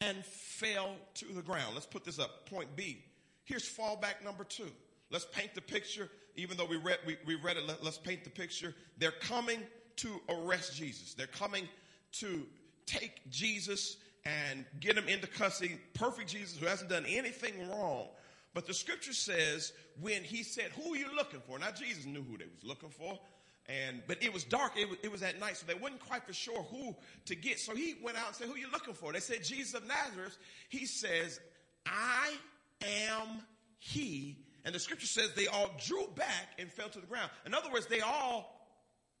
and 0.00 0.24
fell 0.24 0.96
to 1.14 1.26
the 1.32 1.42
ground. 1.42 1.74
Let's 1.74 1.86
put 1.86 2.04
this 2.04 2.18
up. 2.18 2.48
Point 2.48 2.76
B. 2.76 3.04
Here's 3.44 3.68
fallback 3.68 4.24
number 4.24 4.44
two. 4.44 4.70
Let's 5.10 5.26
paint 5.32 5.54
the 5.54 5.60
picture. 5.60 6.08
Even 6.36 6.56
though 6.56 6.64
we 6.64 6.76
read, 6.76 6.98
we, 7.06 7.16
we 7.26 7.36
read 7.36 7.56
it, 7.56 7.66
let, 7.66 7.84
let's 7.84 7.98
paint 7.98 8.24
the 8.24 8.30
picture. 8.30 8.74
They're 8.98 9.12
coming 9.12 9.60
to 9.96 10.20
arrest 10.28 10.76
Jesus. 10.76 11.14
They're 11.14 11.26
coming 11.26 11.68
to 12.12 12.46
take 12.86 13.30
Jesus 13.30 13.96
and 14.24 14.64
get 14.80 14.96
him 14.96 15.08
into 15.08 15.26
custody. 15.26 15.78
Perfect 15.94 16.30
Jesus 16.30 16.58
who 16.58 16.66
hasn't 16.66 16.90
done 16.90 17.04
anything 17.06 17.68
wrong. 17.68 18.08
But 18.54 18.66
the 18.66 18.74
scripture 18.74 19.12
says 19.12 19.72
when 20.00 20.22
he 20.22 20.42
said, 20.42 20.70
who 20.76 20.94
are 20.94 20.96
you 20.96 21.14
looking 21.14 21.40
for? 21.40 21.58
Now 21.58 21.70
Jesus 21.70 22.06
knew 22.06 22.22
who 22.22 22.38
they 22.38 22.44
was 22.44 22.64
looking 22.64 22.90
for. 22.90 23.18
And, 23.66 24.02
but 24.06 24.22
it 24.22 24.32
was 24.32 24.44
dark. 24.44 24.72
It 24.76 24.88
was, 24.88 24.98
it 25.02 25.10
was 25.10 25.22
at 25.22 25.40
night. 25.40 25.56
So 25.56 25.66
they 25.66 25.74
wasn't 25.74 26.00
quite 26.06 26.26
for 26.26 26.34
sure 26.34 26.62
who 26.64 26.94
to 27.26 27.34
get. 27.34 27.58
So 27.58 27.74
he 27.74 27.96
went 28.02 28.18
out 28.18 28.28
and 28.28 28.36
said, 28.36 28.46
who 28.46 28.54
are 28.54 28.58
you 28.58 28.70
looking 28.72 28.94
for? 28.94 29.12
They 29.12 29.20
said, 29.20 29.42
Jesus 29.42 29.74
of 29.74 29.86
Nazareth. 29.86 30.36
He 30.68 30.84
says, 30.86 31.40
I 31.86 32.34
am 32.82 33.42
he. 33.78 34.38
And 34.64 34.74
the 34.74 34.78
scripture 34.78 35.06
says 35.06 35.32
they 35.34 35.46
all 35.46 35.70
drew 35.84 36.06
back 36.14 36.48
and 36.58 36.70
fell 36.70 36.88
to 36.90 37.00
the 37.00 37.06
ground. 37.06 37.30
In 37.46 37.54
other 37.54 37.70
words, 37.70 37.86
they 37.86 38.00
all 38.00 38.53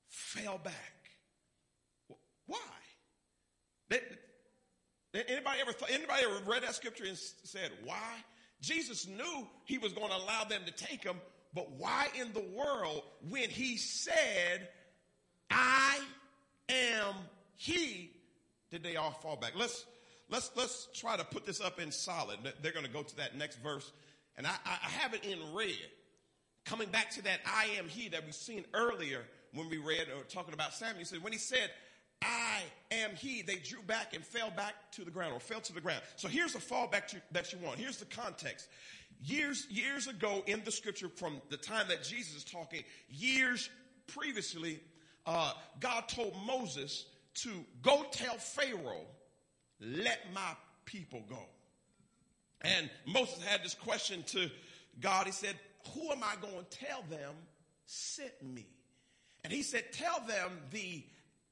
fell 0.08 0.58
back. 0.58 0.74
Why? 2.46 2.58
They, 3.88 4.00
anybody 5.14 5.60
ever 5.60 5.72
thought, 5.72 5.90
anybody 5.90 6.24
ever 6.24 6.50
read 6.50 6.62
that 6.62 6.74
scripture 6.74 7.04
and 7.04 7.16
said, 7.16 7.70
why? 7.84 8.24
Jesus 8.60 9.06
knew 9.06 9.46
he 9.64 9.78
was 9.78 9.92
going 9.92 10.08
to 10.08 10.16
allow 10.16 10.44
them 10.44 10.62
to 10.66 10.72
take 10.72 11.04
him, 11.04 11.16
but 11.54 11.70
why 11.72 12.08
in 12.18 12.32
the 12.32 12.44
world 12.56 13.02
when 13.28 13.48
he 13.50 13.76
said, 13.76 14.68
I 15.50 16.00
am 16.68 17.14
he, 17.56 18.10
did 18.70 18.82
they 18.82 18.96
all 18.96 19.12
fall 19.12 19.36
back? 19.36 19.52
Let's, 19.54 19.84
let's, 20.30 20.50
let's 20.56 20.88
try 20.94 21.16
to 21.16 21.24
put 21.24 21.46
this 21.46 21.60
up 21.60 21.80
in 21.80 21.92
solid. 21.92 22.38
They're 22.62 22.72
going 22.72 22.86
to 22.86 22.92
go 22.92 23.02
to 23.02 23.16
that 23.16 23.36
next 23.36 23.56
verse. 23.62 23.90
And 24.36 24.46
I, 24.46 24.54
I 24.64 24.88
have 25.00 25.14
it 25.14 25.24
in 25.24 25.38
red. 25.54 25.68
Coming 26.64 26.88
back 26.88 27.10
to 27.10 27.22
that 27.24 27.40
I 27.46 27.66
am 27.78 27.88
he 27.88 28.08
that 28.08 28.24
we've 28.24 28.34
seen 28.34 28.64
earlier 28.72 29.22
when 29.54 29.68
we 29.68 29.78
read 29.78 30.08
or 30.16 30.22
talking 30.24 30.54
about 30.54 30.74
Samuel. 30.74 30.98
He 30.98 31.04
said, 31.04 31.22
when 31.22 31.32
he 31.32 31.38
said, 31.38 31.70
I 32.22 32.62
am 32.90 33.10
he, 33.16 33.42
they 33.42 33.56
drew 33.56 33.82
back 33.82 34.14
and 34.14 34.24
fell 34.24 34.50
back 34.50 34.74
to 34.92 35.04
the 35.04 35.10
ground 35.10 35.34
or 35.34 35.40
fell 35.40 35.60
to 35.60 35.72
the 35.72 35.80
ground. 35.80 36.02
So 36.16 36.28
here's 36.28 36.54
the 36.54 36.58
fallback 36.58 37.06
to, 37.08 37.16
that 37.32 37.52
you 37.52 37.58
want. 37.58 37.78
Here's 37.78 37.98
the 37.98 38.06
context. 38.06 38.68
Years, 39.22 39.66
years 39.70 40.06
ago 40.06 40.42
in 40.46 40.62
the 40.64 40.70
scripture 40.70 41.08
from 41.08 41.40
the 41.50 41.56
time 41.56 41.86
that 41.88 42.02
Jesus 42.02 42.36
is 42.36 42.44
talking, 42.44 42.82
years 43.08 43.68
previously, 44.06 44.80
uh, 45.26 45.52
God 45.80 46.08
told 46.08 46.34
Moses 46.46 47.06
to 47.34 47.50
go 47.82 48.04
tell 48.10 48.34
Pharaoh, 48.34 49.06
let 49.80 50.20
my 50.32 50.52
people 50.84 51.22
go. 51.28 51.42
And 52.62 52.88
Moses 53.06 53.42
had 53.44 53.62
this 53.62 53.74
question 53.74 54.22
to 54.28 54.50
God. 55.00 55.26
He 55.26 55.32
said, 55.32 55.56
who 55.92 56.10
am 56.10 56.22
I 56.22 56.36
going 56.40 56.64
to 56.70 56.78
tell 56.78 57.04
them 57.10 57.34
sent 57.86 58.42
me? 58.42 58.66
And 59.44 59.52
he 59.52 59.62
said, 59.62 59.92
tell 59.92 60.20
them 60.20 60.58
the 60.72 61.04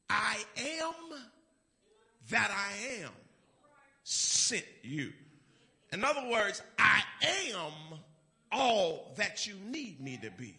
I 0.09 0.38
am 0.57 0.94
that 2.31 2.50
I 2.50 3.02
am 3.02 3.11
sent 4.02 4.64
you. 4.83 5.12
In 5.92 6.02
other 6.05 6.26
words, 6.31 6.62
I 6.78 7.02
am 7.50 7.98
all 8.50 9.12
that 9.16 9.46
you 9.46 9.55
need 9.70 10.00
me 10.00 10.18
to 10.22 10.31
be. 10.31 10.57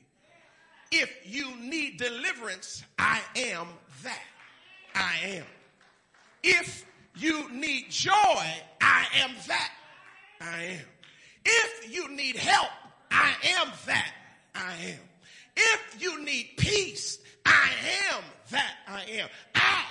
If 0.91 1.11
you 1.25 1.55
need 1.57 1.97
deliverance, 1.97 2.83
I 2.99 3.19
am 3.35 3.67
that. 4.03 4.21
I 4.93 5.15
am. 5.25 5.45
If 6.43 6.85
you 7.15 7.49
need 7.51 7.89
joy, 7.89 8.13
I 8.79 9.05
am 9.23 9.31
that. 9.47 9.71
I 10.39 10.63
am. 10.63 10.85
If 11.45 11.93
you 11.93 12.09
need 12.15 12.35
help, 12.35 12.69
I 13.09 13.33
am 13.59 13.69
that. 13.87 14.11
I 14.53 14.73
am. 14.85 14.99
If 15.55 16.01
you 16.01 16.23
need 16.23 16.51
peace, 16.57 17.19
I 17.45 17.69
am 18.13 18.23
that 18.51 18.73
I 18.87 19.03
am. 19.11 19.29
I 19.55 19.83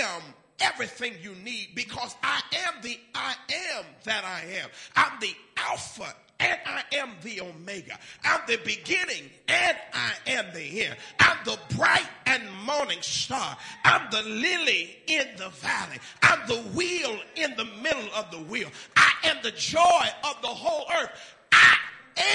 am 0.00 0.22
everything 0.60 1.14
you 1.22 1.34
need 1.44 1.70
because 1.74 2.14
I 2.22 2.40
am 2.66 2.74
the 2.82 2.98
I 3.14 3.34
am 3.76 3.84
that 4.04 4.24
I 4.24 4.42
am. 4.60 4.70
I'm 4.94 5.20
the 5.20 5.34
Alpha 5.56 6.14
and 6.38 6.58
I 6.66 6.82
am 6.92 7.10
the 7.22 7.40
Omega. 7.40 7.98
I'm 8.24 8.40
the 8.46 8.58
beginning 8.58 9.30
and 9.48 9.76
I 9.92 10.12
am 10.26 10.46
the 10.52 10.84
end. 10.84 10.96
I'm 11.20 11.38
the 11.44 11.58
bright 11.76 12.08
and 12.26 12.42
morning 12.64 12.98
star. 13.00 13.56
I'm 13.84 14.10
the 14.10 14.22
lily 14.22 14.96
in 15.06 15.26
the 15.36 15.48
valley. 15.48 15.98
I'm 16.22 16.46
the 16.46 16.60
wheel 16.74 17.18
in 17.36 17.54
the 17.56 17.64
middle 17.82 18.08
of 18.14 18.30
the 18.30 18.38
wheel. 18.38 18.68
I 18.96 19.12
am 19.24 19.38
the 19.42 19.52
joy 19.52 20.06
of 20.24 20.42
the 20.42 20.48
whole 20.48 20.86
earth. 21.00 21.10
I 21.52 21.76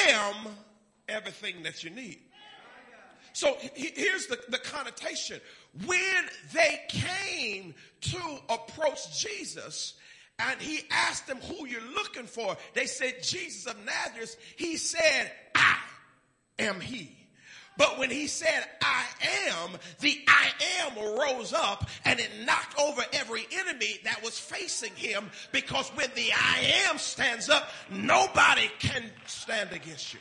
am 0.10 0.48
everything 1.08 1.64
that 1.64 1.84
you 1.84 1.90
need. 1.92 2.20
So 3.34 3.58
here's 3.74 4.28
the, 4.28 4.40
the 4.50 4.58
connotation. 4.58 5.40
When 5.86 6.26
they 6.54 6.82
came 6.90 7.74
to 8.02 8.20
approach 8.50 9.20
Jesus, 9.20 9.94
and 10.40 10.60
he 10.60 10.82
asked 10.90 11.28
them 11.28 11.38
who 11.38 11.68
you're 11.68 11.82
looking 11.94 12.26
for. 12.26 12.58
They 12.74 12.86
said, 12.86 13.22
Jesus 13.22 13.68
of 13.68 13.78
Nazareth. 13.86 14.36
He 14.56 14.78
said, 14.78 15.32
I 15.54 15.78
am 16.58 16.80
he. 16.80 17.16
But 17.78 17.98
when 17.98 18.12
he 18.12 18.28
said, 18.28 18.66
I 18.82 19.06
am, 19.50 19.72
the 20.02 20.20
I 20.28 20.52
am 20.82 21.18
rose 21.18 21.54
up 21.54 21.90
and 22.06 22.20
it 22.20 22.30
knocked 22.46 22.80
over 22.80 23.02
every 23.14 23.48
enemy 23.52 24.00
that 24.04 24.22
was 24.24 24.38
facing 24.38 24.94
him 24.96 25.30
because 25.52 25.90
when 25.90 26.10
the 26.16 26.32
I 26.34 26.88
am 26.90 26.98
stands 26.98 27.50
up, 27.50 27.70
nobody 27.90 28.70
can 28.80 29.04
stand 29.26 29.72
against 29.72 30.14
you. 30.14 30.20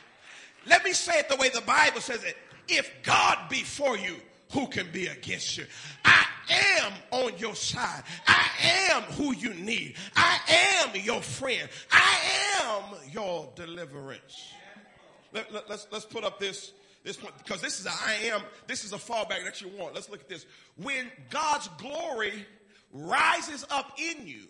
Let 0.65 0.85
me 0.85 0.93
say 0.93 1.19
it 1.19 1.29
the 1.29 1.35
way 1.35 1.49
the 1.49 1.61
Bible 1.61 2.01
says 2.01 2.23
it. 2.23 2.37
If 2.71 2.91
God 3.03 3.37
be 3.49 3.63
for 3.63 3.97
you, 3.97 4.15
who 4.51 4.67
can 4.67 4.87
be 4.91 5.07
against 5.07 5.57
you? 5.57 5.65
I 6.03 6.25
am 6.49 6.93
on 7.11 7.37
your 7.37 7.55
side. 7.55 8.03
I 8.27 8.47
am 8.91 9.01
who 9.03 9.33
you 9.33 9.53
need. 9.53 9.95
I 10.15 10.39
am 10.85 11.01
your 11.01 11.21
friend. 11.21 11.69
I 11.91 12.17
am 12.61 12.83
your 13.11 13.49
deliverance. 13.55 14.53
Let, 15.33 15.53
let, 15.53 15.69
let's, 15.69 15.87
let's 15.91 16.05
put 16.05 16.23
up 16.23 16.39
this, 16.39 16.73
this 17.03 17.17
point 17.17 17.33
because 17.37 17.61
this 17.61 17.79
is 17.79 17.85
a 17.85 17.91
I 17.91 18.13
am, 18.33 18.41
this 18.67 18.83
is 18.83 18.93
a 18.93 18.97
fallback 18.97 19.43
that 19.45 19.61
you 19.61 19.69
want. 19.77 19.95
Let's 19.95 20.09
look 20.09 20.21
at 20.21 20.29
this. 20.29 20.45
When 20.77 21.09
God's 21.29 21.69
glory 21.77 22.45
rises 22.93 23.65
up 23.69 23.97
in 23.97 24.27
you, 24.27 24.47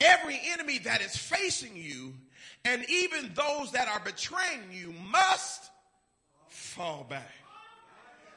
every 0.00 0.40
enemy 0.52 0.78
that 0.78 1.00
is 1.00 1.16
facing 1.16 1.76
you 1.76 2.14
and 2.64 2.84
even 2.88 3.32
those 3.34 3.72
that 3.72 3.88
are 3.88 4.00
betraying 4.00 4.60
you 4.72 4.94
must 5.10 5.69
fall 6.70 7.04
back. 7.08 7.32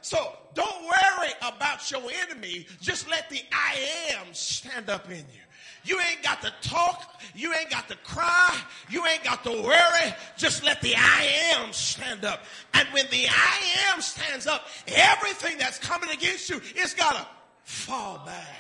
So 0.02 0.18
don't 0.54 0.84
worry 0.84 1.32
about 1.42 1.90
your 1.90 2.02
enemy. 2.26 2.66
Just 2.82 3.10
let 3.10 3.30
the 3.30 3.40
I 3.52 4.16
am 4.16 4.34
stand 4.34 4.90
up 4.90 5.10
in 5.10 5.18
you. 5.18 5.44
You 5.86 6.00
ain't 6.10 6.24
got 6.24 6.42
to 6.42 6.52
talk. 6.62 7.22
You 7.36 7.54
ain't 7.54 7.70
got 7.70 7.88
to 7.90 7.96
cry. 7.98 8.60
You 8.90 9.06
ain't 9.06 9.24
got 9.24 9.44
to 9.44 9.52
worry. 9.52 10.14
Just 10.38 10.64
let 10.64 10.82
the 10.82 10.96
I 10.96 11.54
am 11.56 11.72
stand 11.74 12.26
up. 12.26 12.42
And 12.74 12.88
when 12.90 13.06
the 13.12 13.28
I 13.30 13.92
am 13.92 14.02
stands 14.02 14.48
up, 14.48 14.68
everything 14.88 15.58
that's 15.58 15.80
coming 15.80 16.10
against 16.10 16.50
you, 16.50 16.60
it's 16.76 16.94
got 16.94 17.16
to 17.16 17.28
fall 17.64 18.26
back. 18.26 18.60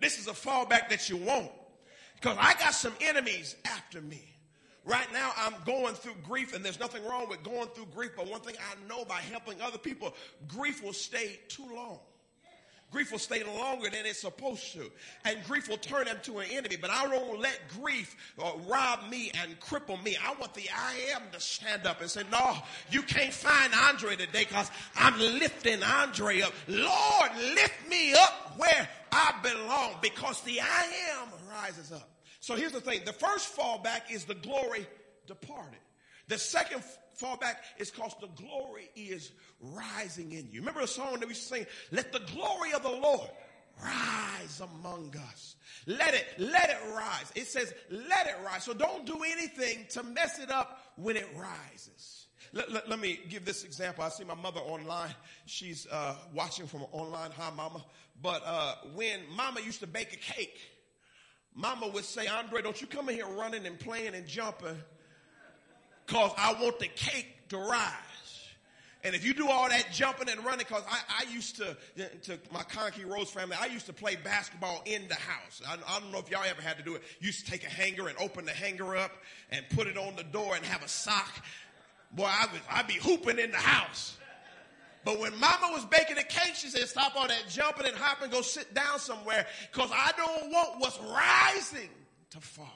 This 0.00 0.18
is 0.18 0.28
a 0.28 0.32
fallback 0.32 0.88
that 0.90 1.08
you 1.08 1.16
want. 1.16 1.50
Because 2.14 2.36
I 2.40 2.54
got 2.54 2.74
some 2.74 2.92
enemies 3.00 3.56
after 3.64 4.00
me. 4.00 4.33
Right 4.84 5.10
now, 5.14 5.32
I'm 5.38 5.54
going 5.64 5.94
through 5.94 6.16
grief, 6.22 6.54
and 6.54 6.62
there's 6.62 6.78
nothing 6.78 7.04
wrong 7.06 7.28
with 7.28 7.42
going 7.42 7.68
through 7.68 7.86
grief. 7.94 8.10
But 8.16 8.30
one 8.30 8.40
thing 8.40 8.56
I 8.58 8.88
know 8.88 9.04
by 9.04 9.20
helping 9.20 9.60
other 9.62 9.78
people, 9.78 10.14
grief 10.46 10.82
will 10.82 10.92
stay 10.92 11.40
too 11.48 11.66
long. 11.74 11.98
Grief 12.94 13.10
will 13.10 13.18
stay 13.18 13.42
longer 13.42 13.90
than 13.90 14.06
it's 14.06 14.20
supposed 14.20 14.72
to. 14.74 14.88
And 15.24 15.42
grief 15.48 15.68
will 15.68 15.78
turn 15.78 16.04
them 16.04 16.18
to 16.22 16.38
an 16.38 16.46
enemy. 16.52 16.76
But 16.76 16.90
I 16.90 17.08
don't 17.08 17.40
let 17.40 17.58
grief 17.82 18.14
uh, 18.38 18.52
rob 18.68 19.00
me 19.10 19.32
and 19.42 19.58
cripple 19.58 20.00
me. 20.04 20.16
I 20.24 20.32
want 20.34 20.54
the 20.54 20.62
I 20.72 21.12
am 21.16 21.22
to 21.32 21.40
stand 21.40 21.88
up 21.88 22.00
and 22.00 22.08
say, 22.08 22.22
No, 22.30 22.56
you 22.92 23.02
can't 23.02 23.34
find 23.34 23.72
Andre 23.74 24.14
today 24.14 24.44
because 24.44 24.70
I'm 24.94 25.18
lifting 25.18 25.82
Andre 25.82 26.42
up. 26.42 26.52
Lord, 26.68 27.30
lift 27.56 27.88
me 27.90 28.12
up 28.14 28.54
where 28.58 28.88
I 29.10 29.34
belong 29.42 29.96
because 30.00 30.42
the 30.42 30.60
I 30.60 30.86
am 31.20 31.28
rises 31.50 31.90
up. 31.90 32.13
So 32.44 32.56
here's 32.56 32.72
the 32.72 32.80
thing 32.82 33.00
the 33.06 33.12
first 33.14 33.56
fallback 33.56 34.10
is 34.10 34.26
the 34.26 34.34
glory 34.34 34.86
departed. 35.26 35.80
The 36.28 36.36
second 36.36 36.82
fallback 37.18 37.54
is 37.78 37.90
because 37.90 38.14
the 38.20 38.28
glory 38.36 38.90
is 38.94 39.32
rising 39.62 40.30
in 40.30 40.50
you. 40.50 40.60
Remember 40.60 40.82
the 40.82 40.86
song 40.86 41.20
that 41.20 41.26
we 41.26 41.32
sing? 41.32 41.64
Let 41.90 42.12
the 42.12 42.20
glory 42.34 42.74
of 42.74 42.82
the 42.82 42.90
Lord 42.90 43.30
rise 43.82 44.60
among 44.60 45.14
us. 45.32 45.56
Let 45.86 46.12
it, 46.12 46.26
let 46.36 46.68
it 46.68 46.76
rise. 46.94 47.32
It 47.34 47.46
says, 47.46 47.72
let 47.90 48.26
it 48.26 48.36
rise. 48.44 48.64
So 48.64 48.74
don't 48.74 49.06
do 49.06 49.22
anything 49.22 49.86
to 49.92 50.02
mess 50.02 50.38
it 50.38 50.50
up 50.50 50.80
when 50.96 51.16
it 51.16 51.28
rises. 51.34 52.26
Let, 52.52 52.70
let, 52.70 52.90
let 52.90 53.00
me 53.00 53.20
give 53.30 53.46
this 53.46 53.64
example. 53.64 54.04
I 54.04 54.10
see 54.10 54.24
my 54.24 54.34
mother 54.34 54.60
online. 54.60 55.14
She's 55.46 55.86
uh, 55.90 56.14
watching 56.34 56.66
from 56.66 56.82
online. 56.92 57.30
Hi, 57.38 57.48
mama. 57.56 57.82
But 58.20 58.42
uh, 58.44 58.74
when 58.94 59.20
mama 59.34 59.60
used 59.62 59.80
to 59.80 59.86
bake 59.86 60.12
a 60.12 60.16
cake, 60.16 60.60
mama 61.54 61.88
would 61.88 62.04
say, 62.04 62.26
Andre, 62.26 62.62
don't 62.62 62.80
you 62.80 62.86
come 62.86 63.08
in 63.08 63.14
here 63.16 63.26
running 63.26 63.66
and 63.66 63.78
playing 63.78 64.14
and 64.14 64.26
jumping 64.26 64.76
because 66.06 66.32
I 66.36 66.54
want 66.60 66.78
the 66.78 66.88
cake 66.88 67.48
to 67.50 67.58
rise. 67.58 67.90
And 69.04 69.14
if 69.14 69.24
you 69.24 69.34
do 69.34 69.50
all 69.50 69.68
that 69.68 69.88
jumping 69.92 70.30
and 70.30 70.42
running, 70.44 70.64
because 70.66 70.82
I, 70.88 71.26
I, 71.26 71.30
used 71.30 71.56
to, 71.56 71.76
to 72.22 72.38
my 72.50 72.62
Conkey 72.62 73.06
Rose 73.06 73.30
family, 73.30 73.54
I 73.60 73.66
used 73.66 73.84
to 73.86 73.92
play 73.92 74.16
basketball 74.16 74.82
in 74.86 75.06
the 75.08 75.14
house. 75.14 75.60
I, 75.68 75.74
I, 75.74 76.00
don't 76.00 76.10
know 76.10 76.20
if 76.20 76.30
y'all 76.30 76.42
ever 76.46 76.62
had 76.62 76.78
to 76.78 76.82
do 76.82 76.94
it. 76.94 77.02
You 77.20 77.26
used 77.26 77.44
to 77.44 77.50
take 77.50 77.64
a 77.64 77.70
hanger 77.70 78.08
and 78.08 78.16
open 78.18 78.46
the 78.46 78.52
hanger 78.52 78.96
up 78.96 79.12
and 79.50 79.62
put 79.70 79.88
it 79.88 79.98
on 79.98 80.16
the 80.16 80.22
door 80.22 80.56
and 80.56 80.64
have 80.64 80.82
a 80.82 80.88
sock. 80.88 81.30
Boy, 82.12 82.24
I 82.24 82.46
would, 82.50 82.62
I'd 82.70 82.86
be 82.86 82.94
hooping 82.94 83.38
in 83.38 83.50
the 83.50 83.58
house. 83.58 84.16
But 85.04 85.20
when 85.20 85.38
mama 85.38 85.70
was 85.72 85.84
baking 85.84 86.16
the 86.16 86.22
cake, 86.22 86.54
she 86.54 86.68
said, 86.68 86.88
stop 86.88 87.14
all 87.16 87.28
that 87.28 87.44
jumping 87.48 87.86
and 87.86 87.94
hopping, 87.94 88.30
go 88.30 88.40
sit 88.40 88.72
down 88.74 88.98
somewhere, 88.98 89.46
because 89.70 89.90
I 89.92 90.12
don't 90.16 90.50
want 90.50 90.80
what's 90.80 90.98
rising 91.00 91.90
to 92.30 92.40
fall. 92.40 92.72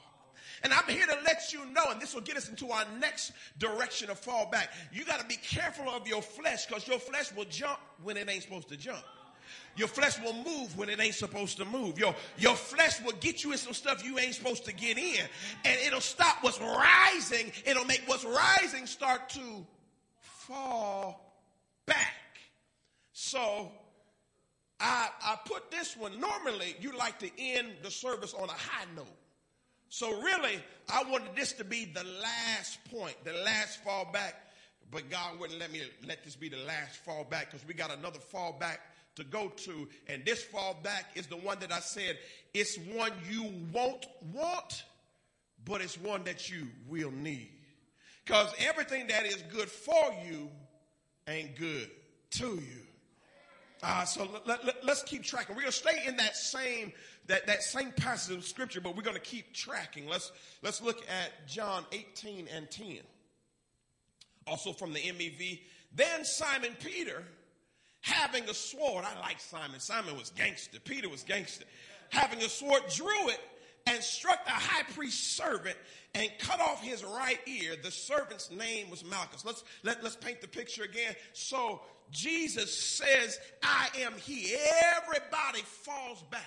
And 0.61 0.73
I'm 0.73 0.83
here 0.85 1.05
to 1.05 1.17
let 1.25 1.53
you 1.53 1.65
know, 1.71 1.85
and 1.89 2.01
this 2.01 2.13
will 2.13 2.21
get 2.21 2.35
us 2.35 2.49
into 2.49 2.69
our 2.69 2.83
next 2.99 3.31
direction 3.57 4.09
of 4.09 4.19
fall 4.19 4.49
back. 4.51 4.73
You 4.91 5.05
got 5.05 5.19
to 5.19 5.25
be 5.25 5.37
careful 5.37 5.89
of 5.89 6.07
your 6.07 6.21
flesh 6.21 6.65
because 6.65 6.87
your 6.87 6.99
flesh 6.99 7.33
will 7.33 7.45
jump 7.45 7.79
when 8.03 8.17
it 8.17 8.29
ain't 8.29 8.43
supposed 8.43 8.67
to 8.69 8.77
jump. 8.77 9.03
Your 9.75 9.87
flesh 9.87 10.19
will 10.21 10.33
move 10.33 10.77
when 10.77 10.89
it 10.89 10.99
ain't 10.99 11.15
supposed 11.15 11.57
to 11.57 11.65
move. 11.65 11.97
Your, 11.97 12.13
your 12.37 12.55
flesh 12.55 13.01
will 13.01 13.13
get 13.21 13.43
you 13.43 13.53
in 13.53 13.57
some 13.57 13.73
stuff 13.73 14.03
you 14.03 14.19
ain't 14.19 14.35
supposed 14.35 14.65
to 14.65 14.73
get 14.73 14.97
in. 14.97 15.25
And 15.63 15.79
it'll 15.87 16.01
stop 16.01 16.37
what's 16.41 16.59
rising. 16.59 17.51
It'll 17.65 17.85
make 17.85 18.03
what's 18.05 18.25
rising 18.25 18.85
start 18.85 19.29
to 19.29 19.65
fall 20.19 21.28
back. 21.89 22.13
So 23.11 23.69
I, 24.79 25.09
I 25.21 25.37
put 25.45 25.71
this 25.71 25.97
one. 25.97 26.19
Normally, 26.19 26.75
you 26.79 26.97
like 26.97 27.19
to 27.19 27.29
end 27.37 27.67
the 27.83 27.91
service 27.91 28.33
on 28.33 28.47
a 28.47 28.53
high 28.53 28.85
note. 28.95 29.07
So 29.89 30.21
really, 30.21 30.63
I 30.87 31.03
wanted 31.03 31.35
this 31.35 31.53
to 31.53 31.63
be 31.63 31.85
the 31.85 32.03
last 32.03 32.79
point, 32.91 33.15
the 33.25 33.33
last 33.33 33.83
fall 33.83 34.09
back. 34.13 34.35
But 34.91 35.09
God 35.09 35.39
wouldn't 35.39 35.59
let 35.59 35.71
me 35.71 35.81
let 36.07 36.23
this 36.23 36.35
be 36.35 36.49
the 36.49 36.57
last 36.57 36.97
fall 36.97 37.23
back 37.23 37.51
because 37.51 37.67
we 37.67 37.73
got 37.73 37.95
another 37.95 38.19
fall 38.19 38.53
back 38.59 38.79
to 39.15 39.23
go 39.23 39.49
to. 39.49 39.87
And 40.07 40.23
this 40.25 40.43
fall 40.43 40.77
back 40.81 41.11
is 41.15 41.27
the 41.27 41.37
one 41.37 41.59
that 41.59 41.71
I 41.71 41.79
said 41.79 42.17
it's 42.53 42.77
one 42.77 43.11
you 43.29 43.51
won't 43.71 44.05
want, 44.33 44.83
but 45.65 45.81
it's 45.81 45.97
one 45.97 46.23
that 46.23 46.49
you 46.49 46.67
will 46.87 47.11
need. 47.11 47.49
Because 48.25 48.53
everything 48.59 49.07
that 49.07 49.25
is 49.25 49.43
good 49.51 49.69
for 49.69 50.15
you 50.27 50.49
ain't 51.29 51.55
good 51.55 51.89
to 52.31 52.55
you. 52.55 52.81
Uh, 53.81 54.03
so 54.03 54.27
let, 54.45 54.59
us 54.65 54.75
let, 54.83 55.05
keep 55.05 55.23
tracking. 55.23 55.55
We're 55.55 55.61
going 55.61 55.71
to 55.71 55.77
stay 55.77 56.05
in 56.05 56.17
that 56.17 56.35
same 56.35 56.91
that, 57.27 57.45
that 57.47 57.63
same 57.63 57.91
passage 57.91 58.35
of 58.35 58.43
scripture, 58.43 58.81
but 58.81 58.95
we're 58.95 59.03
going 59.03 59.15
to 59.15 59.21
keep 59.21 59.53
tracking. 59.53 60.07
Let's 60.07 60.31
let's 60.61 60.81
look 60.81 60.97
at 61.07 61.47
John 61.47 61.85
18 61.91 62.47
and 62.53 62.69
10. 62.69 62.97
Also 64.47 64.73
from 64.73 64.93
the 64.93 64.99
MEV. 64.99 65.61
Then 65.95 66.25
Simon 66.25 66.75
Peter, 66.79 67.23
having 68.01 68.43
a 68.49 68.53
sword, 68.53 69.05
I 69.05 69.19
like 69.21 69.39
Simon. 69.39 69.79
Simon 69.79 70.17
was 70.17 70.31
gangster. 70.31 70.79
Peter 70.79 71.07
was 71.07 71.23
gangster. 71.23 71.65
Having 72.09 72.39
a 72.39 72.49
sword, 72.49 72.81
drew 72.93 73.29
it 73.29 73.39
and 73.89 74.03
struck 74.03 74.45
the 74.45 74.51
high 74.51 74.83
priest's 74.95 75.35
servant 75.35 75.75
and 76.15 76.29
cut 76.39 76.59
off 76.59 76.81
his 76.81 77.03
right 77.03 77.39
ear. 77.47 77.75
The 77.81 77.91
servant's 77.91 78.51
name 78.51 78.89
was 78.89 79.03
Malchus. 79.03 79.43
Let's 79.45 79.63
let, 79.83 80.03
let's 80.03 80.15
paint 80.15 80.41
the 80.41 80.47
picture 80.47 80.83
again. 80.83 81.15
So 81.33 81.81
Jesus 82.11 82.75
says, 82.75 83.39
I 83.63 83.89
am 84.01 84.13
he. 84.13 84.55
Everybody 84.95 85.61
falls 85.63 86.23
back. 86.31 86.41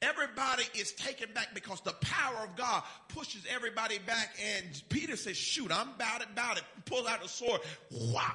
Everybody 0.00 0.62
is 0.78 0.92
taken 0.92 1.28
back 1.34 1.48
because 1.54 1.80
the 1.80 1.94
power 2.00 2.44
of 2.44 2.54
God 2.56 2.84
pushes 3.08 3.42
everybody 3.50 3.98
back. 3.98 4.36
And 4.56 4.82
Peter 4.88 5.16
says, 5.16 5.36
Shoot, 5.36 5.72
I'm 5.72 5.88
about 5.90 6.20
it, 6.20 6.28
about 6.32 6.58
it. 6.58 6.64
Pulls 6.84 7.08
out 7.08 7.20
the 7.20 7.28
sword. 7.28 7.60
Wow. 7.90 8.34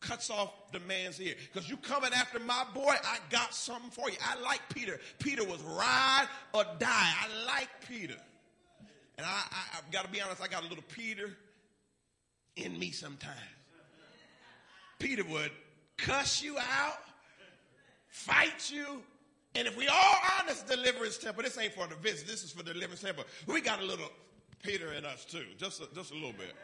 Cuts 0.00 0.30
off 0.30 0.72
the 0.72 0.80
man's 0.80 1.20
ear. 1.20 1.34
Because 1.52 1.68
you 1.68 1.76
coming 1.76 2.12
after 2.14 2.38
my 2.40 2.64
boy, 2.74 2.94
I 3.04 3.18
got 3.28 3.54
something 3.54 3.90
for 3.90 4.10
you. 4.10 4.16
I 4.24 4.40
like 4.40 4.60
Peter. 4.74 4.98
Peter 5.18 5.44
was 5.44 5.60
ride 5.62 6.26
or 6.54 6.64
die. 6.78 6.88
I 6.88 7.28
like 7.46 7.68
Peter. 7.86 8.16
And 9.18 9.26
I, 9.26 9.30
I, 9.30 9.78
I've 9.78 9.90
got 9.90 10.06
to 10.06 10.10
be 10.10 10.20
honest, 10.20 10.42
I 10.42 10.48
got 10.48 10.64
a 10.64 10.68
little 10.68 10.84
Peter 10.88 11.36
in 12.56 12.78
me 12.78 12.90
sometimes. 12.90 13.36
Peter 14.98 15.24
would 15.24 15.50
cuss 15.96 16.42
you 16.42 16.56
out, 16.58 16.98
fight 18.08 18.70
you. 18.70 19.02
And 19.54 19.66
if 19.66 19.76
we 19.76 19.88
all 19.88 20.14
honest 20.40 20.66
deliverance 20.66 21.18
temple, 21.18 21.42
this 21.42 21.58
ain't 21.58 21.74
for 21.74 21.86
the 21.86 21.96
visit, 21.96 22.28
this 22.28 22.44
is 22.44 22.52
for 22.52 22.62
deliverance 22.62 23.02
temple. 23.02 23.24
We 23.46 23.60
got 23.60 23.80
a 23.80 23.84
little 23.84 24.08
Peter 24.62 24.92
in 24.92 25.04
us 25.04 25.24
too, 25.24 25.44
just 25.58 25.82
a, 25.82 25.94
just 25.94 26.12
a 26.12 26.14
little 26.14 26.32
bit. 26.32 26.54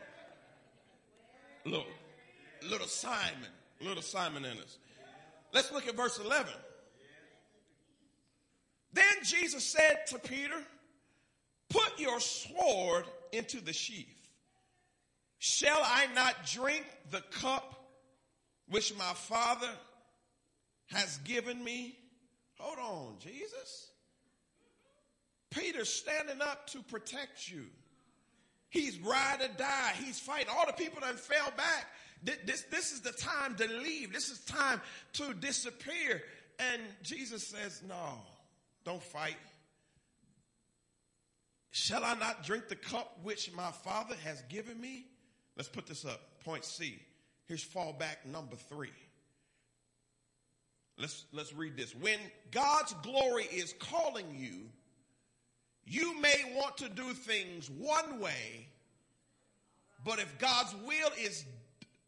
Little, 1.65 1.87
little 2.69 2.87
Simon, 2.87 3.51
little 3.81 4.03
Simon 4.03 4.45
in 4.45 4.59
us. 4.59 4.79
Let's 5.53 5.73
look 5.73 5.87
at 5.89 5.97
verse 5.97 6.19
11. 6.19 6.53
Then 8.93 9.05
Jesus 9.23 9.65
said 9.65 10.07
to 10.09 10.19
Peter, 10.19 10.63
Put 11.69 11.99
your 11.99 12.21
sword 12.21 13.05
into 13.33 13.61
the 13.61 13.73
sheath. 13.73 14.29
Shall 15.39 15.81
I 15.83 16.07
not 16.15 16.47
drink 16.47 16.85
the 17.11 17.23
cup 17.31 17.77
which 18.69 18.97
my 18.97 19.13
Father 19.15 19.71
has 20.87 21.19
given 21.19 21.63
me. 21.63 21.99
Hold 22.59 22.79
on, 22.79 23.15
Jesus. 23.19 23.91
Peter's 25.51 25.93
standing 25.93 26.41
up 26.41 26.67
to 26.69 26.83
protect 26.83 27.51
you. 27.51 27.67
He's 28.69 28.99
ride 28.99 29.41
or 29.41 29.49
die. 29.57 29.93
He's 30.05 30.19
fighting. 30.19 30.49
All 30.51 30.67
the 30.67 30.73
people 30.73 31.01
that 31.01 31.19
fell 31.19 31.53
back. 31.57 31.87
This, 32.23 32.63
this 32.71 32.93
is 32.93 33.01
the 33.01 33.13
time 33.13 33.55
to 33.57 33.67
leave. 33.67 34.13
This 34.13 34.31
is 34.31 34.41
time 34.41 34.81
to 35.15 35.35
disappear. 35.35 36.23
And 36.59 36.81
Jesus 37.03 37.47
says, 37.47 37.83
No, 37.87 38.21
don't 38.85 39.03
fight. 39.03 39.37
Shall 41.71 42.05
I 42.05 42.15
not 42.15 42.43
drink 42.43 42.69
the 42.69 42.77
cup 42.77 43.19
which 43.23 43.53
my 43.53 43.71
Father 43.71 44.15
has 44.25 44.43
given 44.49 44.81
me? 44.81 45.05
Let's 45.57 45.69
put 45.69 45.87
this 45.87 46.05
up. 46.05 46.21
Point 46.43 46.65
C. 46.65 46.99
Here's 47.47 47.65
fallback 47.65 48.25
number 48.25 48.57
three. 48.57 48.93
Let's, 50.99 51.27
let's 51.33 51.53
read 51.53 51.77
this. 51.77 51.95
When 51.95 52.19
God's 52.51 52.95
glory 53.03 53.45
is 53.45 53.75
calling 53.79 54.35
you, 54.35 54.71
you 55.85 56.19
may 56.21 56.55
want 56.57 56.79
to 56.79 56.89
do 56.89 57.13
things 57.13 57.71
one 57.71 58.21
way, 58.21 58.69
but 60.05 60.19
if 60.19 60.39
God's 60.39 60.75
will 60.87 61.11
is 61.21 61.45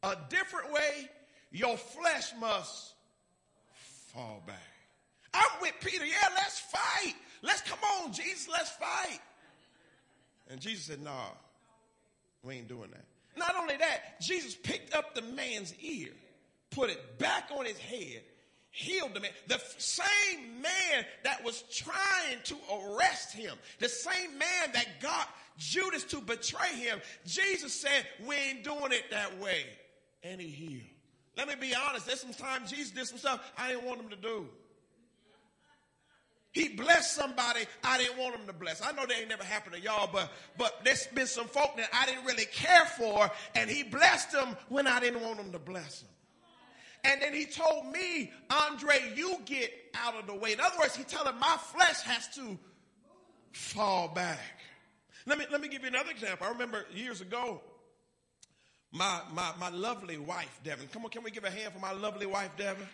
a 0.03 0.17
different 0.29 0.73
way, 0.73 1.11
your 1.51 1.77
flesh 1.77 2.33
must 2.41 2.95
fall 4.13 4.43
back. 4.47 4.57
I'm 5.35 5.61
with 5.61 5.75
Peter. 5.81 6.05
Yeah, 6.05 6.29
let's 6.35 6.61
fight. 6.61 7.15
Let's 7.43 7.63
come 7.63 7.79
on, 8.01 8.13
Jesus, 8.13 8.49
let's 8.51 8.71
fight. 8.71 9.21
And 10.51 10.61
Jesus 10.61 10.87
said, 10.87 11.03
nah, 11.03 11.27
we 12.43 12.55
ain't 12.55 12.69
doing 12.69 12.91
that. 12.91 13.05
Not 13.37 13.55
only 13.57 13.77
that, 13.77 14.21
Jesus 14.21 14.55
picked 14.55 14.95
up 14.95 15.15
the 15.15 15.23
man's 15.23 15.75
ear, 15.81 16.09
put 16.71 16.91
it 16.91 17.19
back 17.19 17.51
on 17.57 17.67
his 17.67 17.79
head, 17.79 18.23
healed 18.71 19.15
the 19.15 19.21
man. 19.21 19.31
The 19.47 19.61
same 19.77 20.61
man 20.61 21.05
that 21.23 21.45
was 21.45 21.63
trying 21.71 22.39
to 22.45 22.57
arrest 22.75 23.33
him, 23.33 23.55
the 23.79 23.89
same 23.89 24.39
man 24.39 24.73
that 24.73 25.01
got 25.01 25.29
Judas 25.59 26.05
to 26.05 26.21
betray 26.21 26.75
him, 26.75 27.01
Jesus 27.27 27.73
said, 27.81 28.07
we 28.27 28.35
ain't 28.35 28.65
doing 28.65 28.93
it 28.93 29.05
that 29.11 29.39
way. 29.39 29.65
And 30.23 30.41
he 30.41 30.49
healed. 30.49 30.83
Let 31.37 31.49
me 31.49 31.55
be 31.55 31.75
honest, 31.75 32.07
there's 32.07 32.21
some 32.21 32.33
times 32.33 32.71
Jesus 32.71 32.91
did 32.91 33.07
some 33.07 33.19
stuff 33.19 33.53
I 33.57 33.69
didn't 33.69 33.85
want 33.85 34.01
him 34.01 34.09
to 34.11 34.17
do. 34.17 34.49
He 36.53 36.71
blessed 36.71 37.15
somebody 37.15 37.61
I 37.85 37.99
didn't 37.99 38.19
want 38.19 38.35
him 38.35 38.47
to 38.47 38.53
bless. 38.53 38.83
I 38.83 38.91
know 38.93 39.07
that 39.07 39.17
ain't 39.17 39.29
never 39.29 39.45
happened 39.45 39.77
to 39.77 39.81
y'all, 39.81 40.11
but 40.13 40.33
but 40.57 40.81
there's 40.83 41.07
been 41.09 41.27
some 41.27 41.47
folk 41.47 41.77
that 41.77 41.89
I 41.93 42.07
didn't 42.07 42.25
really 42.25 42.47
care 42.47 42.87
for, 42.87 43.31
and 43.55 43.71
he 43.71 43.85
blessed 43.85 44.33
them 44.33 44.57
when 44.69 44.87
I 44.89 44.99
didn't 44.99 45.23
want 45.23 45.39
him 45.39 45.53
to 45.53 45.59
bless 45.59 46.01
them. 46.01 46.11
And 47.05 47.23
then 47.23 47.33
he 47.33 47.47
told 47.47 47.87
me, 47.93 48.33
Andre, 48.51 49.13
you 49.15 49.37
get 49.45 49.73
out 49.95 50.17
of 50.19 50.27
the 50.27 50.35
way. 50.35 50.53
In 50.53 50.61
other 50.61 50.77
words, 50.81 50.97
he 50.97 51.05
telling 51.05 51.39
my 51.39 51.57
flesh 51.73 52.01
has 52.03 52.27
to 52.35 52.59
fall 53.53 54.09
back. 54.09 54.59
Let 55.27 55.39
me 55.39 55.45
let 55.53 55.61
me 55.61 55.69
give 55.69 55.83
you 55.83 55.89
another 55.89 56.11
example. 56.11 56.47
I 56.47 56.51
remember 56.51 56.87
years 56.93 57.21
ago, 57.21 57.61
my 58.93 59.21
my 59.33 59.53
my 59.59 59.69
lovely 59.71 60.19
wife, 60.19 60.61
Devin. 60.65 60.89
Come 60.89 61.05
on, 61.05 61.11
can 61.11 61.23
we 61.23 61.31
give 61.31 61.45
a 61.45 61.51
hand 61.51 61.73
for 61.73 61.79
my 61.79 61.93
lovely 61.93 62.27
wife, 62.27 62.51
Devin? 62.57 62.87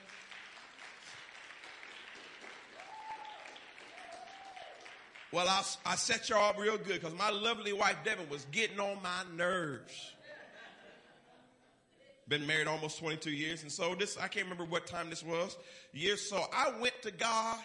Well, 5.35 5.49
I, 5.49 5.65
I 5.85 5.97
set 5.97 6.29
y'all 6.29 6.49
up 6.49 6.61
real 6.61 6.79
good 6.79 7.01
because 7.01 7.13
my 7.19 7.31
lovely 7.31 7.73
wife, 7.73 7.97
Devin, 8.05 8.29
was 8.29 8.45
getting 8.53 8.79
on 8.79 9.03
my 9.03 9.25
nerves. 9.37 10.13
Been 12.29 12.47
married 12.47 12.69
almost 12.69 13.01
22 13.01 13.33
years. 13.33 13.63
And 13.63 13.73
so 13.73 13.97
this, 13.97 14.17
I 14.17 14.29
can't 14.29 14.47
remember 14.47 14.65
what 14.65 14.87
time 14.87 15.11
this 15.11 15.25
was. 15.25 15.57
Years. 15.93 16.23
So 16.23 16.41
I 16.53 16.73
went 16.81 16.95
to 17.03 17.11
God 17.11 17.59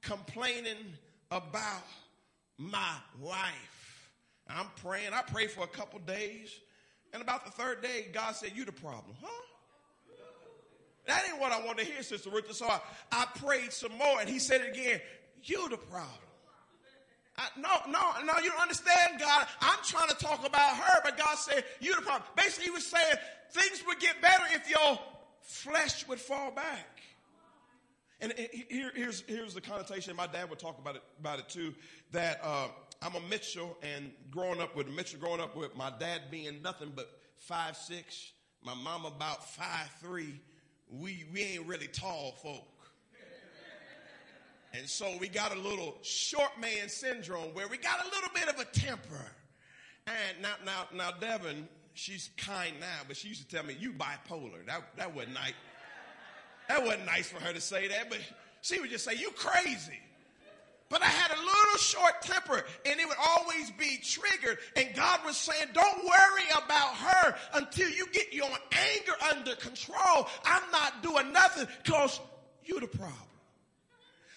complaining 0.00 0.76
about 1.32 1.82
my 2.56 2.94
wife. 3.20 4.10
I'm 4.48 4.66
praying. 4.82 5.12
I 5.12 5.22
prayed 5.22 5.50
for 5.50 5.64
a 5.64 5.68
couple 5.68 5.98
days. 5.98 6.54
And 7.12 7.22
about 7.22 7.44
the 7.44 7.50
third 7.50 7.82
day, 7.82 8.06
God 8.12 8.34
said, 8.36 8.52
you 8.54 8.64
the 8.64 8.72
problem. 8.72 9.16
Huh? 9.22 9.42
That 11.06 11.24
ain't 11.26 11.40
what 11.40 11.52
I 11.52 11.64
wanted 11.64 11.86
to 11.86 11.92
hear, 11.92 12.02
Sister 12.02 12.28
Ruth. 12.28 12.52
So 12.52 12.66
I, 12.66 12.80
I 13.10 13.26
prayed 13.36 13.72
some 13.72 13.96
more 13.96 14.20
and 14.20 14.28
he 14.28 14.38
said 14.38 14.60
it 14.60 14.76
again, 14.76 15.00
you 15.42 15.68
the 15.70 15.78
problem. 15.78 16.12
I, 17.38 17.48
no, 17.56 17.70
no, 17.90 18.00
no, 18.24 18.38
you 18.42 18.50
don't 18.50 18.60
understand, 18.60 19.20
God. 19.20 19.46
I'm 19.60 19.78
trying 19.84 20.08
to 20.08 20.16
talk 20.16 20.46
about 20.46 20.76
her, 20.76 21.00
but 21.04 21.16
God 21.16 21.38
said, 21.38 21.64
you 21.80 21.94
the 21.94 22.02
problem. 22.02 22.24
Basically, 22.36 22.64
he 22.64 22.70
was 22.70 22.84
saying 22.84 23.14
things 23.52 23.82
would 23.86 24.00
get 24.00 24.20
better 24.20 24.44
if 24.52 24.68
your 24.68 24.98
flesh 25.42 26.06
would 26.08 26.18
fall 26.18 26.50
back. 26.50 27.00
And 28.20 28.34
here, 28.68 28.90
here's, 28.94 29.22
here's 29.28 29.54
the 29.54 29.60
connotation. 29.60 30.14
My 30.16 30.26
dad 30.26 30.50
would 30.50 30.58
talk 30.58 30.78
about 30.78 30.96
it, 30.96 31.02
about 31.20 31.38
it 31.38 31.48
too, 31.48 31.72
that 32.10 32.40
uh, 32.42 32.68
I'm 33.00 33.14
a 33.14 33.20
Mitchell 33.28 33.76
and 33.82 34.10
growing 34.30 34.60
up 34.60 34.74
with 34.74 34.88
Mitchell, 34.88 35.20
growing 35.20 35.40
up 35.40 35.56
with 35.56 35.76
my 35.76 35.92
dad 36.00 36.22
being 36.30 36.62
nothing 36.62 36.92
but 36.94 37.08
five 37.36 37.76
six, 37.76 38.32
my 38.64 38.74
mom 38.74 39.04
about 39.04 39.48
five 39.48 39.88
three. 40.00 40.40
We, 40.90 41.24
we 41.32 41.42
ain't 41.42 41.66
really 41.66 41.86
tall 41.86 42.32
folk. 42.42 42.64
And 44.74 44.88
so 44.88 45.10
we 45.18 45.28
got 45.28 45.54
a 45.54 45.58
little 45.58 45.96
short 46.02 46.50
man 46.60 46.88
syndrome 46.88 47.54
where 47.54 47.68
we 47.68 47.78
got 47.78 48.04
a 48.04 48.08
little 48.10 48.30
bit 48.34 48.48
of 48.48 48.60
a 48.60 48.64
temper. 48.64 49.32
And 50.06 50.42
now, 50.42 50.54
now, 50.64 50.88
now, 50.94 51.10
Devin, 51.18 51.68
she's 51.94 52.30
kind 52.36 52.74
now, 52.80 53.00
but 53.06 53.16
she 53.16 53.28
used 53.28 53.48
to 53.48 53.56
tell 53.56 53.64
me, 53.64 53.76
you 53.78 53.92
bipolar. 53.92 54.66
That, 54.66 54.82
that 54.96 55.14
wasn't 55.14 55.34
nice. 55.34 55.54
That 56.68 56.84
wasn't 56.84 57.06
nice 57.06 57.30
for 57.30 57.42
her 57.42 57.52
to 57.52 57.60
say 57.60 57.88
that, 57.88 58.10
but 58.10 58.18
she 58.60 58.78
would 58.80 58.90
just 58.90 59.04
say, 59.04 59.14
you 59.14 59.30
crazy. 59.30 59.98
But 60.90 61.02
I 61.02 61.06
had 61.06 61.30
a 61.30 61.38
little 61.38 61.78
short 61.78 62.22
temper 62.22 62.64
and 62.86 62.98
it 62.98 63.06
would 63.06 63.18
always 63.28 63.70
be 63.72 63.98
triggered. 64.02 64.58
And 64.74 64.88
God 64.94 65.20
was 65.24 65.36
saying, 65.36 65.68
don't 65.74 66.04
worry 66.04 66.48
about 66.64 66.94
her 66.94 67.36
until 67.54 67.90
you 67.90 68.06
get 68.12 68.32
your 68.32 68.48
anger 68.72 69.12
under 69.30 69.54
control. 69.56 70.28
I'm 70.44 70.62
not 70.72 71.02
doing 71.02 71.32
nothing 71.32 71.66
because 71.82 72.20
you're 72.64 72.80
the 72.80 72.86
problem. 72.86 73.14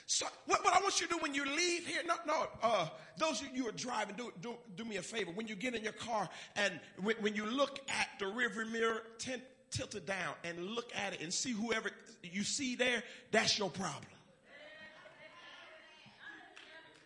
So 0.08 0.26
what, 0.46 0.62
what, 0.66 0.74
I 0.74 0.82
want 0.82 1.00
you 1.00 1.08
to 1.08 1.14
do 1.14 1.20
when 1.22 1.34
you 1.34 1.46
leave 1.46 1.88
here, 1.88 2.02
no, 2.06 2.16
no, 2.28 2.48
uh, 2.62 2.90
those 3.18 3.42
of 3.42 3.48
you 3.56 3.64
who 3.64 3.70
are 3.70 3.72
driving, 3.72 4.18
do, 4.18 4.34
do, 4.42 4.56
do 4.76 4.84
me 4.84 4.98
a 4.98 5.02
favor. 5.02 5.32
When 5.32 5.48
you 5.48 5.56
get 5.56 5.74
in 5.74 5.84
your 5.84 5.94
car 5.94 6.28
and 6.58 6.82
when, 7.02 7.16
when 7.22 7.34
you 7.34 7.46
look 7.46 7.80
at 7.88 8.10
the 8.20 8.26
rearview 8.26 8.70
mirror, 8.70 9.04
tilt 9.18 9.96
it 9.96 10.06
down 10.06 10.34
and 10.44 10.72
look 10.72 10.92
at 10.94 11.14
it 11.14 11.22
and 11.22 11.34
see 11.34 11.52
whoever 11.52 11.92
you 12.24 12.44
see 12.44 12.76
there, 12.76 13.04
that's 13.32 13.58
your 13.58 13.70
problem. 13.70 14.04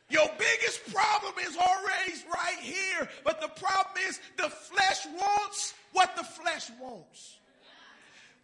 Your 0.10 0.28
biggest 0.38 0.94
problem 0.94 1.34
is 1.42 1.58
always 1.58 2.26
right 2.32 2.60
here, 2.60 3.10
but 3.24 3.42
the 3.42 3.48
problem 3.48 3.96
is 4.08 4.20
the 4.38 4.50
flesh 4.50 5.08
wants 5.20 5.74
what 5.94 6.16
the 6.16 6.24
flesh 6.24 6.70
wants. 6.80 7.40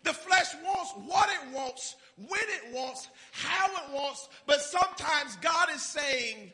The 0.03 0.13
flesh 0.13 0.47
wants 0.65 0.93
what 1.05 1.29
it 1.29 1.55
wants, 1.55 1.95
when 2.17 2.41
it 2.41 2.73
wants, 2.73 3.07
how 3.31 3.67
it 3.67 3.93
wants, 3.93 4.29
but 4.47 4.59
sometimes 4.61 5.35
God 5.37 5.69
is 5.73 5.83
saying 5.83 6.51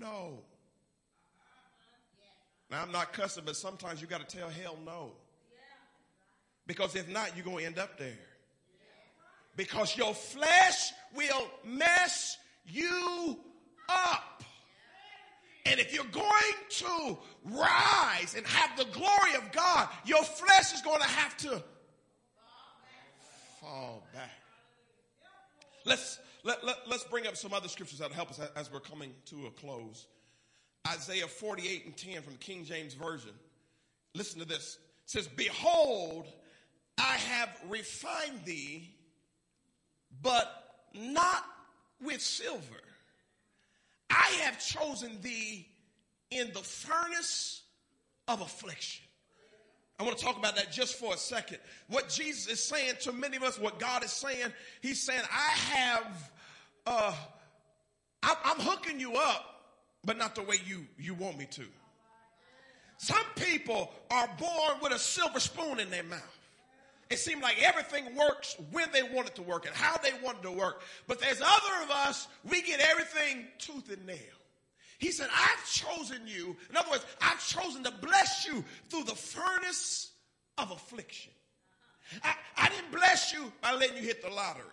no. 0.00 0.40
Now, 2.70 2.82
I'm 2.82 2.90
not 2.90 3.12
cussing, 3.12 3.44
but 3.46 3.54
sometimes 3.54 4.00
you 4.00 4.08
got 4.08 4.28
to 4.28 4.36
tell 4.36 4.48
hell 4.48 4.76
no. 4.84 5.12
Because 6.66 6.96
if 6.96 7.08
not, 7.08 7.36
you're 7.36 7.44
going 7.44 7.58
to 7.58 7.64
end 7.66 7.78
up 7.78 7.98
there. 7.98 8.18
Because 9.56 9.96
your 9.96 10.14
flesh 10.14 10.92
will 11.14 11.46
mess 11.64 12.38
you 12.66 13.38
up. 13.88 14.42
And 15.66 15.80
if 15.80 15.94
you're 15.94 16.04
going 16.04 16.26
to 16.68 17.18
rise 17.44 18.34
and 18.36 18.46
have 18.46 18.76
the 18.76 18.84
glory 18.92 19.34
of 19.36 19.50
God, 19.52 19.88
your 20.04 20.22
flesh 20.22 20.74
is 20.74 20.82
going 20.82 21.00
to 21.00 21.08
have 21.08 21.36
to 21.38 21.62
fall 23.60 24.06
back. 24.12 24.30
Let's, 25.86 26.18
let, 26.44 26.64
let, 26.64 26.76
let's 26.88 27.04
bring 27.04 27.26
up 27.26 27.36
some 27.36 27.52
other 27.52 27.68
scriptures 27.68 27.98
that 27.98 28.12
help 28.12 28.30
us 28.30 28.40
as 28.56 28.70
we're 28.70 28.80
coming 28.80 29.12
to 29.26 29.46
a 29.46 29.50
close. 29.50 30.06
Isaiah 30.86 31.26
48 31.26 31.86
and 31.86 31.96
10 31.96 32.22
from 32.22 32.34
the 32.34 32.38
King 32.38 32.64
James 32.64 32.94
Version. 32.94 33.32
Listen 34.14 34.40
to 34.40 34.46
this. 34.46 34.78
It 35.04 35.10
says, 35.10 35.28
Behold, 35.28 36.26
I 36.98 37.16
have 37.16 37.48
refined 37.68 38.44
thee, 38.44 38.94
but 40.22 40.82
not 40.94 41.44
with 42.02 42.20
silver. 42.20 42.83
I 44.14 44.30
have 44.42 44.58
chosen 44.64 45.18
thee 45.22 45.66
in 46.30 46.52
the 46.52 46.60
furnace 46.60 47.62
of 48.28 48.40
affliction. 48.40 49.04
I 49.98 50.02
want 50.02 50.18
to 50.18 50.24
talk 50.24 50.36
about 50.36 50.56
that 50.56 50.72
just 50.72 50.96
for 50.96 51.14
a 51.14 51.16
second. 51.16 51.58
What 51.88 52.08
Jesus 52.08 52.48
is 52.48 52.62
saying 52.62 52.94
to 53.02 53.12
many 53.12 53.36
of 53.36 53.42
us, 53.42 53.58
what 53.58 53.78
God 53.78 54.04
is 54.04 54.12
saying, 54.12 54.52
He's 54.82 55.00
saying, 55.00 55.22
I 55.30 55.50
have, 55.76 56.30
uh, 56.86 57.14
I'm 58.22 58.60
hooking 58.60 58.98
you 58.98 59.14
up, 59.14 59.72
but 60.04 60.18
not 60.18 60.34
the 60.34 60.42
way 60.42 60.56
you, 60.66 60.86
you 60.98 61.14
want 61.14 61.38
me 61.38 61.46
to. 61.52 61.64
Some 62.98 63.24
people 63.36 63.92
are 64.10 64.28
born 64.38 64.78
with 64.82 64.92
a 64.92 64.98
silver 64.98 65.40
spoon 65.40 65.78
in 65.80 65.90
their 65.90 66.04
mouth. 66.04 66.43
It 67.14 67.20
seemed 67.20 67.42
like 67.42 67.62
everything 67.62 68.16
works 68.16 68.56
when 68.72 68.88
they 68.92 69.04
want 69.04 69.28
it 69.28 69.36
to 69.36 69.42
work 69.42 69.66
and 69.66 69.74
how 69.76 69.96
they 69.98 70.10
want 70.20 70.38
it 70.38 70.42
to 70.42 70.50
work. 70.50 70.82
But 71.06 71.20
there's 71.20 71.40
other 71.40 71.84
of 71.84 71.90
us, 71.92 72.26
we 72.42 72.60
get 72.60 72.80
everything 72.80 73.46
tooth 73.58 73.88
and 73.88 74.04
nail. 74.04 74.16
He 74.98 75.12
said, 75.12 75.28
I've 75.32 75.70
chosen 75.70 76.22
you. 76.26 76.56
In 76.68 76.76
other 76.76 76.90
words, 76.90 77.06
I've 77.22 77.46
chosen 77.46 77.84
to 77.84 77.92
bless 77.92 78.44
you 78.48 78.64
through 78.90 79.04
the 79.04 79.14
furnace 79.14 80.10
of 80.58 80.72
affliction. 80.72 81.30
I, 82.24 82.34
I 82.56 82.68
didn't 82.70 82.90
bless 82.90 83.32
you 83.32 83.52
by 83.62 83.74
letting 83.74 83.98
you 83.98 84.02
hit 84.02 84.20
the 84.20 84.30
lottery. 84.30 84.64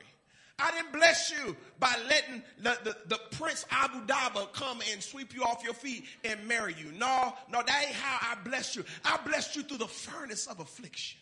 I 0.58 0.72
didn't 0.72 0.94
bless 0.94 1.32
you 1.32 1.56
by 1.80 1.96
letting 2.10 2.42
the, 2.58 2.76
the, 2.84 2.98
the, 3.06 3.20
Prince 3.38 3.68
Abu 3.70 4.04
Dhabi 4.08 4.52
come 4.54 4.80
and 4.92 5.04
sweep 5.04 5.36
you 5.36 5.44
off 5.44 5.64
your 5.64 5.76
feet 5.76 6.06
and 6.24 6.48
marry 6.48 6.74
you. 6.76 6.92
No, 6.94 7.36
no, 7.52 7.62
that 7.62 7.84
ain't 7.86 7.96
how 7.96 8.32
I 8.32 8.36
blessed 8.44 8.78
you. 8.78 8.86
I 9.06 9.20
blessed 9.24 9.56
you 9.56 9.62
through 9.62 9.78
the 9.78 9.88
furnace 9.88 10.48
of 10.48 10.60
affliction. 10.60 11.20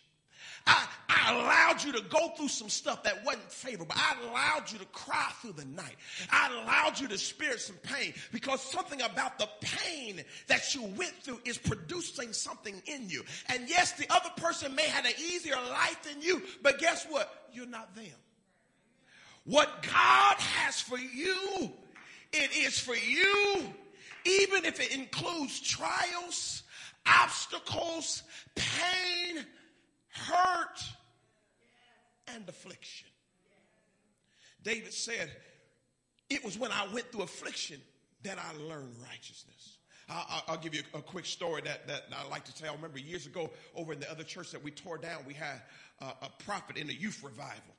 I, 0.66 0.86
I 1.08 1.34
allowed 1.34 1.82
you 1.82 1.92
to 1.92 2.02
go 2.02 2.28
through 2.36 2.48
some 2.48 2.68
stuff 2.68 3.02
that 3.04 3.24
wasn't 3.24 3.50
favorable. 3.50 3.94
I 3.96 4.16
allowed 4.28 4.70
you 4.70 4.78
to 4.78 4.84
cry 4.86 5.30
through 5.40 5.52
the 5.52 5.64
night. 5.64 5.96
I 6.30 6.62
allowed 6.62 6.98
you 7.00 7.08
to 7.08 7.14
experience 7.14 7.64
some 7.64 7.76
pain 7.76 8.14
because 8.32 8.60
something 8.60 9.00
about 9.02 9.38
the 9.38 9.48
pain 9.60 10.22
that 10.48 10.74
you 10.74 10.82
went 10.82 11.14
through 11.22 11.40
is 11.44 11.58
producing 11.58 12.32
something 12.32 12.80
in 12.86 13.08
you. 13.08 13.24
And 13.48 13.68
yes, 13.68 13.92
the 13.92 14.06
other 14.10 14.30
person 14.36 14.74
may 14.74 14.86
have 14.88 15.04
an 15.04 15.12
easier 15.18 15.56
life 15.56 16.02
than 16.02 16.22
you, 16.22 16.42
but 16.62 16.78
guess 16.78 17.06
what? 17.08 17.48
You're 17.52 17.66
not 17.66 17.94
them. 17.94 18.04
What 19.44 19.82
God 19.82 20.36
has 20.36 20.80
for 20.80 20.98
you, 20.98 21.72
it 22.32 22.56
is 22.56 22.78
for 22.78 22.94
you, 22.94 23.64
even 24.24 24.64
if 24.64 24.80
it 24.80 24.94
includes 24.94 25.60
trials, 25.60 26.62
obstacles, 27.06 28.22
pain, 28.54 29.44
hurt, 30.10 30.82
and 32.34 32.48
affliction. 32.48 33.08
David 34.62 34.92
said, 34.92 35.30
It 36.28 36.44
was 36.44 36.58
when 36.58 36.72
I 36.72 36.86
went 36.92 37.10
through 37.12 37.22
affliction 37.22 37.80
that 38.22 38.38
I 38.38 38.56
learned 38.62 38.94
righteousness. 39.02 39.78
I'll, 40.08 40.42
I'll, 40.48 40.56
give 40.58 40.74
you 40.74 40.82
a, 40.92 41.00
quick 41.00 41.24
story 41.24 41.62
that, 41.62 41.86
that 41.86 42.06
I 42.12 42.28
like 42.28 42.44
to 42.44 42.54
tell. 42.54 42.72
I 42.72 42.74
remember 42.74 42.98
years 42.98 43.26
ago 43.26 43.48
over 43.76 43.92
in 43.92 44.00
the 44.00 44.10
other 44.10 44.24
church 44.24 44.50
that 44.50 44.62
we 44.62 44.72
tore 44.72 44.98
down, 44.98 45.20
we 45.24 45.34
had 45.34 45.62
a 46.00 46.28
prophet 46.44 46.76
in 46.76 46.88
the 46.88 46.94
youth 46.94 47.22
revival. 47.22 47.74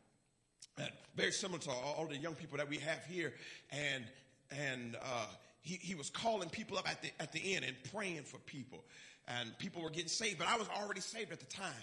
And 0.78 0.90
very 1.16 1.32
similar 1.32 1.60
to 1.60 1.72
all, 1.72 1.96
all, 1.98 2.08
the 2.08 2.16
young 2.16 2.36
people 2.36 2.58
that 2.58 2.70
we 2.70 2.78
have 2.78 3.04
here. 3.06 3.34
And, 3.72 4.06
and 4.50 4.96
uh, 5.04 5.28
he, 5.62 5.76
he 5.76 5.96
was 5.96 6.10
calling 6.10 6.50
people 6.50 6.78
up 6.78 6.90
at 6.90 7.02
the, 7.02 7.10
at 7.20 7.34
the 7.34 7.56
end 7.56 7.66
and 7.66 7.76
praying 7.94 8.24
for 8.24 8.38
people. 8.38 8.86
And 9.28 9.58
people 9.58 9.82
were 9.82 9.90
getting 9.90 10.08
saved, 10.08 10.38
but 10.38 10.48
I 10.48 10.58
was 10.58 10.70
already 10.70 11.02
saved 11.02 11.32
at 11.34 11.40
the 11.40 11.46
time 11.48 11.74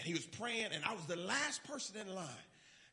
and 0.00 0.06
he 0.06 0.14
was 0.14 0.24
praying, 0.24 0.68
and 0.72 0.82
I 0.82 0.94
was 0.94 1.04
the 1.04 1.16
last 1.16 1.62
person 1.64 1.96
in 2.00 2.14
line. 2.14 2.26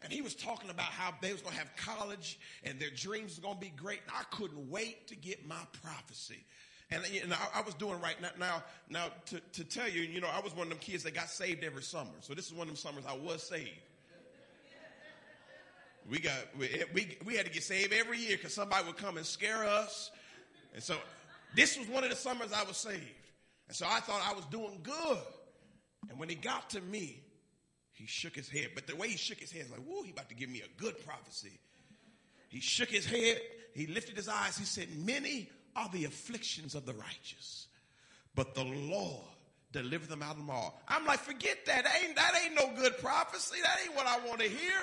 And 0.01 0.12
he 0.12 0.22
was 0.22 0.36
talking 0.36 0.70
about 0.70 0.88
how 0.88 1.14
they 1.22 1.32
was 1.32 1.41
going 1.41 1.53
to 1.53 1.60
have 1.60 1.74
college 1.78 2.38
and 2.66 2.78
their 2.80 2.89
dreams 2.91 3.38
were 3.38 3.43
going 3.43 3.55
to 3.55 3.62
be 3.62 3.74
great. 3.76 4.01
And 4.05 4.12
I 4.16 4.24
couldn't 4.36 4.70
wait 4.70 5.08
to 5.08 5.16
get 5.16 5.47
my 5.47 5.55
prophecy. 5.82 6.43
And, 6.91 7.01
and 7.24 7.34
I, 7.34 7.38
I, 7.55 7.62
was 7.62 7.74
doing 7.76 7.99
right 8.01 8.22
now. 8.22 8.30
Now, 8.38 8.64
now 8.89 9.05
to, 9.28 9.39
to 9.53 9.64
tell 9.64 9.89
you, 9.89 10.01
you 10.01 10.22
know, 10.22 10.28
I 10.32 10.39
was 10.41 10.53
one 10.55 10.68
of 10.68 10.70
them 10.70 10.80
kids 10.80 11.03
that 11.03 11.16
got 11.16 11.30
saved 11.30 11.64
every 11.64 11.82
summer. 11.82 12.12
So 12.20 12.34
this 12.34 12.45
is 12.45 12.53
one 12.53 12.64
of 12.64 12.68
them 12.68 12.76
summers 12.76 13.05
I 13.08 13.18
was 13.18 13.41
saved. 13.41 13.72
We 16.10 16.20
got 16.20 16.38
we, 16.60 16.68
eh, 16.68 16.84
we, 16.93 17.18
we 17.26 17.36
had 17.36 17.45
to 17.45 17.51
get 17.51 17.64
saved 17.64 17.91
every 17.91 18.20
year 18.20 18.38
because 18.38 18.53
somebody 18.53 18.86
would 18.86 18.97
come 18.97 19.18
and 19.18 19.26
scare 19.26 19.66
us. 19.66 20.12
And 20.74 20.84
so 20.84 20.97
this 21.55 21.78
was 21.78 21.88
one 21.88 22.03
of 22.03 22.10
the 22.10 22.16
summers 22.16 22.53
I 22.53 22.64
was 22.64 22.78
saved. 22.78 23.01
And 23.68 23.76
so 23.76 23.86
I 23.89 23.99
thought 23.99 24.22
I 24.26 24.34
was 24.34 24.45
doing 24.45 24.80
good. 24.84 25.18
And 26.10 26.20
when 26.20 26.30
he 26.30 26.36
got 26.36 26.70
to 26.72 26.82
me, 26.82 27.22
he 27.91 28.06
shook 28.06 28.36
his 28.36 28.50
head. 28.50 28.70
But 28.76 28.88
the 28.88 28.95
way 28.95 29.10
he 29.10 29.18
shook 29.18 29.39
his 29.39 29.52
head, 29.52 29.66
like, 29.72 29.82
whoa, 29.82 30.04
he 30.04 30.12
about 30.12 30.30
to 30.30 30.36
give 30.36 30.50
me 30.50 30.62
a 30.62 30.82
good 30.82 31.04
prophecy. 31.06 31.60
He 32.50 32.60
shook 32.60 32.89
his 32.89 33.06
head. 33.06 33.41
He 33.74 33.88
lifted 33.88 34.16
his 34.16 34.30
eyes. 34.30 34.58
He 34.58 34.66
said, 34.66 34.88
many 35.06 35.50
are 35.76 35.89
the 35.89 36.06
afflictions 36.06 36.76
of 36.76 36.86
the 36.86 36.93
righteous, 36.93 37.68
but 38.36 38.56
the 38.56 38.64
Lord 38.64 39.24
delivered 39.72 40.10
them 40.10 40.24
out 40.24 40.32
of 40.32 40.38
them 40.38 40.50
all. 40.50 40.82
I'm 40.88 41.06
like, 41.06 41.20
forget 41.20 41.66
that. 41.66 41.84
That 41.84 41.93
ain't, 42.04 42.16
that 42.16 42.34
ain't 42.43 42.56
no 42.56 42.72
good 42.76 42.98
prophecy. 43.00 43.58
That 43.62 43.78
ain't 43.84 43.95
what 43.95 44.08
I 44.08 44.20
want 44.26 44.39
to 44.39 44.48
hear. 44.48 44.80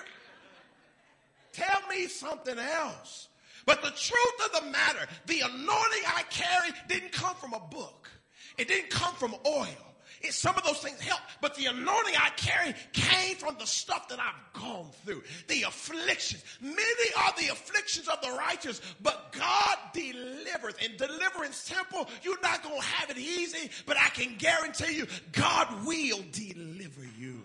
Tell 1.53 1.81
me 1.89 2.07
something 2.07 2.59
else. 2.59 3.29
But 3.67 3.83
the 3.83 3.91
truth 3.91 4.45
of 4.45 4.61
the 4.61 4.71
matter, 4.71 5.07
the 5.27 5.41
anointing 5.41 6.03
I 6.07 6.23
carry 6.29 6.71
didn't 6.89 7.12
come 7.12 7.35
from 7.37 7.55
a 7.55 7.61
book. 7.61 8.11
It 8.59 8.69
didn't 8.69 8.91
come 8.91 9.15
from 9.15 9.35
oil. 9.47 9.93
It, 10.25 10.33
some 10.33 10.57
of 10.57 10.64
those 10.64 10.79
things 10.79 10.99
help, 11.01 11.20
but 11.41 11.55
the 11.55 11.66
anointing 11.66 12.14
I 12.16 12.31
carry 12.37 12.75
came 12.93 13.37
from 13.37 13.57
the 13.59 13.66
stuff 13.66 14.09
that 14.09 14.18
I've 14.18 14.61
gone 14.61 14.89
through. 15.05 15.22
The 15.49 15.62
afflictions. 15.62 16.43
Many 16.62 16.77
are 17.18 17.33
the 17.37 17.49
afflictions 17.53 18.09
of 18.09 18.20
the 18.22 18.31
righteous, 18.31 18.81
but 19.03 19.33
God 19.33 19.77
delivers. 19.93 20.75
In 20.83 20.97
deliverance 20.97 21.68
temple, 21.68 22.09
you're 22.22 22.41
not 22.41 22.62
going 22.62 22.81
to 22.81 22.87
have 22.87 23.11
it 23.11 23.18
easy, 23.18 23.70
but 23.87 23.99
I 23.99 24.09
can 24.09 24.37
guarantee 24.39 24.97
you, 24.97 25.07
God 25.33 25.85
will 25.85 26.25
deliver 26.33 27.05
you. 27.18 27.43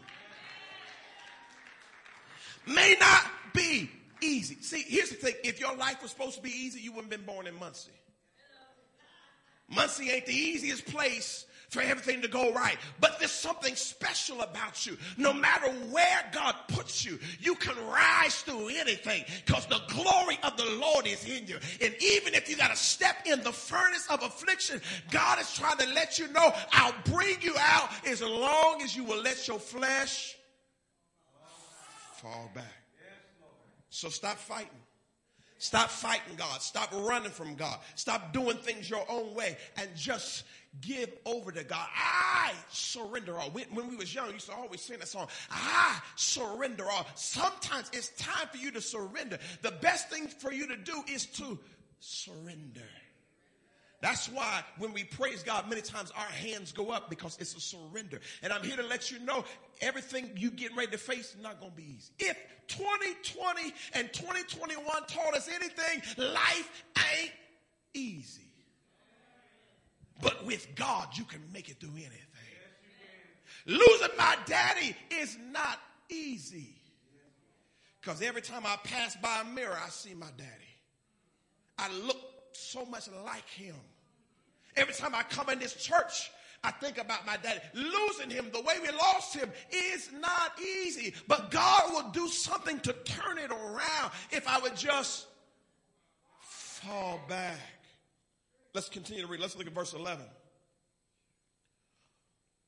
May 2.65 2.95
not 2.99 3.23
be 3.53 3.89
easy. 4.21 4.55
See, 4.61 4.85
here's 4.87 5.09
the 5.09 5.15
thing. 5.15 5.35
If 5.43 5.59
your 5.59 5.75
life 5.75 6.01
was 6.01 6.11
supposed 6.11 6.35
to 6.37 6.41
be 6.41 6.51
easy, 6.51 6.79
you 6.79 6.91
wouldn't 6.91 7.11
have 7.11 7.25
been 7.25 7.35
born 7.35 7.47
in 7.47 7.59
Muncie. 7.59 7.91
Muncie 9.67 10.09
ain't 10.09 10.25
the 10.25 10.33
easiest 10.33 10.85
place 10.85 11.45
for 11.69 11.81
everything 11.81 12.21
to 12.21 12.27
go 12.27 12.51
right. 12.51 12.77
But 12.99 13.19
there's 13.19 13.31
something 13.31 13.75
special 13.75 14.41
about 14.41 14.85
you. 14.85 14.97
No 15.17 15.31
matter 15.31 15.69
where 15.91 16.29
God 16.33 16.55
puts 16.67 17.05
you, 17.05 17.19
you 17.39 17.55
can 17.55 17.75
rise 17.87 18.41
through 18.41 18.69
anything 18.69 19.23
because 19.45 19.65
the 19.67 19.81
glory 19.87 20.37
of 20.43 20.57
the 20.57 20.65
Lord 20.79 21.07
is 21.07 21.23
in 21.25 21.47
you. 21.47 21.57
And 21.81 21.95
even 22.01 22.33
if 22.33 22.49
you 22.49 22.57
got 22.57 22.71
to 22.71 22.75
step 22.75 23.25
in 23.25 23.41
the 23.43 23.51
furnace 23.51 24.07
of 24.09 24.23
affliction, 24.23 24.81
God 25.11 25.39
is 25.39 25.53
trying 25.53 25.77
to 25.77 25.87
let 25.93 26.19
you 26.19 26.27
know, 26.29 26.53
I'll 26.71 26.95
bring 27.05 27.37
you 27.41 27.53
out 27.57 27.89
as 28.05 28.21
long 28.21 28.81
as 28.81 28.95
you 28.95 29.03
will 29.03 29.21
let 29.21 29.47
your 29.47 29.59
flesh 29.59 30.35
fall 32.13 32.51
back. 32.53 32.65
So 33.89 34.09
stop 34.09 34.37
fighting. 34.37 34.69
Stop 35.59 35.89
fighting 35.89 36.35
God. 36.37 36.61
Stop 36.61 36.93
running 36.93 37.31
from 37.31 37.55
God. 37.55 37.79
Stop 37.95 38.31
doing 38.31 38.57
things 38.57 38.89
your 38.89 39.05
own 39.09 39.35
way 39.35 39.57
and 39.77 39.89
just 39.93 40.45
give 40.81 41.09
over 41.25 41.51
to 41.51 41.63
God. 41.65 41.85
I 41.93 42.53
surrender 42.69 43.37
all. 43.37 43.49
When, 43.49 43.89
we 43.89 43.95
was 43.97 44.15
young, 44.15 44.31
used 44.31 44.47
to 44.47 44.53
always 44.53 44.81
sing 44.81 44.99
that 44.99 45.09
song. 45.09 45.27
I 45.51 45.99
surrender 46.15 46.85
all. 46.89 47.05
Sometimes 47.15 47.89
it's 47.91 48.09
time 48.17 48.47
for 48.49 48.57
you 48.57 48.71
to 48.71 48.81
surrender. 48.81 49.37
The 49.61 49.71
best 49.71 50.09
thing 50.09 50.27
for 50.27 50.53
you 50.53 50.65
to 50.67 50.77
do 50.77 51.03
is 51.09 51.25
to 51.25 51.59
surrender. 51.99 52.87
That's 54.01 54.29
why 54.29 54.63
when 54.77 54.93
we 54.93 55.03
praise 55.03 55.43
God, 55.43 55.67
many 55.69 55.81
times 55.81 56.11
our 56.15 56.23
hands 56.23 56.71
go 56.71 56.89
up 56.91 57.09
because 57.09 57.37
it's 57.39 57.55
a 57.55 57.59
surrender. 57.59 58.19
And 58.41 58.53
I'm 58.53 58.63
here 58.63 58.77
to 58.77 58.83
let 58.83 59.11
you 59.11 59.19
know 59.19 59.43
everything 59.81 60.31
you 60.35 60.51
get 60.51 60.75
ready 60.75 60.91
to 60.91 60.97
face 60.97 61.35
is 61.35 61.41
not 61.41 61.59
going 61.59 61.71
to 61.71 61.77
be 61.77 61.95
easy. 61.97 62.13
If 62.19 62.37
2020 62.67 63.73
and 63.93 64.11
2021 64.13 64.85
taught 65.07 65.35
us 65.35 65.49
anything, 65.49 66.01
life 66.17 66.83
ain't 67.19 67.31
easy. 67.93 68.43
But 70.21 70.45
with 70.45 70.75
God, 70.75 71.09
you 71.17 71.25
can 71.25 71.41
make 71.53 71.69
it 71.69 71.79
through 71.79 71.95
anything. 71.95 72.15
Losing 73.65 74.17
my 74.17 74.37
daddy 74.45 74.95
is 75.11 75.37
not 75.51 75.79
easy. 76.09 76.75
Because 78.01 78.21
every 78.21 78.41
time 78.41 78.63
I 78.65 78.77
pass 78.83 79.15
by 79.17 79.41
a 79.41 79.53
mirror, 79.53 79.77
I 79.85 79.89
see 79.89 80.13
my 80.13 80.29
daddy. 80.37 80.49
I 81.77 81.91
look 82.05 82.17
so 82.59 82.85
much 82.85 83.09
like 83.25 83.47
him. 83.47 83.75
Every 84.75 84.93
time 84.93 85.15
I 85.15 85.23
come 85.23 85.49
in 85.49 85.59
this 85.59 85.73
church, 85.75 86.31
I 86.63 86.71
think 86.71 86.97
about 86.97 87.25
my 87.25 87.37
daddy. 87.37 87.59
Losing 87.73 88.29
him, 88.29 88.49
the 88.51 88.61
way 88.61 88.75
we 88.81 88.89
lost 88.91 89.35
him, 89.35 89.51
is 89.71 90.09
not 90.19 90.59
easy. 90.59 91.13
But 91.27 91.51
God 91.51 91.91
will 91.91 92.09
do 92.11 92.27
something 92.27 92.79
to 92.81 92.93
turn 93.05 93.37
it 93.37 93.51
around 93.51 94.11
if 94.31 94.47
I 94.47 94.59
would 94.59 94.75
just 94.75 95.27
fall 96.41 97.19
back. 97.27 97.57
Let's 98.73 98.89
continue 98.89 99.23
to 99.23 99.27
read. 99.27 99.39
Let's 99.39 99.55
look 99.55 99.67
at 99.67 99.73
verse 99.73 99.93
11. 99.93 100.23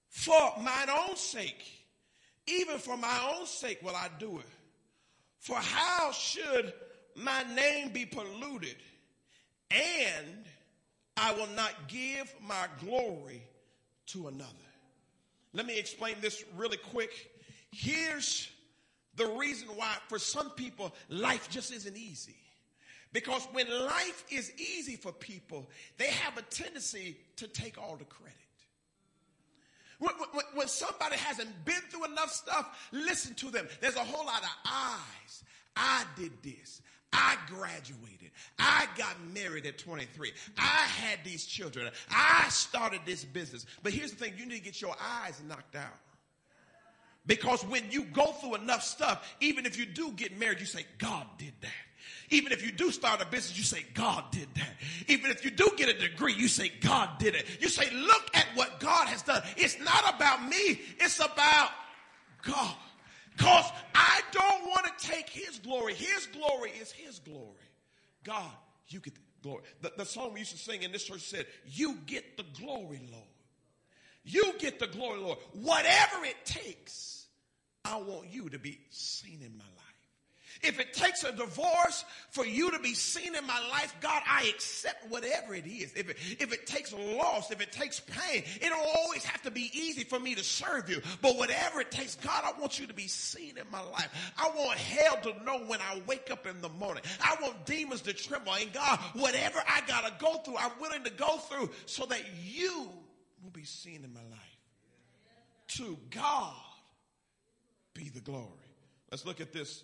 For 0.10 0.54
mine 0.62 0.90
own 0.90 1.16
sake, 1.16 1.64
even 2.48 2.78
for 2.78 2.98
my 2.98 3.34
own 3.34 3.46
sake 3.46 3.82
will 3.82 3.96
I 3.96 4.10
do 4.20 4.40
it. 4.40 4.46
For 5.40 5.56
how 5.56 6.12
should 6.12 6.74
my 7.16 7.44
name 7.56 7.90
be 7.90 8.06
polluted? 8.06 8.76
And 9.74 10.46
I 11.18 11.34
will 11.34 11.50
not 11.56 11.74
give 11.88 12.34
my 12.42 12.68
glory 12.84 13.44
to 14.08 14.28
another. 14.28 14.50
Let 15.54 15.66
me 15.66 15.78
explain 15.78 16.16
this 16.22 16.44
really 16.56 16.78
quick. 16.78 17.12
Here's 17.72 18.50
the 19.16 19.28
reason 19.28 19.68
why 19.70 19.96
for 20.08 20.20
some 20.20 20.52
people 20.52 20.94
life 21.10 21.50
just 21.50 21.74
isn't 21.74 21.98
easy. 21.98 22.36
Because 23.14 23.46
when 23.52 23.70
life 23.70 24.24
is 24.32 24.54
easy 24.58 24.96
for 24.96 25.12
people, 25.12 25.70
they 25.98 26.08
have 26.08 26.38
a 26.38 26.42
tendency 26.44 27.18
to 27.36 27.48
take 27.48 27.78
all 27.78 27.98
the 27.98 28.06
credit. 28.06 28.38
When, 30.00 30.16
when, 30.34 30.46
when, 30.56 30.68
somebody 30.68 31.18
hasn't 31.18 31.64
been 31.66 31.82
through 31.90 32.06
enough 32.06 32.32
stuff, 32.32 32.90
listen 32.92 33.36
to 33.36 33.52
them. 33.52 33.68
There's 33.82 33.98
a 33.98 34.00
whole 34.00 34.26
lot 34.26 34.42
of 34.42 34.50
eyes. 34.66 35.44
I 35.76 36.06
did 36.16 36.32
this. 36.42 36.82
I 37.14 37.38
graduated. 37.48 38.11
I 38.60 38.88
got 38.98 39.16
married 39.34 39.66
at 39.66 39.78
23. 39.78 40.32
I 40.58 40.62
had 40.62 41.20
these 41.24 41.46
children. 41.46 41.90
I 42.10 42.48
started 42.50 43.02
this 43.06 43.24
business. 43.24 43.66
But 43.84 43.94
here's 43.94 44.12
the 44.12 44.18
thing 44.18 44.34
you 44.38 44.46
need 44.46 44.60
to 44.60 44.64
get 44.64 44.82
your 44.82 44.96
eyes 45.24 45.42
knocked 45.48 45.76
out. 45.76 45.98
Because 47.26 47.64
when 47.66 47.84
you 47.92 48.04
go 48.06 48.32
through 48.34 48.56
enough 48.56 48.84
stuff, 48.84 49.36
even 49.40 49.66
if 49.66 49.78
you 49.78 49.86
do 49.86 50.12
get 50.12 50.40
married, 50.40 50.60
you 50.60 50.66
say, 50.66 50.86
God 50.98 51.28
did 51.38 51.54
that. 51.62 51.70
Even 52.32 52.52
if 52.52 52.66
you 52.66 52.72
do 52.72 52.92
start 52.92 53.22
a 53.22 53.26
business, 53.26 53.58
you 53.58 53.64
say, 53.64 53.86
God 53.94 54.24
did 54.32 54.48
that. 54.56 54.74
Even 55.08 55.30
if 55.30 55.44
you 55.44 55.52
do 55.52 55.70
get 55.78 55.90
a 55.90 56.00
degree, 56.00 56.34
you 56.34 56.48
say, 56.48 56.72
God 56.82 57.10
did 57.20 57.36
it. 57.36 57.46
You 57.60 57.68
say, 57.68 57.94
look 57.94 58.30
at 58.34 58.48
what 58.56 58.80
God 58.80 59.08
has 59.08 59.22
done. 59.22 59.44
It's 59.58 59.78
not 59.80 60.16
about 60.16 60.48
me. 60.48 60.82
It's 61.00 61.20
about 61.20 61.70
God. 62.42 62.76
Because 63.36 63.66
I 63.94 64.22
don't 64.32 64.66
want 64.66 64.86
to 64.86 65.08
take 65.08 65.30
his 65.30 65.60
glory. 65.60 65.94
His 65.94 66.28
glory 66.28 66.72
is 66.72 66.92
his 66.92 67.20
glory. 67.20 67.71
God, 68.24 68.52
you 68.88 69.00
get 69.00 69.16
the 69.16 69.22
glory. 69.42 69.64
The, 69.82 69.92
the 69.98 70.06
song 70.06 70.34
we 70.34 70.40
used 70.40 70.52
to 70.52 70.58
sing 70.58 70.84
in 70.84 70.92
this 70.92 71.04
church 71.04 71.22
said, 71.22 71.46
You 71.66 71.98
get 72.06 72.38
the 72.38 72.46
glory, 72.60 73.02
Lord. 73.12 73.24
You 74.24 74.54
get 74.60 74.80
the 74.80 74.88
glory, 74.88 75.20
Lord. 75.20 75.40
Whatever 75.54 76.24
it 76.24 76.46
takes, 76.46 77.26
I 77.84 77.98
want 77.98 78.28
you 78.32 78.50
to 78.50 78.60
be 78.60 78.80
seen 78.90 79.40
in 79.42 79.58
my 79.58 79.64
life. 79.64 79.81
If 80.64 80.80
it 80.80 80.94
takes 80.94 81.24
a 81.24 81.32
divorce 81.32 82.06
for 82.30 82.46
you 82.46 82.70
to 82.72 82.80
be 82.80 82.94
seen 82.94 83.36
in 83.36 83.48
my 83.48 83.60
life, 83.70 83.96
God, 84.00 84.22
I 84.28 84.44
accept 84.54 85.10
whatever 85.10 85.56
it 85.56 85.66
is. 85.66 85.94
If 85.96 86.10
it, 86.10 86.18
if 86.40 86.54
it 86.54 86.68
takes 86.68 86.94
loss, 86.94 87.50
if 87.50 87.62
it 87.62 87.72
takes 87.72 88.00
pain, 88.00 88.44
it 88.62 88.70
don't 88.70 88.88
always 88.98 89.24
have 89.24 89.42
to 89.44 89.52
be 89.52 89.72
easy 89.74 90.04
for 90.04 90.20
me 90.20 90.36
to 90.36 90.44
serve 90.44 90.90
you. 90.90 91.02
But 91.22 91.38
whatever 91.38 91.82
it 91.82 91.90
takes, 91.90 92.16
God, 92.16 92.44
I 92.46 92.60
want 92.60 92.80
you 92.80 92.86
to 92.86 92.94
be 92.94 93.08
seen 93.08 93.58
in 93.58 93.64
my 93.72 93.82
life. 93.82 94.10
I 94.38 94.50
want 94.56 94.78
hell 94.78 95.18
to 95.24 95.44
know 95.44 95.66
when 95.66 95.80
I 95.82 96.02
wake 96.06 96.30
up 96.30 96.46
in 96.46 96.62
the 96.62 96.70
morning. 96.70 97.04
I 97.22 97.36
want 97.42 97.66
demons 97.66 98.02
to 98.02 98.14
tremble. 98.14 98.54
And 98.54 98.72
God, 98.72 99.00
whatever 99.14 99.60
I 99.68 99.82
got 99.88 100.06
to 100.06 100.14
go 100.24 100.38
through, 100.40 100.58
I'm 100.58 100.72
willing 100.80 101.04
to 101.06 101.12
go 101.12 101.38
through 101.38 101.72
so 101.88 102.06
that 102.06 102.22
you 102.44 102.90
will 103.44 103.52
be 103.52 103.64
seen 103.64 104.04
in 104.04 104.14
my 104.14 104.22
life. 104.30 104.40
To 105.70 105.98
God 106.10 106.54
be 107.94 108.10
the 108.10 108.20
glory. 108.20 108.46
Let's 109.10 109.26
look 109.26 109.42
at 109.42 109.52
this 109.52 109.84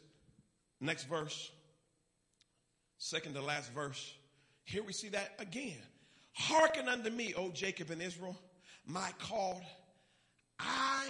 next 0.79 1.05
verse. 1.05 1.51
Second 2.97 3.35
to 3.35 3.41
last 3.41 3.71
verse. 3.73 4.13
Here 4.63 4.83
we 4.83 4.93
see 4.93 5.09
that 5.09 5.33
again. 5.39 5.77
Hearken 6.33 6.87
unto 6.87 7.09
me, 7.09 7.33
O 7.35 7.49
Jacob 7.49 7.89
and 7.89 8.01
Israel, 8.01 8.37
my 8.85 9.11
called. 9.19 9.63
I 10.59 11.07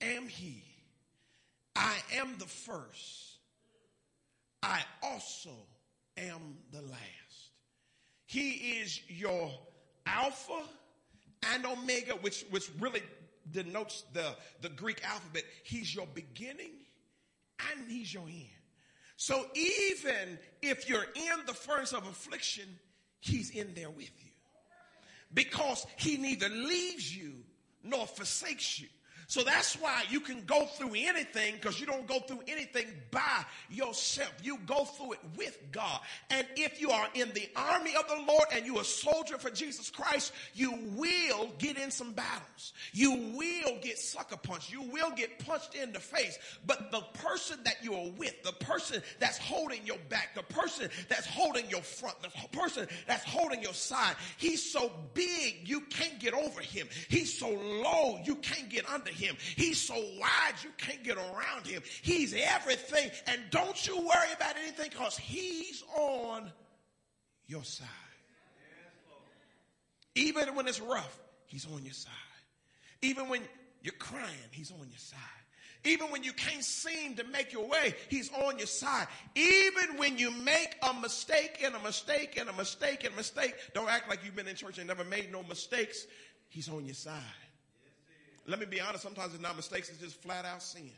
am 0.00 0.28
he. 0.28 0.62
I 1.76 1.96
am 2.16 2.36
the 2.38 2.46
first. 2.46 3.38
I 4.62 4.82
also 5.02 5.50
am 6.16 6.56
the 6.72 6.80
last. 6.82 7.50
He 8.26 8.50
is 8.80 9.00
your 9.08 9.50
Alpha 10.06 10.62
and 11.54 11.66
Omega, 11.66 12.12
which, 12.14 12.44
which 12.50 12.70
really 12.80 13.02
denotes 13.50 14.04
the, 14.12 14.34
the 14.62 14.70
Greek 14.70 15.04
alphabet. 15.06 15.44
He's 15.64 15.94
your 15.94 16.06
beginning 16.14 16.72
and 17.70 17.90
he's 17.90 18.12
your 18.12 18.26
end. 18.26 18.63
So 19.16 19.46
even 19.54 20.38
if 20.62 20.88
you're 20.88 21.06
in 21.14 21.46
the 21.46 21.54
furnace 21.54 21.92
of 21.92 22.06
affliction, 22.06 22.64
he's 23.20 23.50
in 23.50 23.74
there 23.74 23.90
with 23.90 24.10
you. 24.22 24.30
Because 25.32 25.86
he 25.96 26.16
neither 26.16 26.48
leaves 26.48 27.16
you 27.16 27.34
nor 27.82 28.06
forsakes 28.06 28.80
you. 28.80 28.88
So 29.26 29.42
that's 29.42 29.74
why 29.74 30.02
you 30.10 30.20
can 30.20 30.44
go 30.44 30.66
through 30.66 30.92
anything 30.94 31.54
because 31.54 31.80
you 31.80 31.86
don't 31.86 32.06
go 32.06 32.20
through 32.20 32.42
anything 32.46 32.86
by 33.10 33.44
yourself. 33.70 34.32
You 34.42 34.58
go 34.66 34.84
through 34.84 35.12
it 35.12 35.20
with 35.36 35.58
God. 35.72 36.00
And 36.30 36.46
if 36.56 36.80
you 36.80 36.90
are 36.90 37.08
in 37.14 37.32
the 37.32 37.48
army 37.56 37.92
of 37.96 38.06
the 38.08 38.24
Lord 38.26 38.44
and 38.52 38.66
you're 38.66 38.80
a 38.80 38.84
soldier 38.84 39.38
for 39.38 39.50
Jesus 39.50 39.90
Christ, 39.90 40.32
you 40.54 40.74
will 40.96 41.50
get 41.58 41.78
in 41.78 41.90
some 41.90 42.12
battles. 42.12 42.72
You 42.92 43.12
will 43.36 43.78
get 43.80 43.98
sucker 43.98 44.36
punched. 44.36 44.72
You 44.72 44.82
will 44.82 45.10
get 45.12 45.44
punched 45.46 45.74
in 45.74 45.92
the 45.92 46.00
face. 46.00 46.38
But 46.66 46.90
the 46.90 47.00
person 47.14 47.58
that 47.64 47.76
you 47.82 47.94
are 47.94 48.10
with, 48.16 48.42
the 48.42 48.52
person 48.52 49.02
that's 49.18 49.38
holding 49.38 49.86
your 49.86 49.98
back, 50.08 50.34
the 50.34 50.42
person 50.42 50.90
that's 51.08 51.26
holding 51.26 51.68
your 51.70 51.82
front, 51.82 52.16
the 52.22 52.48
person 52.56 52.86
that's 53.06 53.24
holding 53.24 53.62
your 53.62 53.74
side, 53.74 54.16
he's 54.36 54.70
so 54.70 54.92
big 55.14 55.62
you 55.64 55.80
can't 55.82 56.18
get 56.18 56.34
over 56.34 56.60
him. 56.60 56.86
He's 57.08 57.36
so 57.38 57.48
low 57.48 58.20
you 58.24 58.36
can't 58.36 58.68
get 58.68 58.88
under 58.88 59.10
him. 59.14 59.36
He's 59.56 59.80
so 59.80 59.94
wide 59.94 60.54
you 60.62 60.70
can't 60.76 61.02
get 61.02 61.16
around 61.16 61.66
him. 61.66 61.82
He's 62.02 62.34
everything. 62.34 63.10
And 63.26 63.40
don't 63.50 63.86
you 63.86 63.96
worry 63.96 64.32
about 64.34 64.56
anything 64.62 64.90
because 64.90 65.16
he's 65.16 65.82
on 65.96 66.50
your 67.46 67.64
side. 67.64 67.88
Even 70.14 70.54
when 70.54 70.68
it's 70.68 70.80
rough, 70.80 71.18
he's 71.46 71.66
on 71.72 71.84
your 71.84 71.94
side. 71.94 72.12
Even 73.02 73.28
when 73.28 73.42
you're 73.82 73.94
crying, 73.94 74.48
he's 74.50 74.70
on 74.70 74.88
your 74.88 74.98
side. 74.98 75.18
Even 75.84 76.10
when 76.10 76.22
you 76.22 76.32
can't 76.32 76.64
seem 76.64 77.14
to 77.16 77.24
make 77.24 77.52
your 77.52 77.68
way, 77.68 77.94
he's 78.08 78.32
on 78.32 78.56
your 78.56 78.66
side. 78.66 79.06
Even 79.34 79.98
when 79.98 80.16
you 80.16 80.30
make 80.30 80.76
a 80.82 80.94
mistake 80.94 81.60
and 81.62 81.74
a 81.74 81.80
mistake 81.80 82.38
and 82.40 82.48
a 82.48 82.52
mistake 82.54 83.04
and 83.04 83.12
a 83.12 83.16
mistake, 83.16 83.54
don't 83.74 83.90
act 83.90 84.08
like 84.08 84.24
you've 84.24 84.34
been 84.34 84.48
in 84.48 84.56
church 84.56 84.78
and 84.78 84.88
never 84.88 85.04
made 85.04 85.30
no 85.30 85.42
mistakes. 85.42 86.06
He's 86.48 86.70
on 86.70 86.86
your 86.86 86.94
side. 86.94 87.20
Let 88.46 88.60
me 88.60 88.66
be 88.66 88.80
honest, 88.80 89.02
sometimes 89.02 89.32
it's 89.32 89.42
not 89.42 89.56
mistakes, 89.56 89.88
it's 89.88 89.98
just 89.98 90.22
flat 90.22 90.44
out 90.44 90.62
sin. 90.62 90.90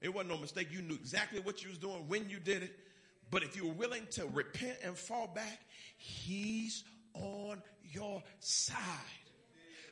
It 0.00 0.12
wasn't 0.12 0.30
no 0.30 0.38
mistake. 0.38 0.68
You 0.72 0.82
knew 0.82 0.94
exactly 0.94 1.40
what 1.40 1.62
you 1.62 1.70
was 1.70 1.78
doing 1.78 2.08
when 2.08 2.28
you 2.28 2.38
did 2.38 2.62
it. 2.62 2.72
But 3.30 3.42
if 3.42 3.56
you're 3.56 3.72
willing 3.72 4.06
to 4.12 4.26
repent 4.26 4.78
and 4.84 4.96
fall 4.96 5.28
back, 5.28 5.60
he's 5.96 6.84
on 7.14 7.62
your 7.82 8.22
side. 8.40 8.76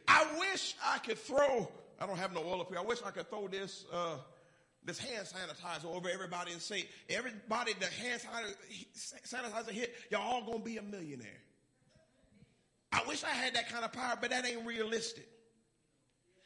I 0.06 0.26
wish 0.38 0.74
I 0.84 0.98
could 0.98 1.18
throw, 1.18 1.70
I 2.00 2.06
don't 2.06 2.18
have 2.18 2.34
no 2.34 2.42
oil 2.44 2.60
up 2.60 2.68
here. 2.68 2.78
I 2.78 2.82
wish 2.82 2.98
I 3.04 3.10
could 3.10 3.30
throw 3.30 3.48
this, 3.48 3.86
uh, 3.92 4.16
this 4.84 4.98
hand 4.98 5.26
sanitizer 5.26 5.86
over 5.86 6.08
everybody 6.08 6.52
and 6.52 6.60
say, 6.60 6.86
everybody 7.08 7.72
the 7.74 7.86
hand 7.86 8.20
sanitizer 9.26 9.70
hit, 9.70 9.94
y'all 10.10 10.22
all 10.22 10.42
gonna 10.44 10.58
be 10.58 10.78
a 10.78 10.82
millionaire. 10.82 11.28
I 12.92 13.02
wish 13.06 13.22
I 13.22 13.28
had 13.28 13.54
that 13.54 13.70
kind 13.70 13.84
of 13.84 13.92
power, 13.92 14.18
but 14.20 14.30
that 14.30 14.44
ain't 14.44 14.66
realistic. 14.66 15.28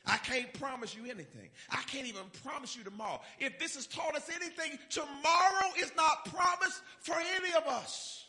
I 0.06 0.18
can't 0.18 0.52
promise 0.54 0.94
you 0.94 1.04
anything. 1.04 1.48
I 1.70 1.80
can't 1.86 2.06
even 2.06 2.22
promise 2.42 2.76
you 2.76 2.84
tomorrow. 2.84 3.20
If 3.38 3.58
this 3.58 3.74
has 3.74 3.86
taught 3.86 4.14
us 4.14 4.28
anything, 4.34 4.78
tomorrow 4.90 5.72
is 5.78 5.92
not 5.96 6.26
promised 6.26 6.82
for 7.00 7.14
any 7.36 7.54
of 7.54 7.66
us. 7.66 8.26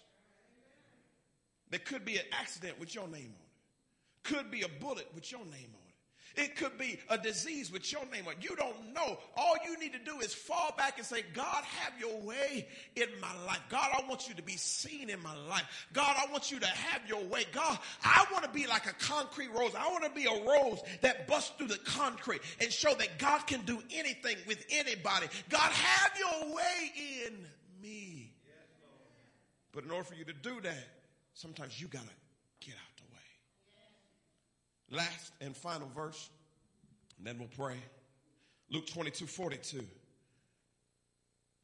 There 1.72 1.80
could 1.80 2.06
be 2.06 2.16
an 2.18 2.26
accident 2.32 2.80
with 2.80 2.96
your 2.96 3.08
name 3.08 3.34
on 3.36 3.42
it. 3.42 4.34
Could 4.36 4.52
be 4.52 4.62
a 4.62 4.70
bullet 4.80 5.08
with 5.14 5.32
your 5.32 5.42
name 5.42 5.52
on 5.74 5.82
it. 5.85 5.85
It 6.38 6.56
could 6.58 6.78
be 6.78 7.00
a 7.10 7.18
disease 7.18 7.72
with 7.72 7.90
your 7.92 8.06
name 8.12 8.28
on 8.28 8.34
it. 8.34 8.38
You 8.42 8.56
don't 8.56 8.94
know. 8.94 9.18
All 9.38 9.56
you 9.66 9.80
need 9.80 9.94
to 9.94 10.00
do 10.00 10.20
is 10.20 10.34
fall 10.34 10.74
back 10.78 10.98
and 10.98 11.06
say, 11.06 11.24
God, 11.34 11.64
have 11.64 11.94
your 12.00 12.20
way 12.22 12.68
in 12.96 13.08
my 13.22 13.34
life. 13.46 13.62
God, 13.70 13.90
I 13.94 14.08
want 14.08 14.28
you 14.28 14.36
to 14.36 14.42
be 14.42 14.58
seen 14.58 15.10
in 15.10 15.22
my 15.22 15.36
life. 15.48 15.88
God, 15.94 16.16
I 16.18 16.32
want 16.32 16.52
you 16.52 16.60
to 16.60 16.68
have 16.68 17.02
your 17.08 17.24
way. 17.24 17.46
God, 17.54 17.78
I 18.04 18.26
want 18.32 18.44
to 18.44 18.50
be 18.50 18.68
like 18.68 18.86
a 18.86 18.94
concrete 18.94 19.50
rose. 19.58 19.74
I 19.76 19.88
want 19.88 20.04
to 20.04 20.12
be 20.12 20.26
a 20.26 20.46
rose 20.46 20.82
that 21.02 21.28
busts 21.28 21.52
through 21.58 21.68
the 21.68 21.80
concrete 21.86 22.42
and 22.60 22.72
show 22.72 22.94
that 22.96 23.18
God 23.18 23.48
can 23.48 23.62
do 23.62 23.82
anything 23.94 24.38
with 24.48 24.66
anybody. 24.70 25.28
God, 25.50 25.72
have 25.72 26.12
your 26.18 26.56
way 26.56 26.94
in 27.28 27.46
me. 27.82 28.34
But 29.72 29.84
in 29.84 29.92
order 29.92 30.06
for 30.06 30.16
you 30.16 30.26
to 30.26 30.34
do 30.34 30.62
that, 30.62 30.88
sometimes 31.34 31.80
you 31.80 31.88
got 31.88 32.04
to 32.04 32.25
last 34.92 35.34
and 35.42 35.56
final 35.56 35.90
verse, 35.96 36.30
and 37.18 37.26
then 37.26 37.38
we'll 37.40 37.48
pray. 37.48 37.78
Luke 38.70 38.88
22 38.88 39.26
42. 39.26 39.86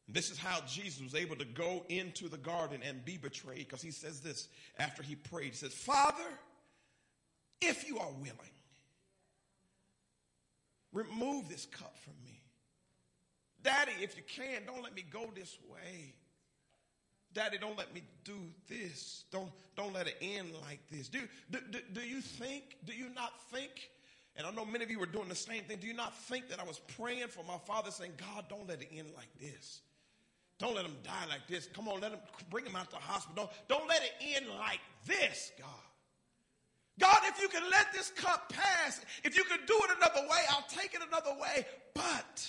This 0.07 0.29
is 0.29 0.37
how 0.37 0.59
Jesus 0.67 1.01
was 1.01 1.15
able 1.15 1.37
to 1.37 1.45
go 1.45 1.85
into 1.87 2.27
the 2.27 2.37
garden 2.37 2.81
and 2.83 3.05
be 3.05 3.17
betrayed 3.17 3.59
because 3.59 3.81
he 3.81 3.91
says 3.91 4.19
this 4.19 4.49
after 4.77 5.03
he 5.03 5.15
prayed. 5.15 5.51
He 5.51 5.55
says, 5.55 5.73
Father, 5.73 6.23
if 7.61 7.87
you 7.87 7.97
are 7.97 8.11
willing, 8.11 8.35
remove 10.91 11.47
this 11.47 11.65
cup 11.65 11.95
from 12.03 12.13
me. 12.25 12.41
Daddy, 13.63 13.93
if 14.01 14.17
you 14.17 14.23
can, 14.27 14.65
don't 14.65 14.83
let 14.83 14.95
me 14.95 15.05
go 15.09 15.29
this 15.33 15.57
way. 15.71 16.13
Daddy, 17.33 17.57
don't 17.57 17.77
let 17.77 17.93
me 17.93 18.03
do 18.23 18.35
this. 18.67 19.23
Don't, 19.31 19.49
don't 19.75 19.93
let 19.93 20.07
it 20.07 20.17
end 20.21 20.49
like 20.67 20.79
this. 20.91 21.07
Do, 21.07 21.19
do, 21.49 21.59
do, 21.71 21.79
do 21.93 22.01
you 22.01 22.21
think, 22.21 22.77
do 22.85 22.93
you 22.93 23.07
not 23.15 23.39
think, 23.51 23.89
and 24.35 24.45
I 24.45 24.51
know 24.51 24.65
many 24.65 24.83
of 24.83 24.91
you 24.91 24.99
were 24.99 25.05
doing 25.05 25.29
the 25.29 25.35
same 25.35 25.63
thing, 25.63 25.77
do 25.79 25.87
you 25.87 25.93
not 25.93 26.13
think 26.13 26.49
that 26.49 26.59
I 26.59 26.63
was 26.63 26.79
praying 26.97 27.27
for 27.29 27.43
my 27.45 27.57
father 27.65 27.91
saying, 27.91 28.11
God, 28.17 28.45
don't 28.49 28.67
let 28.67 28.81
it 28.81 28.89
end 28.95 29.07
like 29.15 29.29
this? 29.39 29.81
Don't 30.59 30.75
let 30.75 30.85
him 30.85 30.95
die 31.03 31.25
like 31.29 31.47
this. 31.47 31.67
Come 31.73 31.87
on, 31.87 32.01
let 32.01 32.11
him 32.11 32.19
bring 32.49 32.65
him 32.65 32.75
out 32.75 32.89
to 32.91 32.95
the 32.95 33.01
hospital. 33.01 33.49
Don't, 33.67 33.79
don't 33.79 33.89
let 33.89 34.03
it 34.03 34.13
end 34.35 34.45
like 34.59 34.79
this, 35.07 35.51
God. 35.57 35.67
God, 36.99 37.17
if 37.25 37.41
you 37.41 37.47
can 37.47 37.63
let 37.71 37.91
this 37.93 38.11
cup 38.11 38.53
pass, 38.53 39.03
if 39.23 39.35
you 39.35 39.43
can 39.45 39.59
do 39.65 39.73
it 39.73 39.97
another 39.97 40.27
way, 40.29 40.37
I'll 40.51 40.67
take 40.69 40.93
it 40.93 41.01
another 41.07 41.31
way. 41.41 41.65
But 41.95 42.47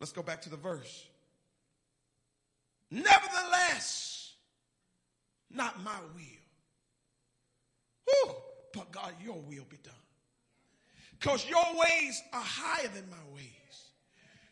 let's 0.00 0.12
go 0.12 0.22
back 0.22 0.40
to 0.42 0.48
the 0.48 0.56
verse. 0.56 1.06
Nevertheless, 2.92 4.34
not 5.50 5.82
my 5.82 5.96
will. 6.14 6.42
Whew, 8.04 8.34
but 8.74 8.92
God, 8.92 9.14
your 9.24 9.36
will 9.36 9.64
be 9.70 9.78
done. 9.82 9.94
Because 11.18 11.48
your 11.48 11.64
ways 11.74 12.22
are 12.34 12.42
higher 12.42 12.88
than 12.88 13.08
my 13.08 13.34
ways. 13.34 13.46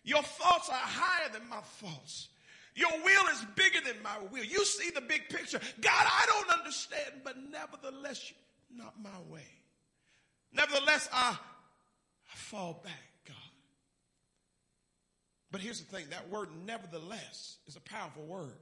Your 0.05 0.23
thoughts 0.23 0.71
are 0.71 0.75
higher 0.75 1.29
than 1.31 1.47
my 1.51 1.61
thoughts. 1.61 2.29
Your 2.75 2.91
will 3.05 3.27
is 3.31 3.45
bigger 3.57 3.81
than 3.85 4.03
my 4.03 4.17
will. 4.33 4.45
You 4.45 4.65
see 4.65 4.89
the 4.89 5.03
big 5.03 5.29
picture. 5.29 5.61
God, 5.83 6.07
I 6.07 6.25
don't 6.27 6.59
understand, 6.61 7.21
but 7.23 7.37
nevertheless, 7.51 8.33
not 8.75 8.95
my 9.03 9.21
way. 9.29 9.47
Nevertheless, 10.51 11.11
I, 11.13 11.37
I 11.37 12.37
fall 12.37 12.81
back. 12.83 13.10
But 15.51 15.61
here's 15.61 15.81
the 15.81 15.97
thing 15.97 16.07
that 16.11 16.29
word, 16.29 16.49
nevertheless, 16.65 17.57
is 17.67 17.77
a 17.77 17.81
powerful 17.81 18.25
word. 18.25 18.57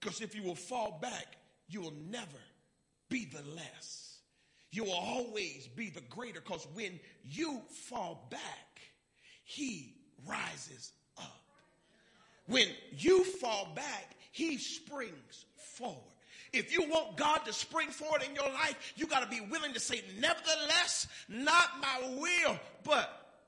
Because 0.00 0.20
if 0.20 0.34
you 0.34 0.42
will 0.42 0.54
fall 0.54 0.98
back, 1.00 1.36
you 1.68 1.80
will 1.80 1.94
never 2.10 2.26
be 3.08 3.26
the 3.26 3.42
less. 3.54 4.18
You 4.72 4.84
will 4.84 4.94
always 4.94 5.68
be 5.74 5.90
the 5.90 6.00
greater 6.02 6.40
because 6.40 6.66
when 6.74 6.98
you 7.24 7.60
fall 7.88 8.26
back, 8.30 8.80
he 9.44 9.94
rises 10.26 10.92
up. 11.18 11.42
When 12.46 12.68
you 12.96 13.24
fall 13.24 13.68
back, 13.74 14.16
he 14.32 14.58
springs 14.58 15.44
forward. 15.76 15.96
If 16.52 16.72
you 16.72 16.88
want 16.88 17.16
God 17.16 17.44
to 17.46 17.52
spring 17.52 17.90
forward 17.90 18.22
in 18.28 18.34
your 18.34 18.48
life, 18.48 18.92
you 18.96 19.06
got 19.06 19.22
to 19.22 19.28
be 19.28 19.40
willing 19.40 19.72
to 19.74 19.80
say, 19.80 20.02
nevertheless, 20.18 21.06
not 21.28 21.80
my 21.80 22.16
will, 22.16 22.58
but 22.84 23.38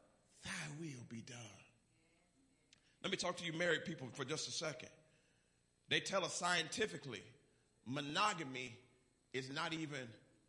thy 0.45 0.51
will 0.81 1.05
be 1.09 1.23
done. 1.23 1.37
Let 3.03 3.11
me 3.11 3.17
talk 3.17 3.37
to 3.39 3.45
you 3.45 3.53
married 3.53 3.85
people 3.85 4.09
for 4.13 4.25
just 4.25 4.49
a 4.49 4.53
second. 4.53 4.91
They 5.89 6.01
tell 6.01 6.25
us 6.25 6.35
scientifically, 6.35 7.23
monogamy 7.87 8.77
is 9.33 9.51
not 9.51 9.73
even 9.73 10.01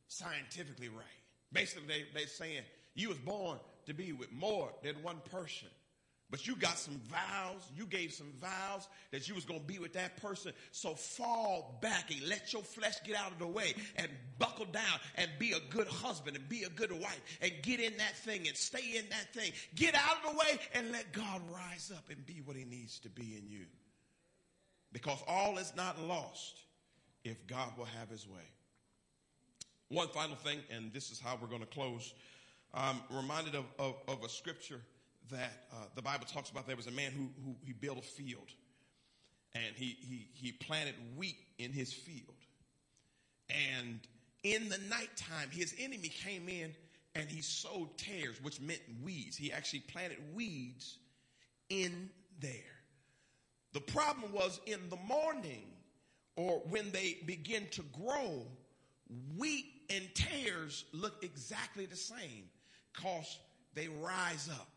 scientifically 0.07 0.89
right. 0.89 1.05
Basically, 1.51 1.87
they, 1.87 2.03
they're 2.13 2.27
saying 2.27 2.61
you 2.95 3.09
was 3.09 3.17
born 3.17 3.57
to 3.85 3.93
be 3.93 4.11
with 4.11 4.31
more 4.31 4.69
than 4.83 4.95
one 5.01 5.17
person. 5.31 5.67
But 6.33 6.47
you 6.47 6.55
got 6.55 6.79
some 6.79 6.99
vows, 7.11 7.61
you 7.77 7.85
gave 7.85 8.11
some 8.11 8.33
vows 8.41 8.87
that 9.11 9.29
you 9.29 9.35
was 9.35 9.45
going 9.45 9.59
to 9.59 9.65
be 9.67 9.77
with 9.77 9.93
that 9.93 10.17
person. 10.17 10.51
So 10.71 10.95
fall 10.95 11.77
back 11.79 12.09
and 12.09 12.27
let 12.27 12.51
your 12.51 12.63
flesh 12.63 12.95
get 13.05 13.15
out 13.15 13.31
of 13.31 13.37
the 13.37 13.45
way 13.45 13.75
and 13.97 14.09
buckle 14.39 14.65
down 14.65 14.99
and 15.13 15.29
be 15.37 15.51
a 15.51 15.59
good 15.69 15.85
husband 15.87 16.35
and 16.35 16.49
be 16.49 16.63
a 16.63 16.69
good 16.69 16.91
wife 16.91 17.21
and 17.39 17.51
get 17.61 17.79
in 17.79 17.95
that 17.97 18.17
thing 18.17 18.47
and 18.47 18.57
stay 18.57 18.97
in 18.97 19.05
that 19.11 19.31
thing. 19.31 19.51
Get 19.75 19.93
out 19.93 20.25
of 20.25 20.31
the 20.31 20.37
way 20.39 20.59
and 20.73 20.91
let 20.91 21.13
God 21.13 21.39
rise 21.53 21.91
up 21.95 22.05
and 22.09 22.25
be 22.25 22.41
what 22.43 22.55
he 22.55 22.65
needs 22.65 22.97
to 23.01 23.09
be 23.09 23.37
in 23.37 23.47
you. 23.47 23.67
Because 24.91 25.19
all 25.27 25.59
is 25.59 25.71
not 25.77 26.01
lost 26.01 26.63
if 27.23 27.45
God 27.45 27.77
will 27.77 27.85
have 27.99 28.09
his 28.09 28.27
way. 28.27 28.49
One 29.89 30.07
final 30.07 30.35
thing, 30.37 30.61
and 30.71 30.91
this 30.93 31.11
is 31.11 31.19
how 31.19 31.37
we're 31.39 31.47
going 31.47 31.61
to 31.61 31.67
close. 31.67 32.11
I'm 32.73 32.95
reminded 33.11 33.53
of, 33.53 33.65
of, 33.77 33.97
of 34.07 34.23
a 34.23 34.29
scripture 34.29 34.81
that 35.31 35.65
uh, 35.71 35.85
the 35.95 36.01
Bible 36.01 36.25
talks 36.25 36.49
about. 36.49 36.67
There 36.67 36.75
was 36.75 36.87
a 36.87 36.91
man 36.91 37.11
who, 37.11 37.29
who 37.43 37.55
he 37.63 37.73
built 37.73 37.97
a 37.97 38.01
field, 38.01 38.49
and 39.55 39.75
he, 39.75 39.97
he, 39.99 40.27
he 40.33 40.51
planted 40.51 40.95
wheat 41.15 41.37
in 41.57 41.71
his 41.71 41.93
field. 41.93 42.35
And 43.49 43.99
in 44.43 44.69
the 44.69 44.79
nighttime, 44.89 45.49
his 45.51 45.73
enemy 45.79 46.09
came 46.09 46.49
in 46.49 46.73
and 47.15 47.29
he 47.29 47.41
sowed 47.41 47.97
tares, 47.97 48.41
which 48.41 48.59
meant 48.59 48.81
weeds. 49.03 49.37
He 49.37 49.51
actually 49.51 49.81
planted 49.81 50.17
weeds 50.33 50.97
in 51.69 52.09
there. 52.39 52.53
The 53.73 53.81
problem 53.81 54.31
was 54.31 54.59
in 54.65 54.79
the 54.89 54.97
morning 54.97 55.65
or 56.35 56.61
when 56.69 56.91
they 56.91 57.19
begin 57.25 57.67
to 57.71 57.83
grow, 57.83 58.45
wheat 59.37 59.65
and 59.89 60.07
tares 60.15 60.85
look 60.91 61.23
exactly 61.23 61.85
the 61.85 61.95
same 61.95 62.49
because 62.91 63.39
they 63.75 63.87
rise 63.87 64.49
up. 64.51 64.69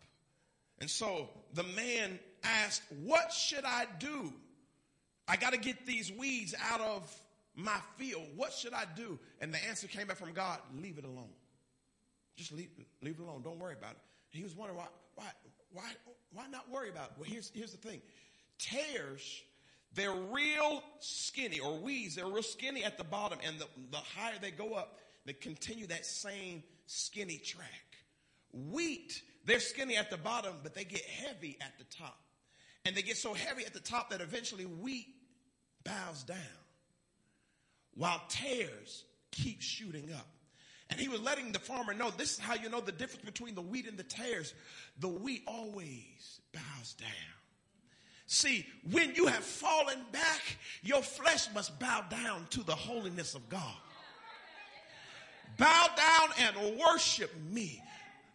And 0.81 0.91
so 0.91 1.29
the 1.55 1.63
man 1.63 2.19
asked, 2.45 2.83
What 3.03 3.33
should 3.33 3.65
I 3.65 3.87
do? 3.99 4.33
I 5.29 5.37
got 5.37 5.53
to 5.53 5.59
get 5.59 5.87
these 5.87 6.13
weeds 6.13 6.55
out 6.71 6.81
of 6.81 7.13
my 7.55 7.79
field. 7.97 8.25
What 8.37 8.53
should 8.53 8.75
I 8.75 8.85
do? 8.97 9.19
And 9.41 9.53
the 9.53 9.65
answer 9.67 9.89
came 9.89 10.07
back 10.07 10.19
from 10.19 10.33
God 10.33 10.59
leave 10.81 10.99
it 10.99 11.05
alone. 11.05 11.31
Just 12.37 12.53
leave, 12.53 12.69
leave 13.03 13.19
it 13.19 13.23
alone. 13.23 13.43
Don't 13.43 13.59
worry 13.59 13.75
about 13.77 13.93
it. 13.93 13.99
He 14.31 14.43
was 14.43 14.55
wondering 14.55 14.79
why, 14.79 14.87
why, 15.15 15.25
why, 15.73 15.91
why 16.33 16.47
not 16.49 16.71
worry 16.71 16.91
about 16.91 17.07
it? 17.07 17.13
Well, 17.19 17.29
here's, 17.29 17.51
here's 17.55 17.73
the 17.73 17.79
thing 17.79 18.03
tares, 18.59 19.43
they're 19.95 20.13
real 20.13 20.83
skinny, 21.01 21.61
or 21.61 21.79
weeds, 21.79 22.17
they're 22.17 22.27
real 22.27 22.43
skinny 22.43 22.85
at 22.85 22.99
the 22.99 23.05
bottom, 23.05 23.39
and 23.47 23.59
the, 23.59 23.67
the 23.91 23.97
higher 23.97 24.35
they 24.41 24.51
go 24.51 24.75
up, 24.75 24.99
they 25.25 25.33
continue 25.33 25.87
that 25.87 26.07
same 26.07 26.63
skinny 26.87 27.39
track. 27.39 27.69
Wheat, 28.53 29.23
they're 29.47 29.61
skinny 29.61 29.97
at 29.97 30.11
the 30.11 30.17
bottom, 30.17 30.55
but 30.63 30.75
they 30.75 30.85
get 30.85 31.03
heavy 31.03 31.57
at 31.61 31.79
the 31.79 31.85
top. 31.85 32.19
And 32.85 32.95
they 32.95 33.03
get 33.03 33.17
so 33.17 33.35
heavy 33.35 33.65
at 33.65 33.73
the 33.73 33.81
top 33.81 34.11
that 34.11 34.21
eventually 34.21 34.65
wheat 34.65 35.07
bows 35.85 36.23
down 36.25 36.37
while 37.95 38.23
tares 38.29 39.05
keep 39.33 39.61
shooting 39.61 40.13
up. 40.13 40.27
And 40.91 41.01
he 41.01 41.09
was 41.09 41.21
letting 41.21 41.51
the 41.51 41.59
farmer 41.59 41.95
know 41.95 42.11
this 42.11 42.35
is 42.35 42.39
how 42.39 42.55
you 42.55 42.69
know 42.69 42.81
the 42.81 42.93
difference 42.93 43.25
between 43.25 43.55
the 43.55 43.63
wheat 43.63 43.89
and 43.89 43.99
the 43.99 44.05
tares. 44.05 44.55
The 45.01 45.09
wheat 45.09 45.43
always 45.47 46.41
bows 46.53 46.95
down. 46.95 47.09
See, 48.27 48.67
when 48.91 49.15
you 49.15 49.27
have 49.27 49.45
fallen 49.45 49.99
back, 50.13 50.43
your 50.83 51.03
flesh 51.03 51.47
must 51.55 51.79
bow 51.79 52.05
down 52.11 52.47
to 52.51 52.63
the 52.63 52.75
holiness 52.75 53.35
of 53.35 53.49
God. 53.49 53.75
Bow 55.59 55.87
down 55.97 56.29
and 56.41 56.79
worship 56.79 57.33
me. 57.51 57.83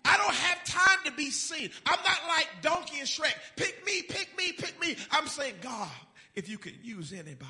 I 0.04 0.18
don't 0.18 0.34
have 0.34 0.64
time 0.66 0.99
to 1.06 1.12
be 1.12 1.30
seen. 1.30 1.70
I'm 1.86 1.99
not 2.04 2.20
like 2.28 2.47
Donkey 2.62 2.99
and 2.99 3.08
Shrek. 3.08 3.34
Pick 3.56 3.86
me, 3.86 4.02
pick 4.02 4.30
me, 4.38 4.52
pick 4.52 4.80
me. 4.82 4.95
I'm 5.12 5.28
saying, 5.28 5.56
God, 5.62 5.89
if 6.36 6.49
you 6.49 6.58
can 6.58 6.74
use 6.82 7.14
anybody, 7.14 7.47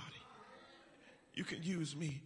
you 1.33 1.43
can 1.43 1.63
use 1.63 1.95
me. 1.95 2.21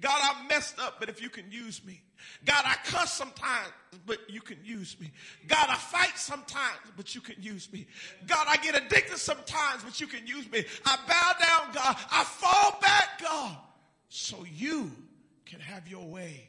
God, 0.00 0.20
I 0.20 0.46
messed 0.48 0.80
up, 0.80 0.96
but 0.98 1.08
if 1.08 1.22
you 1.22 1.28
can 1.28 1.50
use 1.50 1.84
me. 1.84 2.00
God, 2.44 2.62
I 2.64 2.74
cuss 2.84 3.12
sometimes, 3.12 3.68
but 4.06 4.18
you 4.28 4.40
can 4.40 4.58
use 4.64 4.96
me. 5.00 5.10
God, 5.46 5.66
I 5.68 5.76
fight 5.76 6.16
sometimes, 6.18 6.78
but 6.96 7.14
you 7.14 7.20
can 7.20 7.36
use 7.40 7.72
me. 7.72 7.86
God, 8.26 8.46
I 8.48 8.56
get 8.56 8.74
addicted 8.74 9.18
sometimes, 9.18 9.84
but 9.84 10.00
you 10.00 10.06
can 10.06 10.26
use 10.26 10.50
me. 10.50 10.64
I 10.84 10.98
bow 11.06 11.32
down, 11.46 11.74
God. 11.74 11.96
I 12.10 12.24
fall 12.24 12.78
back, 12.80 13.20
God, 13.22 13.56
so 14.08 14.44
you 14.52 14.90
can 15.46 15.60
have 15.60 15.88
your 15.88 16.04
way 16.04 16.48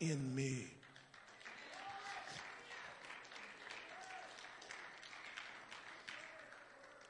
in 0.00 0.34
me. 0.34 0.66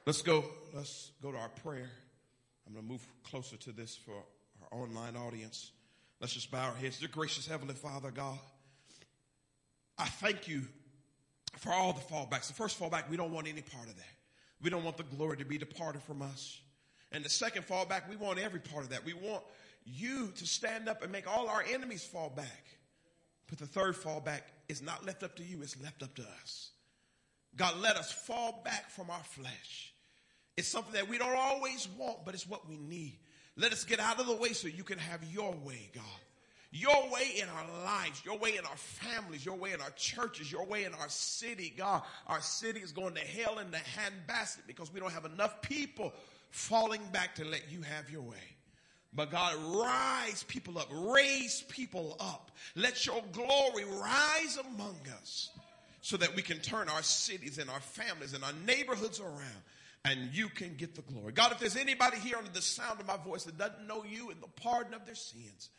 Let's 0.07 0.21
go. 0.21 0.45
Let's 0.75 1.13
go 1.23 1.33
to 1.33 1.39
our 1.39 1.49
prayer. 1.49 1.89
I'm 2.67 2.75
going 2.75 2.85
to 2.85 2.93
move 2.93 3.07
closer 3.23 3.57
to 3.57 3.73
this 3.73 3.97
for 3.97 4.13
our 4.61 4.81
online 4.83 5.17
audience. 5.17 5.71
Let's 6.21 6.35
just 6.35 6.51
bow 6.51 6.69
our 6.69 6.75
heads. 6.75 6.99
Dear 6.99 7.09
gracious 7.09 7.47
Heavenly 7.47 7.75
Father, 7.75 8.11
God, 8.11 8.39
I 9.99 10.05
thank 10.05 10.47
you 10.47 10.63
for 11.57 11.73
all 11.73 11.95
the 11.95 12.03
fallbacks. 12.03 12.49
The 12.49 12.53
first 12.53 12.79
fallback, 12.79 13.09
we 13.09 13.17
don't 13.17 13.33
want 13.33 13.47
any 13.47 13.63
part 13.63 13.89
of 13.89 13.97
that. 13.97 14.15
We 14.61 14.69
don't 14.69 14.85
want 14.85 14.99
the 14.99 15.05
glory 15.05 15.39
to 15.39 15.45
be 15.47 15.57
departed 15.57 16.03
from 16.03 16.21
us. 16.21 16.61
And 17.11 17.25
the 17.25 17.31
second 17.31 17.67
fallback, 17.67 18.09
we 18.11 18.17
want 18.17 18.39
every 18.39 18.61
part 18.61 18.85
of 18.85 18.91
that. 18.91 19.07
We 19.07 19.15
want 19.15 19.43
you 19.87 20.33
to 20.37 20.47
stand 20.47 20.87
up 20.87 21.03
and 21.03 21.11
make 21.11 21.27
all 21.27 21.49
our 21.49 21.65
enemies 21.73 22.05
fall 22.05 22.29
back. 22.29 22.67
But 23.49 23.59
the 23.59 23.67
third 23.67 23.95
fallback 23.95 24.41
is 24.69 24.83
not 24.83 25.07
left 25.07 25.23
up 25.23 25.37
to 25.37 25.43
you, 25.43 25.63
it's 25.63 25.81
left 25.83 26.03
up 26.03 26.15
to 26.17 26.23
us. 26.43 26.73
God, 27.57 27.81
let 27.81 27.97
us 27.97 28.13
fall 28.13 28.61
back 28.65 28.91
from 28.91 29.09
our 29.09 29.23
flesh. 29.23 29.94
It's 30.57 30.69
something 30.69 30.93
that 30.95 31.09
we 31.09 31.19
don't 31.19 31.37
always 31.37 31.89
want, 31.99 32.25
but 32.25 32.35
it's 32.35 32.49
what 32.49 32.69
we 32.69 32.77
need. 32.77 33.19
Let 33.57 33.73
us 33.73 33.85
get 33.85 34.01
out 34.01 34.21
of 34.21 34.27
the 34.27 34.35
way 34.35 34.53
so 34.53 34.69
you 34.69 34.85
can 34.85 34.99
have 34.99 35.21
your 35.33 35.53
way, 35.65 35.91
God. 35.95 36.05
Your 36.77 37.09
way 37.09 37.41
in 37.41 37.49
our 37.49 37.85
lives, 37.85 38.21
your 38.25 38.37
way 38.37 38.57
in 38.57 38.65
our 38.65 38.77
families, 38.77 39.47
your 39.47 39.55
way 39.55 39.73
in 39.73 39.81
our 39.81 39.91
churches, 39.91 40.51
your 40.51 40.67
way 40.67 40.85
in 40.85 40.93
our 40.95 41.09
city, 41.09 41.73
God. 41.77 42.03
Our 42.27 42.41
city 42.41 42.81
is 42.81 42.91
going 42.91 43.15
to 43.15 43.21
hell 43.21 43.61
in 43.61 43.71
the 43.71 43.79
handbasket 43.79 44.67
because 44.67 44.93
we 44.93 44.99
don't 44.99 45.13
have 45.13 45.25
enough 45.25 45.63
people 45.63 46.13
falling 46.51 47.03
back 47.13 47.37
to 47.37 47.45
let 47.45 47.71
you 47.71 47.83
have 47.83 48.11
your 48.11 48.23
way. 48.23 48.57
But 49.13 49.31
God, 49.31 49.55
rise 49.77 50.43
people 50.49 50.77
up, 50.77 50.89
raise 50.91 51.63
people 51.69 52.17
up. 52.19 52.51
Let 52.75 53.07
your 53.07 53.23
glory 53.31 53.85
rise 53.85 54.59
among 54.59 54.97
us 55.23 55.51
so 56.01 56.17
that 56.17 56.35
we 56.35 56.43
can 56.43 56.59
turn 56.59 56.89
our 56.89 57.03
cities 57.03 57.59
and 57.59 57.71
our 57.71 57.81
families 57.81 58.35
and 58.35 58.43
our 58.43 58.53
neighborhoods 58.67 59.21
around 59.21 59.63
and 60.05 60.35
you 60.35 60.49
can 60.49 60.75
get 60.77 60.95
the 60.95 61.03
glory. 61.03 61.33
God, 61.33 61.53
if 61.53 61.59
there's 61.59 61.77
anybody 61.77 62.19
here 62.19 62.37
under 62.37 62.51
the 62.51 62.63
sound 62.63 63.01
of 63.01 63.07
my 63.07 63.17
voice 63.17 63.45
that 63.45 63.57
doesn't 63.57 63.87
know 63.87 64.05
you 64.05 64.31
and 64.31 64.41
the 64.43 64.49
pardon 64.61 64.95
of 64.95 65.07
their 65.07 65.15
sins, 65.15 65.71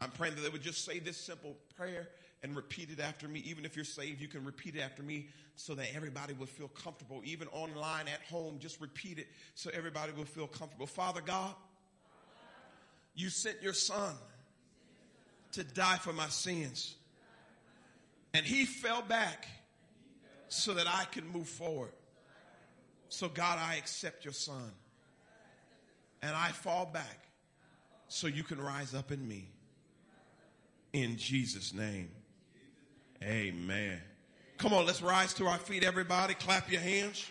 I'm 0.00 0.10
praying 0.10 0.34
that 0.34 0.42
they 0.42 0.48
would 0.48 0.62
just 0.62 0.84
say 0.84 0.98
this 0.98 1.16
simple 1.16 1.56
prayer 1.76 2.08
and 2.42 2.54
repeat 2.54 2.90
it 2.90 3.00
after 3.00 3.28
me. 3.28 3.40
Even 3.40 3.64
if 3.64 3.76
you're 3.76 3.84
saved, 3.84 4.20
you 4.20 4.28
can 4.28 4.44
repeat 4.44 4.76
it 4.76 4.80
after 4.80 5.02
me 5.02 5.28
so 5.56 5.74
that 5.74 5.94
everybody 5.94 6.34
will 6.34 6.46
feel 6.46 6.68
comfortable. 6.68 7.20
Even 7.24 7.48
online 7.48 8.06
at 8.08 8.20
home, 8.30 8.58
just 8.60 8.80
repeat 8.80 9.18
it 9.18 9.26
so 9.54 9.70
everybody 9.74 10.12
will 10.12 10.24
feel 10.24 10.46
comfortable. 10.46 10.86
Father 10.86 11.20
God, 11.20 11.54
you 13.14 13.28
sent 13.28 13.60
your 13.62 13.72
son 13.72 14.14
to 15.52 15.64
die 15.64 15.96
for 15.96 16.12
my 16.12 16.28
sins. 16.28 16.94
And 18.34 18.44
he 18.44 18.64
fell 18.64 19.02
back 19.02 19.48
so 20.48 20.74
that 20.74 20.86
I 20.86 21.04
can 21.10 21.26
move 21.28 21.48
forward. 21.48 21.90
So, 23.08 23.28
God, 23.28 23.58
I 23.58 23.76
accept 23.76 24.24
your 24.24 24.34
son. 24.34 24.72
And 26.22 26.34
I 26.34 26.48
fall 26.48 26.86
back 26.86 27.28
so 28.08 28.26
you 28.26 28.42
can 28.42 28.60
rise 28.60 28.94
up 28.94 29.12
in 29.12 29.26
me. 29.26 29.48
In 30.92 31.16
Jesus' 31.16 31.72
name. 31.72 32.10
Amen. 33.22 34.00
Come 34.56 34.72
on, 34.72 34.86
let's 34.86 35.02
rise 35.02 35.34
to 35.34 35.46
our 35.46 35.58
feet, 35.58 35.84
everybody. 35.84 36.34
Clap 36.34 36.70
your 36.70 36.80
hands. 36.80 37.24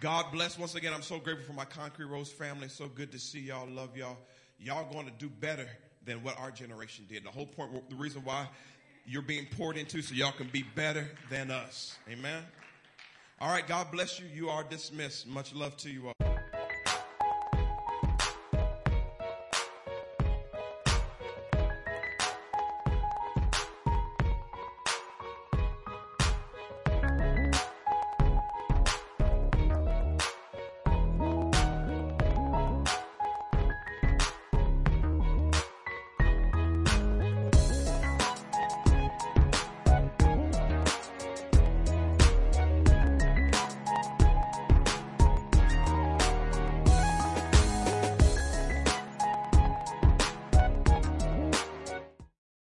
God 0.00 0.26
bless. 0.32 0.58
Once 0.58 0.74
again, 0.74 0.92
I'm 0.92 1.02
so 1.02 1.18
grateful 1.18 1.46
for 1.46 1.52
my 1.52 1.64
Concrete 1.64 2.06
Rose 2.06 2.30
family. 2.30 2.68
So 2.68 2.88
good 2.88 3.12
to 3.12 3.18
see 3.18 3.40
y'all. 3.40 3.68
Love 3.68 3.96
y'all. 3.96 4.16
Y'all 4.58 4.90
going 4.92 5.06
to 5.06 5.12
do 5.12 5.28
better 5.28 5.68
than 6.04 6.22
what 6.22 6.38
our 6.38 6.50
generation 6.50 7.04
did. 7.08 7.24
The 7.24 7.30
whole 7.30 7.46
point, 7.46 7.88
the 7.88 7.96
reason 7.96 8.22
why 8.24 8.48
you're 9.06 9.22
being 9.22 9.46
poured 9.56 9.76
into 9.76 10.02
so 10.02 10.14
y'all 10.14 10.32
can 10.32 10.48
be 10.48 10.64
better 10.74 11.08
than 11.30 11.50
us. 11.50 11.96
Amen. 12.10 12.42
All 13.40 13.48
right. 13.48 13.66
God 13.66 13.90
bless 13.90 14.20
you. 14.20 14.26
You 14.34 14.48
are 14.48 14.64
dismissed. 14.64 15.26
Much 15.26 15.54
love 15.54 15.76
to 15.78 15.90
you 15.90 16.08
all. 16.08 16.41